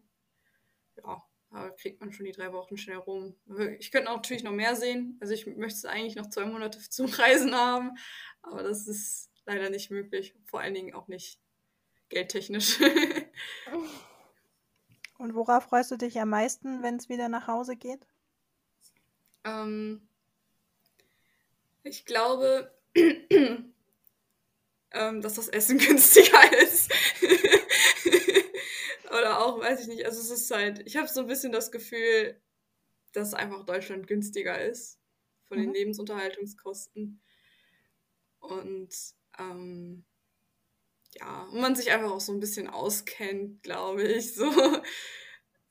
Ja, 1.04 1.22
da 1.50 1.70
kriegt 1.70 2.00
man 2.00 2.12
schon 2.12 2.26
die 2.26 2.32
drei 2.32 2.52
Wochen 2.52 2.76
schnell 2.76 2.98
rum. 2.98 3.34
Ich 3.78 3.90
könnte 3.90 4.10
natürlich 4.10 4.42
noch 4.42 4.52
mehr 4.52 4.76
sehen. 4.76 5.16
Also 5.20 5.32
ich 5.32 5.46
möchte 5.46 5.88
eigentlich 5.88 6.16
noch 6.16 6.28
zwei 6.28 6.44
Monate 6.44 6.78
zum 6.90 7.06
Reisen 7.06 7.54
haben, 7.54 7.96
aber 8.42 8.62
das 8.62 8.86
ist 8.86 9.30
leider 9.46 9.70
nicht 9.70 9.90
möglich. 9.90 10.34
Vor 10.46 10.60
allen 10.60 10.74
Dingen 10.74 10.94
auch 10.94 11.08
nicht 11.08 11.40
geldtechnisch. 12.08 12.78
Und 15.18 15.34
worauf 15.34 15.64
freust 15.64 15.90
du 15.90 15.96
dich 15.96 16.20
am 16.20 16.30
meisten, 16.30 16.82
wenn 16.82 16.96
es 16.96 17.08
wieder 17.08 17.28
nach 17.28 17.48
Hause 17.48 17.76
geht? 17.76 18.06
Ähm, 19.44 20.08
ich 21.82 22.04
glaube, 22.04 22.72
ähm, 22.94 23.72
dass 25.22 25.34
das 25.34 25.48
Essen 25.48 25.78
günstiger 25.78 26.62
ist. 26.62 26.92
Oder 29.10 29.40
auch, 29.40 29.60
weiß 29.60 29.80
ich 29.80 29.86
nicht, 29.88 30.04
also 30.04 30.20
es 30.20 30.30
ist 30.30 30.50
halt, 30.50 30.86
ich 30.86 30.96
habe 30.96 31.08
so 31.08 31.20
ein 31.20 31.26
bisschen 31.26 31.52
das 31.52 31.70
Gefühl, 31.70 32.40
dass 33.12 33.34
einfach 33.34 33.64
Deutschland 33.64 34.06
günstiger 34.06 34.60
ist 34.60 35.00
von 35.44 35.58
den 35.58 35.68
mhm. 35.68 35.74
Lebensunterhaltungskosten. 35.74 37.22
Und 38.40 38.94
ähm, 39.38 40.04
ja, 41.14 41.44
und 41.44 41.60
man 41.60 41.74
sich 41.74 41.90
einfach 41.90 42.10
auch 42.10 42.20
so 42.20 42.32
ein 42.32 42.40
bisschen 42.40 42.68
auskennt, 42.68 43.62
glaube 43.62 44.02
ich. 44.02 44.34
So 44.34 44.50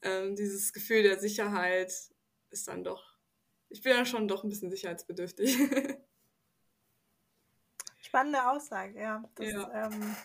ähm, 0.01 0.35
dieses 0.35 0.73
Gefühl 0.73 1.03
der 1.03 1.19
Sicherheit 1.19 1.93
ist 2.49 2.67
dann 2.67 2.83
doch, 2.83 3.17
ich 3.69 3.81
bin 3.81 3.93
ja 3.93 4.05
schon 4.05 4.27
doch 4.27 4.43
ein 4.43 4.49
bisschen 4.49 4.71
sicherheitsbedürftig. 4.71 5.57
Spannende 8.01 8.49
Aussage, 8.49 8.99
ja. 8.99 9.23
Das, 9.35 9.51
ja. 9.51 9.85
Ähm, 9.85 10.15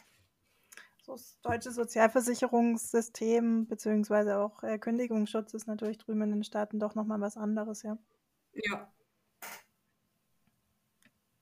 das 1.07 1.41
deutsche 1.43 1.71
Sozialversicherungssystem 1.71 3.67
beziehungsweise 3.67 4.39
auch 4.39 4.63
äh, 4.63 4.79
Kündigungsschutz 4.79 5.55
ist 5.55 5.67
natürlich 5.67 5.99
drüben 5.99 6.23
in 6.23 6.31
den 6.31 6.45
Staaten 6.45 6.79
doch 6.79 6.95
nochmal 6.95 7.21
was 7.21 7.37
anderes, 7.37 7.83
ja. 7.83 7.99
Ja. 8.53 8.93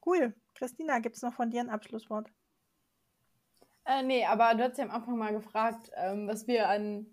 Cool. 0.05 0.35
Christina, 0.55 0.99
gibt 0.99 1.17
es 1.17 1.23
noch 1.23 1.35
von 1.35 1.51
dir 1.51 1.61
ein 1.61 1.71
Abschlusswort? 1.71 2.31
Äh, 3.85 4.03
nee, 4.03 4.25
aber 4.25 4.55
du 4.55 4.65
hast 4.65 4.79
ja 4.79 4.85
am 4.85 4.91
Anfang 4.91 5.19
mal 5.19 5.33
gefragt, 5.33 5.91
ähm, 5.97 6.29
was 6.29 6.47
wir 6.47 6.69
an, 6.69 7.07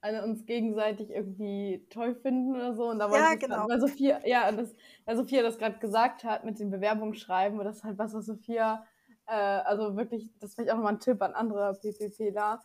an 0.00 0.22
uns 0.24 0.46
gegenseitig 0.46 1.10
irgendwie 1.10 1.86
toll 1.90 2.14
finden 2.14 2.54
oder 2.54 2.74
so. 2.74 2.88
Und 2.90 2.98
da 2.98 3.10
ja, 3.10 3.34
genau. 3.34 3.56
Grad, 3.56 3.68
weil 3.68 3.80
Sophia, 3.80 4.26
ja, 4.26 4.50
das, 4.52 4.74
weil 5.04 5.16
Sophia 5.16 5.42
das 5.42 5.58
gerade 5.58 5.78
gesagt 5.78 6.24
hat 6.24 6.44
mit 6.44 6.58
den 6.58 6.70
Bewerbungsschreiben, 6.70 7.58
und 7.58 7.64
das 7.64 7.78
ist 7.78 7.84
halt 7.84 7.98
was, 7.98 8.14
was 8.14 8.26
Sophia 8.26 8.86
äh, 9.26 9.32
also 9.32 9.96
wirklich, 9.96 10.30
das 10.38 10.50
ist 10.50 10.54
vielleicht 10.54 10.70
auch 10.70 10.76
nochmal 10.76 10.94
ein 10.94 11.00
Tipp 11.00 11.20
an 11.22 11.34
andere 11.34 11.74
PPPler. 11.74 12.62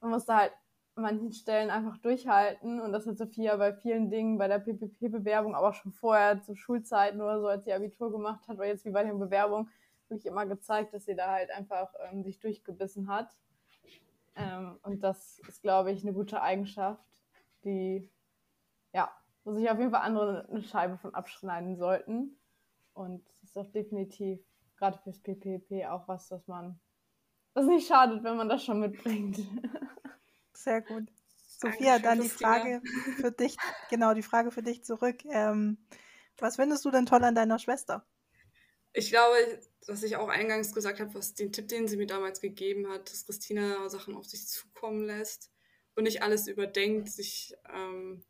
Man 0.00 0.10
muss 0.10 0.24
da 0.24 0.38
halt 0.38 0.52
an 0.94 1.04
manchen 1.04 1.32
Stellen 1.32 1.70
einfach 1.70 1.96
durchhalten 1.98 2.80
und 2.80 2.92
das 2.92 3.06
hat 3.06 3.16
Sophia 3.16 3.56
bei 3.56 3.72
vielen 3.72 4.10
Dingen, 4.10 4.36
bei 4.36 4.48
der 4.48 4.58
PPP-Bewerbung, 4.58 5.54
aber 5.54 5.70
auch 5.70 5.74
schon 5.74 5.92
vorher 5.92 6.42
zu 6.42 6.54
Schulzeiten 6.54 7.20
oder 7.20 7.40
so, 7.40 7.46
als 7.46 7.64
sie 7.64 7.72
Abitur 7.72 8.12
gemacht 8.12 8.46
hat, 8.46 8.56
oder 8.56 8.66
jetzt 8.66 8.84
wie 8.84 8.90
bei 8.90 9.04
den 9.04 9.18
Bewerbungen, 9.18 9.70
wirklich 10.08 10.26
immer 10.26 10.44
gezeigt, 10.44 10.92
dass 10.92 11.06
sie 11.06 11.16
da 11.16 11.32
halt 11.32 11.50
einfach 11.50 11.92
ähm, 12.10 12.22
sich 12.22 12.38
durchgebissen 12.38 13.08
hat. 13.08 13.34
Ähm, 14.36 14.78
und 14.82 15.02
das 15.02 15.38
ist, 15.48 15.62
glaube 15.62 15.92
ich, 15.92 16.02
eine 16.02 16.12
gute 16.12 16.42
Eigenschaft, 16.42 17.04
die, 17.64 18.10
ja, 18.92 19.10
wo 19.44 19.52
sich 19.52 19.70
auf 19.70 19.78
jeden 19.78 19.90
Fall 19.90 20.02
andere 20.02 20.46
eine 20.50 20.62
Scheibe 20.62 20.98
von 20.98 21.14
abschneiden 21.14 21.76
sollten. 21.76 22.38
Und 22.92 23.26
das 23.40 23.50
ist 23.50 23.58
auch 23.58 23.72
definitiv 23.72 24.40
gerade 24.82 24.98
fürs 24.98 25.20
PPP 25.20 25.86
auch 25.86 26.08
was, 26.08 26.26
dass 26.28 26.48
man, 26.48 26.80
das 27.54 27.66
nicht 27.66 27.86
schadet, 27.86 28.24
wenn 28.24 28.36
man 28.36 28.48
das 28.48 28.64
schon 28.64 28.80
mitbringt. 28.80 29.38
Sehr 30.54 30.82
gut. 30.82 31.04
Sophia, 31.46 32.00
dann 32.00 32.20
die 32.20 32.28
Frage 32.28 32.82
für 33.20 33.30
dich, 33.30 33.56
genau, 33.90 34.12
die 34.12 34.24
Frage 34.24 34.50
für 34.50 34.64
dich 34.64 34.82
zurück. 34.82 35.24
Ähm, 35.26 35.78
was 36.38 36.56
findest 36.56 36.84
du 36.84 36.90
denn 36.90 37.06
toll 37.06 37.22
an 37.22 37.36
deiner 37.36 37.60
Schwester? 37.60 38.04
Ich 38.92 39.10
glaube, 39.10 39.36
was 39.86 40.02
ich 40.02 40.16
auch 40.16 40.28
eingangs 40.28 40.74
gesagt 40.74 40.98
habe, 40.98 41.14
was 41.14 41.34
den 41.34 41.52
Tipp, 41.52 41.68
den 41.68 41.86
sie 41.86 41.96
mir 41.96 42.08
damals 42.08 42.40
gegeben 42.40 42.88
hat, 42.88 43.08
dass 43.08 43.24
Christina 43.24 43.88
Sachen 43.88 44.16
auf 44.16 44.26
sich 44.26 44.48
zukommen 44.48 45.04
lässt 45.04 45.52
und 45.94 46.04
nicht 46.04 46.22
alles 46.24 46.48
überdenkt, 46.48 47.08
sich 47.08 47.54
ähm, 47.72 48.24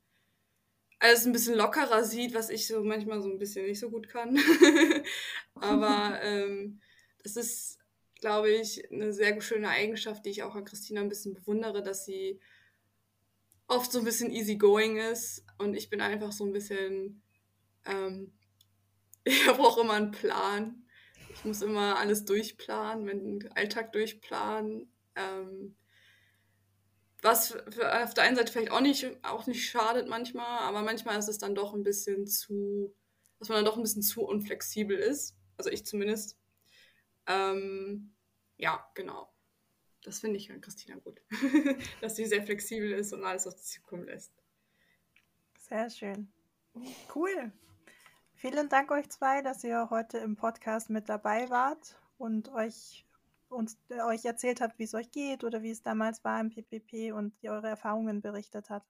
alles 1.03 1.27
ein 1.27 1.33
bisschen 1.33 1.57
lockerer 1.57 2.05
sieht, 2.05 2.33
was 2.33 2.49
ich 2.49 2.69
so 2.69 2.83
manchmal 2.85 3.21
so 3.21 3.29
ein 3.29 3.39
bisschen 3.39 3.67
nicht 3.67 3.81
so 3.81 3.91
gut 3.91 4.09
kann. 4.09 4.39
Aber 5.55 6.21
ähm, 6.23 6.81
das 7.25 7.37
ist, 7.37 7.79
glaube 8.21 8.51
ich, 8.51 8.91
eine 8.93 9.13
sehr 9.13 9.41
schöne 9.41 9.69
Eigenschaft, 9.69 10.25
die 10.25 10.31
ich 10.31 10.45
auch 10.45 10.55
an 10.55 10.65
Christina 10.65 11.01
ein 11.01 11.09
bisschen 11.09 11.35
bewundere, 11.35 11.83
dass 11.83 12.05
sie 12.05 12.41
oft 13.67 13.91
so 13.91 13.99
ein 13.99 14.05
bisschen 14.05 14.31
easygoing 14.31 14.99
ist 14.99 15.45
und 15.59 15.75
ich 15.75 15.91
bin 15.91 16.01
einfach 16.01 16.31
so 16.31 16.45
ein 16.45 16.53
bisschen, 16.53 17.21
ähm, 17.85 18.33
ich 19.25 19.45
brauche 19.47 19.81
immer 19.81 19.95
einen 19.95 20.13
Plan. 20.13 20.85
Ich 21.35 21.45
muss 21.45 21.63
immer 21.63 21.99
alles 21.99 22.25
durchplanen, 22.27 23.05
meinen 23.05 23.53
Alltag 23.57 23.93
durchplanen. 23.93 24.93
Ähm, 25.17 25.75
was 27.23 27.55
auf 27.55 28.15
der 28.15 28.25
einen 28.25 28.37
Seite 28.37 28.53
vielleicht 28.53 28.73
auch 28.73 28.81
nicht, 28.81 29.07
auch 29.23 29.47
nicht 29.47 29.71
schadet 29.71 30.09
manchmal, 30.09 30.59
aber 30.61 30.83
manchmal 30.83 31.19
ist 31.19 31.29
es 31.29 31.39
dann 31.39 31.55
doch 31.55 31.73
ein 31.73 31.85
bisschen 31.85 32.27
zu, 32.27 32.95
dass 33.39 33.49
man 33.49 33.57
dann 33.57 33.65
doch 33.65 33.77
ein 33.77 33.83
bisschen 33.83 34.03
zu 34.03 34.23
unflexibel 34.23 34.99
ist. 34.99 35.37
Also 35.57 35.71
ich 35.71 35.87
zumindest. 35.87 36.37
Ähm, 37.27 38.15
ja, 38.57 38.85
genau. 38.95 39.33
Das 40.03 40.19
finde 40.19 40.37
ich 40.37 40.51
an 40.51 40.61
Christina 40.61 40.97
gut. 40.97 41.23
dass 42.01 42.17
sie 42.17 42.27
sehr 42.27 42.43
flexibel 42.43 42.91
ist 42.93 43.13
und 43.13 43.25
alles 43.25 43.47
auf 43.47 43.57
sich 43.57 43.81
zukommen 43.81 44.05
lässt. 44.05 44.33
Sehr 45.59 45.89
schön. 45.91 46.33
Cool. 47.15 47.53
Vielen 48.35 48.69
Dank 48.69 48.91
euch 48.91 49.09
zwei, 49.11 49.43
dass 49.43 49.63
ihr 49.63 49.91
heute 49.91 50.19
im 50.19 50.35
Podcast 50.35 50.91
mit 50.91 51.09
dabei 51.09 51.49
wart 51.51 52.01
und 52.19 52.49
euch 52.49 53.07
uns, 53.53 53.79
äh, 53.89 54.01
euch 54.03 54.25
erzählt 54.25 54.61
habt, 54.61 54.79
wie 54.79 54.85
es 54.85 54.95
euch 54.95 55.11
geht 55.11 55.45
oder 55.45 55.63
wie 55.63 55.71
es 55.71 55.83
damals 55.83 56.25
war 56.25 56.41
im 56.41 56.51
PPP 56.51 57.13
und 57.13 57.35
wie 57.41 57.51
eure 57.51 57.69
Erfahrungen 57.69 58.21
berichtet 58.21 58.71
hat. 58.71 58.85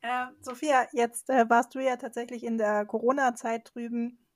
Äh, 0.00 0.26
Sophia, 0.40 0.86
jetzt 0.92 1.30
äh, 1.30 1.48
warst 1.48 1.74
du 1.74 1.80
ja 1.80 1.96
tatsächlich 1.96 2.44
in 2.44 2.58
der 2.58 2.84
Corona-Zeit 2.84 3.72
drüben 3.74 4.26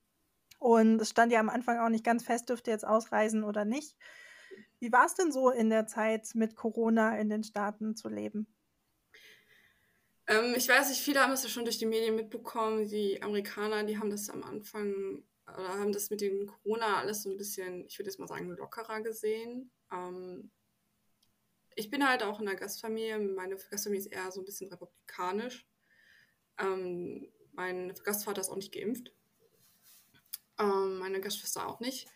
und 0.59 1.01
es 1.01 1.11
stand 1.11 1.33
ja 1.33 1.41
am 1.41 1.51
Anfang 1.51 1.79
auch 1.79 1.91
nicht 1.91 2.05
ganz 2.05 2.25
fest, 2.25 2.49
dürft 2.49 2.67
ihr 2.67 2.73
jetzt 2.73 2.87
ausreisen 2.87 3.45
oder 3.45 3.65
nicht. 3.65 3.97
Wie 4.81 4.93
war 4.93 5.07
es 5.07 5.15
denn 5.15 5.33
so 5.33 5.51
in 5.51 5.71
der 5.71 5.87
Zeit 5.87 6.31
mit 6.35 6.57
Corona 6.57 7.19
in 7.19 7.29
den 7.29 7.45
Staaten 7.45 7.97
zu 7.97 8.09
leben? 8.09 8.47
Ähm, 10.27 10.55
ich 10.57 10.69
weiß 10.69 10.89
nicht, 10.91 11.01
viele 11.01 11.21
haben 11.21 11.33
es 11.33 11.43
ja 11.43 11.49
schon 11.49 11.65
durch 11.65 11.79
die 11.79 11.87
Medien 11.87 12.15
mitbekommen. 12.15 12.87
Die 12.87 13.23
Amerikaner, 13.23 13.85
die 13.85 13.99
haben 13.99 14.11
das 14.11 14.31
am 14.31 14.43
Anfang 14.43 15.23
oder 15.55 15.79
haben 15.79 15.93
das 15.93 16.11
mit 16.11 16.21
dem 16.21 16.47
Corona 16.47 16.99
alles 16.99 17.23
so 17.23 17.31
ein 17.31 17.37
bisschen, 17.37 17.87
ich 17.87 17.99
würde 17.99 18.11
jetzt 18.11 18.19
mal 18.19 18.29
sagen, 18.29 18.51
lockerer 18.51 19.01
gesehen. 19.01 19.71
Ähm, 19.93 20.51
ich 21.75 21.91
bin 21.91 22.07
halt 22.07 22.23
auch 22.23 22.41
in 22.41 22.49
einer 22.49 22.59
Gastfamilie. 22.59 23.19
Meine 23.19 23.57
Gastfamilie 23.57 24.05
ist 24.05 24.13
eher 24.13 24.31
so 24.31 24.41
ein 24.41 24.45
bisschen 24.45 24.69
republikanisch. 24.69 25.67
Ähm, 26.59 27.33
mein 27.53 27.95
Gastvater 28.05 28.41
ist 28.41 28.51
auch 28.51 28.57
nicht 28.57 28.73
geimpft. 28.73 29.13
Ähm, 30.59 30.99
meine 30.99 31.21
Gastschwester 31.21 31.67
auch 31.67 31.81
nicht. 31.81 32.09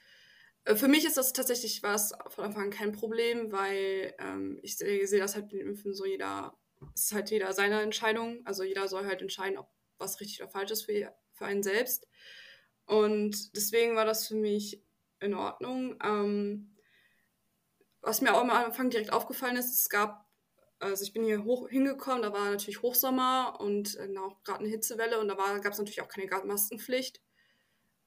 Äh, 0.65 0.75
für 0.75 0.89
mich 0.89 1.05
ist 1.05 1.17
das 1.17 1.33
tatsächlich 1.33 1.83
was 1.83 2.13
von 2.29 2.45
Anfang 2.45 2.65
an 2.65 2.71
kein 2.71 2.93
Problem, 2.93 3.53
weil 3.53 4.15
ähm, 4.19 4.59
ich 4.63 4.77
sehe 4.77 5.07
seh 5.07 5.19
das 5.19 5.35
halt 5.35 5.53
mit 5.53 5.61
dem 5.61 5.69
Impfen 5.69 5.95
so 5.95 6.05
jeder, 6.05 6.57
es 6.95 7.05
ist 7.05 7.13
halt 7.13 7.31
jeder 7.31 7.53
seine 7.53 7.83
Entscheidung. 7.83 8.41
Also 8.45 8.65
jeder 8.65 8.89
soll 8.89 9.07
halt 9.07 9.23
entscheiden, 9.23 9.59
ob 9.59 9.69
was 9.99 10.21
richtig 10.21 10.43
oder 10.43 10.51
falsch 10.51 10.73
ist 10.73 10.83
für, 10.83 11.15
für 11.33 11.45
einen 11.45 11.63
selbst. 11.63 12.09
Und 12.87 13.57
deswegen 13.57 13.97
war 13.97 14.05
das 14.05 14.27
für 14.29 14.35
mich 14.35 14.83
in 15.21 15.35
Ordnung. 15.35 15.97
Ähm, 16.03 16.77
was 18.01 18.21
mir 18.21 18.35
auch 18.35 18.41
am 18.41 18.51
Anfang 18.51 18.91
direkt 18.91 19.13
aufgefallen 19.13 19.57
ist, 19.57 19.73
es 19.73 19.89
gab 19.89 20.23
also 20.83 21.05
ich 21.05 21.13
bin 21.13 21.25
hier 21.25 21.45
hoch 21.45 21.69
hingekommen, 21.69 22.23
da 22.23 22.33
war 22.33 22.51
natürlich 22.51 22.83
Hochsommer 22.83 23.57
und 23.61 23.97
äh, 23.97 24.19
auch 24.19 24.43
gerade 24.43 24.61
eine 24.61 24.69
Hitzewelle 24.69 25.21
und 25.21 25.29
da 25.29 25.35
gab 25.35 25.73
es 25.73 25.79
natürlich 25.79 26.03
auch 26.03 26.09
keine 26.09 26.29
Maskenpflicht. 26.45 27.23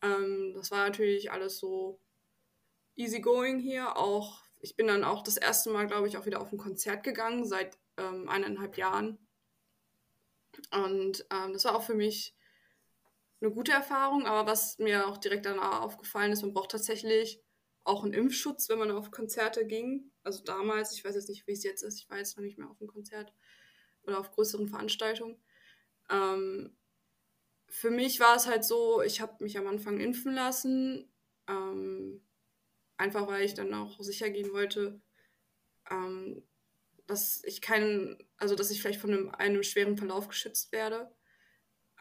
Ähm, 0.02 0.54
das 0.56 0.72
war 0.72 0.86
natürlich 0.86 1.32
alles 1.32 1.58
so 1.58 2.00
easy 2.96 3.22
going 3.22 3.60
hier. 3.60 3.98
Auch 3.98 4.44
ich 4.60 4.76
bin 4.76 4.88
dann 4.88 5.04
auch 5.04 5.24
das 5.24 5.38
erste 5.38 5.70
Mal, 5.70 5.88
glaube 5.88 6.08
ich, 6.08 6.18
auch 6.18 6.26
wieder 6.26 6.42
auf 6.42 6.52
ein 6.52 6.58
Konzert 6.58 7.04
gegangen 7.04 7.46
seit 7.46 7.78
ähm, 7.98 8.28
eineinhalb 8.28 8.78
Jahren. 8.78 9.20
Und 10.72 11.26
ähm, 11.32 11.54
das 11.54 11.66
war 11.66 11.76
auch 11.76 11.84
für 11.84 11.96
mich 11.96 12.36
eine 13.46 13.54
gute 13.54 13.72
Erfahrung, 13.72 14.26
aber 14.26 14.50
was 14.50 14.80
mir 14.80 15.08
auch 15.08 15.18
direkt 15.18 15.46
danach 15.46 15.82
aufgefallen 15.82 16.32
ist, 16.32 16.42
man 16.42 16.54
braucht 16.54 16.72
tatsächlich 16.72 17.42
auch 17.84 18.04
einen 18.04 18.14
Impfschutz, 18.14 18.68
wenn 18.70 18.80
man 18.80 18.92
auf 18.92 19.12
Konzerte 19.12 19.66
ging. 19.66 20.12
Also 20.24 20.44
damals, 20.44 20.94
ich 20.94 21.06
weiß 21.06 21.16
jetzt 21.16 21.30
nicht, 21.30 21.46
wie 21.48 21.52
es 21.52 21.64
jetzt 21.64 21.84
ist, 21.84 22.00
ich 22.00 22.10
war 22.10 22.18
jetzt 22.18 22.36
noch 22.36 22.44
nicht 22.44 22.58
mehr 22.58 22.70
auf 22.70 22.80
einem 22.82 22.90
Konzert 22.90 23.34
oder 24.04 24.20
auf 24.20 24.32
größeren 24.32 24.68
Veranstaltungen. 24.68 25.38
Ähm, 26.10 26.76
für 27.70 27.92
mich 27.92 28.20
war 28.20 28.36
es 28.36 28.48
halt 28.48 28.66
so, 28.66 29.02
ich 29.02 29.22
habe 29.22 29.44
mich 29.44 29.58
am 29.58 29.68
Anfang 29.68 30.00
impfen 30.00 30.34
lassen, 30.34 31.12
ähm, 31.48 32.26
einfach 32.98 33.28
weil 33.28 33.44
ich 33.44 33.54
dann 33.54 33.74
auch 33.74 34.02
sicher 34.02 34.30
gehen 34.30 34.52
wollte, 34.52 35.00
ähm, 35.92 36.44
dass 37.06 37.44
ich 37.44 37.62
keinen, 37.62 38.18
also 38.38 38.56
dass 38.56 38.72
ich 38.72 38.82
vielleicht 38.82 39.02
von 39.02 39.12
einem, 39.12 39.30
einem 39.30 39.64
schweren 39.64 39.98
Verlauf 39.98 40.28
geschützt 40.28 40.72
werde. 40.72 41.14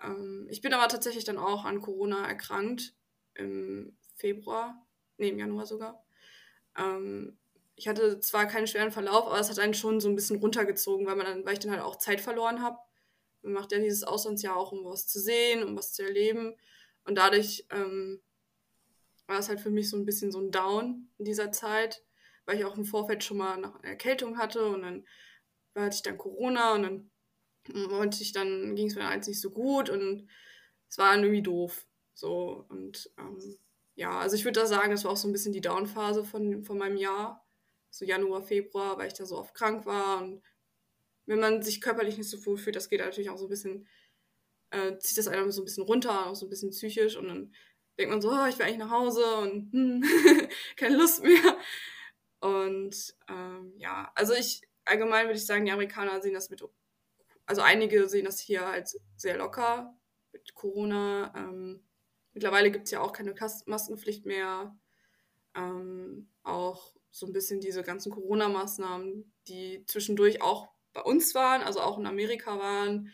Ähm, 0.05 0.47
ich 0.51 0.61
bin 0.61 0.73
aber 0.73 0.89
tatsächlich 0.89 1.25
dann 1.25 1.39
auch 1.39 1.65
an 1.65 1.81
Corona 1.81 2.27
erkrankt 2.27 2.95
im 3.35 3.97
Februar, 4.17 4.87
nee, 5.17 5.31
im 5.31 5.39
Januar 5.39 5.67
sogar. 5.67 6.05
Ähm, 6.77 7.39
ich 7.77 7.89
hatte 7.89 8.21
zwar 8.21 8.47
keinen 8.47 8.67
schweren 8.67 8.93
Verlauf, 8.93 9.27
aber 9.27 9.41
es 9.41 9.51
hat 9.51 9.59
einen 9.59 9.75
schon 9.75 10.01
so 10.01 10.09
ein 10.09 10.15
bisschen 10.15 10.39
runtergezogen, 10.39 11.07
weil 11.07 11.17
man 11.17 11.27
dann, 11.27 11.45
weil 11.45 11.55
ich 11.55 11.59
dann 11.59 11.73
halt 11.73 11.83
auch 11.83 11.97
Zeit 11.97 12.21
verloren 12.21 12.63
habe. 12.63 12.79
Man 13.43 13.55
macht 13.55 13.73
ja 13.73 13.79
dieses 13.79 14.05
Auslandsjahr 14.05 14.57
auch, 14.57 14.73
um 14.73 14.85
was 14.85 15.09
zu 15.09 15.21
sehen, 15.21 15.65
um 15.65 15.77
was 15.77 15.93
zu 15.93 16.03
erleben. 16.03 16.55
Und 17.05 17.17
dadurch 17.17 17.67
ähm, 17.71 18.23
war 19.27 19.39
es 19.39 19.49
halt 19.49 19.61
für 19.61 19.71
mich 19.71 19.91
so 19.91 19.97
ein 19.97 20.05
bisschen 20.05 20.31
so 20.31 20.41
ein 20.41 20.51
Down 20.51 21.11
in 21.19 21.25
dieser 21.25 21.51
Zeit, 21.53 22.05
weil 22.47 22.59
ich 22.59 22.65
auch 22.65 22.77
im 22.77 22.85
Vorfeld 22.85 23.25
schon 23.25 23.39
mal 23.39 23.55
eine 23.55 23.73
Erkältung 23.83 24.39
hatte 24.39 24.67
und 24.67 24.83
dann 24.83 25.07
hatte 25.75 25.97
ich 25.97 26.03
dann 26.03 26.19
Corona 26.19 26.75
und 26.75 26.83
dann 26.85 27.11
wollte 27.73 28.23
ich 28.23 28.33
dann, 28.33 28.75
ging 28.75 28.89
es 28.89 28.95
mir 28.95 29.09
halt 29.09 29.27
nicht 29.27 29.41
so 29.41 29.51
gut 29.51 29.91
und 29.91 30.29
es 30.89 30.99
war 30.99 31.13
dann 31.13 31.25
irgendwie 31.25 31.43
doof. 31.43 31.87
So 32.15 32.67
und 32.69 33.11
ähm, 33.19 33.39
ja, 33.97 34.19
also 34.19 34.37
ich 34.37 34.45
würde 34.45 34.61
da 34.61 34.67
sagen, 34.67 34.91
das 34.91 35.05
war 35.05 35.13
auch 35.13 35.17
so 35.17 35.29
ein 35.29 35.33
bisschen 35.33 35.53
die 35.53 35.61
Down-Phase 35.61 36.25
von, 36.25 36.65
von 36.65 36.79
meinem 36.79 36.97
Jahr. 36.97 37.47
So 37.91 38.05
Januar, 38.05 38.43
Februar, 38.43 38.99
weil 38.99 39.07
ich 39.07 39.15
da 39.15 39.25
so 39.25 39.39
oft 39.39 39.55
krank 39.55 39.87
war 39.87 40.21
und 40.21 40.43
wenn 41.27 41.41
man 41.41 41.63
sich 41.63 41.81
körperlich 41.81 42.19
nicht 42.19 42.29
so 42.29 42.45
wohl 42.45 42.57
fühlt, 42.57 42.77
das 42.77 42.89
geht 42.89 43.01
natürlich 43.01 43.31
auch 43.31 43.39
so 43.39 43.47
ein 43.47 43.51
bisschen, 43.51 43.89
äh, 44.71 44.99
zieht 44.99 45.17
das 45.19 45.29
einem 45.29 45.51
so 45.53 45.63
ein 45.63 45.65
bisschen 45.65 45.85
runter, 45.85 46.27
auch 46.27 46.35
so 46.35 46.47
ein 46.47 46.51
bisschen 46.51 46.71
psychisch 46.71 47.17
und 47.17 47.29
dann 47.29 47.55
denkt 47.99 48.11
man 48.11 48.21
so, 48.21 48.31
oh, 48.31 48.47
ich 48.47 48.59
will 48.59 48.67
eigentlich 48.67 48.79
nach 48.79 48.91
Hause 48.91 49.25
und 49.37 49.73
hm, 49.73 50.05
keine 50.77 50.97
Lust 50.97 51.23
mehr. 51.23 51.59
Und 52.41 53.15
ähm, 53.29 53.75
ja, 53.79 54.13
also 54.15 54.35
ich 54.35 54.63
allgemein 54.85 55.27
würde 55.27 55.39
ich 55.39 55.47
sagen, 55.47 55.65
die 55.65 55.73
Amerikaner 55.73 56.21
sehen 56.21 56.35
das 56.35 56.51
mit, 56.51 56.63
also 57.47 57.63
einige 57.63 58.09
sehen 58.09 58.25
das 58.25 58.41
hier 58.41 58.67
halt 58.67 58.89
sehr 59.17 59.37
locker 59.37 59.97
mit 60.33 60.55
Corona. 60.55 61.33
Ähm, 61.37 61.87
mittlerweile 62.33 62.71
gibt 62.71 62.85
es 62.85 62.91
ja 62.91 63.01
auch 63.01 63.13
keine 63.13 63.35
Maskenpflicht 63.67 64.27
mehr. 64.27 64.77
Ähm, 65.55 66.31
auch 66.43 66.95
so 67.11 67.27
ein 67.27 67.33
bisschen 67.33 67.61
diese 67.61 67.83
ganzen 67.83 68.11
Corona-Maßnahmen, 68.11 69.33
die 69.47 69.85
zwischendurch 69.87 70.43
auch 70.43 70.69
bei 70.93 71.03
uns 71.03 71.35
waren, 71.35 71.63
also 71.63 71.81
auch 71.81 71.99
in 71.99 72.07
Amerika 72.07 72.59
waren, 72.59 73.13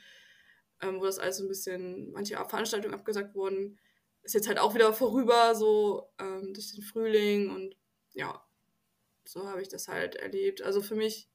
ähm, 0.80 1.00
wo 1.00 1.04
das 1.04 1.18
alles 1.18 1.36
so 1.36 1.44
ein 1.44 1.48
bisschen, 1.48 2.12
manche 2.12 2.36
Veranstaltungen 2.36 2.94
abgesagt 2.94 3.34
wurden 3.34 3.78
ist 4.22 4.34
jetzt 4.34 4.48
halt 4.48 4.58
auch 4.58 4.74
wieder 4.74 4.92
vorüber, 4.92 5.54
so 5.54 6.10
ähm, 6.18 6.52
durch 6.52 6.74
den 6.74 6.82
Frühling 6.82 7.50
und 7.50 7.76
ja, 8.12 8.44
so 9.24 9.46
habe 9.48 9.62
ich 9.62 9.68
das 9.68 9.88
halt 9.88 10.16
erlebt. 10.16 10.62
Also 10.62 10.82
für 10.82 10.94
mich 10.94 11.29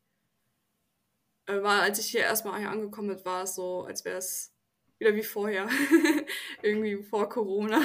war, 1.48 1.82
als 1.82 2.00
ich 2.00 2.08
hier 2.08 2.22
erstmal 2.22 2.60
hier 2.60 2.70
angekommen 2.70 3.10
bin, 3.10 3.26
war 3.26 3.44
es 3.44 3.56
so, 3.56 3.84
als 3.84 4.06
wäre 4.06 4.18
es 4.18 4.54
wieder 4.98 5.16
wie 5.16 5.24
vorher, 5.24 5.68
irgendwie 6.62 7.04
vor 7.04 7.30
Corona. 7.30 7.80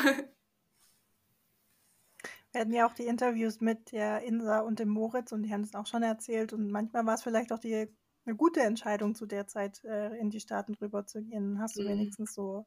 Wir 2.52 2.60
hatten 2.62 2.72
ja 2.72 2.86
auch 2.86 2.94
die 2.94 3.06
Interviews 3.06 3.60
mit 3.60 3.92
der 3.92 4.22
Insa 4.22 4.60
und 4.60 4.78
dem 4.78 4.88
Moritz 4.88 5.32
und 5.32 5.42
die 5.42 5.52
haben 5.52 5.62
es 5.62 5.74
auch 5.74 5.86
schon 5.86 6.02
erzählt 6.02 6.52
und 6.52 6.70
manchmal 6.70 7.06
war 7.06 7.14
es 7.14 7.22
vielleicht 7.22 7.52
auch 7.52 7.58
die, 7.58 7.88
eine 8.24 8.36
gute 8.36 8.60
Entscheidung 8.60 9.14
zu 9.14 9.26
der 9.26 9.46
Zeit 9.46 9.84
äh, 9.84 10.16
in 10.16 10.30
die 10.30 10.40
Staaten 10.40 10.74
rüber 10.74 11.06
zu 11.06 11.22
gehen. 11.22 11.60
Hast 11.60 11.76
du 11.76 11.82
mhm. 11.82 11.88
wenigstens 11.88 12.34
so 12.34 12.66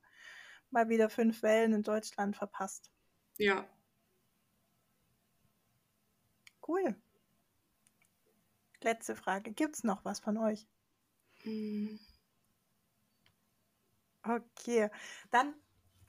mal 0.74 0.90
wieder 0.90 1.10
fünf 1.10 1.44
Wellen 1.44 1.74
in 1.74 1.84
Deutschland 1.84 2.36
verpasst. 2.36 2.92
Ja. 3.38 3.66
Cool. 6.68 6.96
Letzte 8.82 9.16
Frage. 9.16 9.52
Gibt 9.52 9.76
es 9.76 9.84
noch 9.84 10.04
was 10.04 10.20
von 10.20 10.38
euch? 10.38 10.68
Hm. 11.44 12.00
Okay, 14.24 14.90
dann 15.32 15.54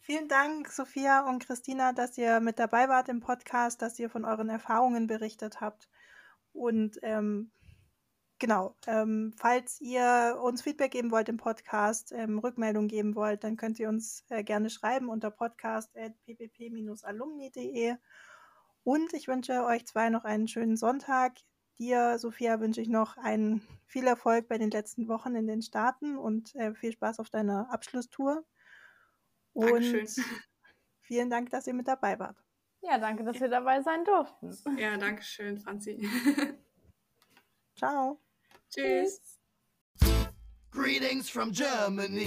vielen 0.01 0.29
Dank, 0.29 0.69
Sophia 0.69 1.29
und 1.29 1.45
Christina, 1.45 1.93
dass 1.93 2.17
ihr 2.17 2.41
mit 2.41 2.59
dabei 2.59 2.89
wart 2.89 3.09
im 3.09 3.21
Podcast, 3.21 3.83
dass 3.83 3.99
ihr 3.99 4.09
von 4.09 4.25
euren 4.25 4.49
Erfahrungen 4.49 5.07
berichtet 5.07 5.61
habt. 5.61 5.89
Und 6.53 6.99
ähm, 7.03 7.51
Genau. 8.45 8.77
Ähm, 8.87 9.33
falls 9.37 9.81
ihr 9.81 10.39
uns 10.43 10.63
Feedback 10.63 10.91
geben 10.91 11.11
wollt 11.11 11.31
im 11.31 11.39
Podcast, 11.39 12.13
ähm, 12.13 12.39
Rückmeldung 12.39 12.89
geben 12.89 13.15
wollt, 13.15 13.43
dann 13.45 13.57
könnt 13.57 13.79
ihr 13.79 13.89
uns 13.89 14.25
äh, 14.29 14.45
gerne 14.45 14.69
schreiben 14.71 15.09
unter 15.09 15.31
podcast.ppp-alumni.de. 15.31 17.97
Und 18.83 19.13
ich 19.15 19.29
wünsche 19.29 19.65
euch 19.65 19.87
zwei 19.87 20.11
noch 20.11 20.25
einen 20.25 20.49
schönen 20.49 20.77
Sonntag. 20.77 21.33
Dir, 21.79 22.19
Sophia, 22.19 22.61
wünsche 22.61 22.81
ich 22.81 22.89
noch 22.89 23.17
einen 23.17 23.67
viel 23.87 24.07
Erfolg 24.07 24.49
bei 24.49 24.59
den 24.59 24.71
letzten 24.71 25.09
Wochen 25.09 25.35
in 25.35 25.47
den 25.47 25.63
Staaten 25.63 26.17
und 26.17 26.55
äh, 26.55 26.75
viel 26.75 26.93
Spaß 26.93 27.19
auf 27.19 27.31
deiner 27.31 27.73
Abschlusstour. 27.73 28.45
Und 29.53 29.71
Dankeschön. 29.71 30.07
vielen 31.01 31.31
Dank, 31.31 31.51
dass 31.51 31.67
ihr 31.67 31.75
mit 31.75 31.89
dabei 31.89 32.19
wart. 32.19 32.37
Ja, 32.81 32.99
danke, 32.99 33.25
dass 33.25 33.41
wir 33.41 33.49
dabei 33.49 33.83
sein 33.83 34.05
durften. 34.05 34.77
Ja, 34.77 34.97
danke 34.97 35.23
schön, 35.23 35.59
Franzi. 35.59 36.09
Ciao. 37.77 38.21
Tschüss. 38.69 39.41
Greetings 40.71 41.31
from 41.31 41.51
Germany. 41.51 42.27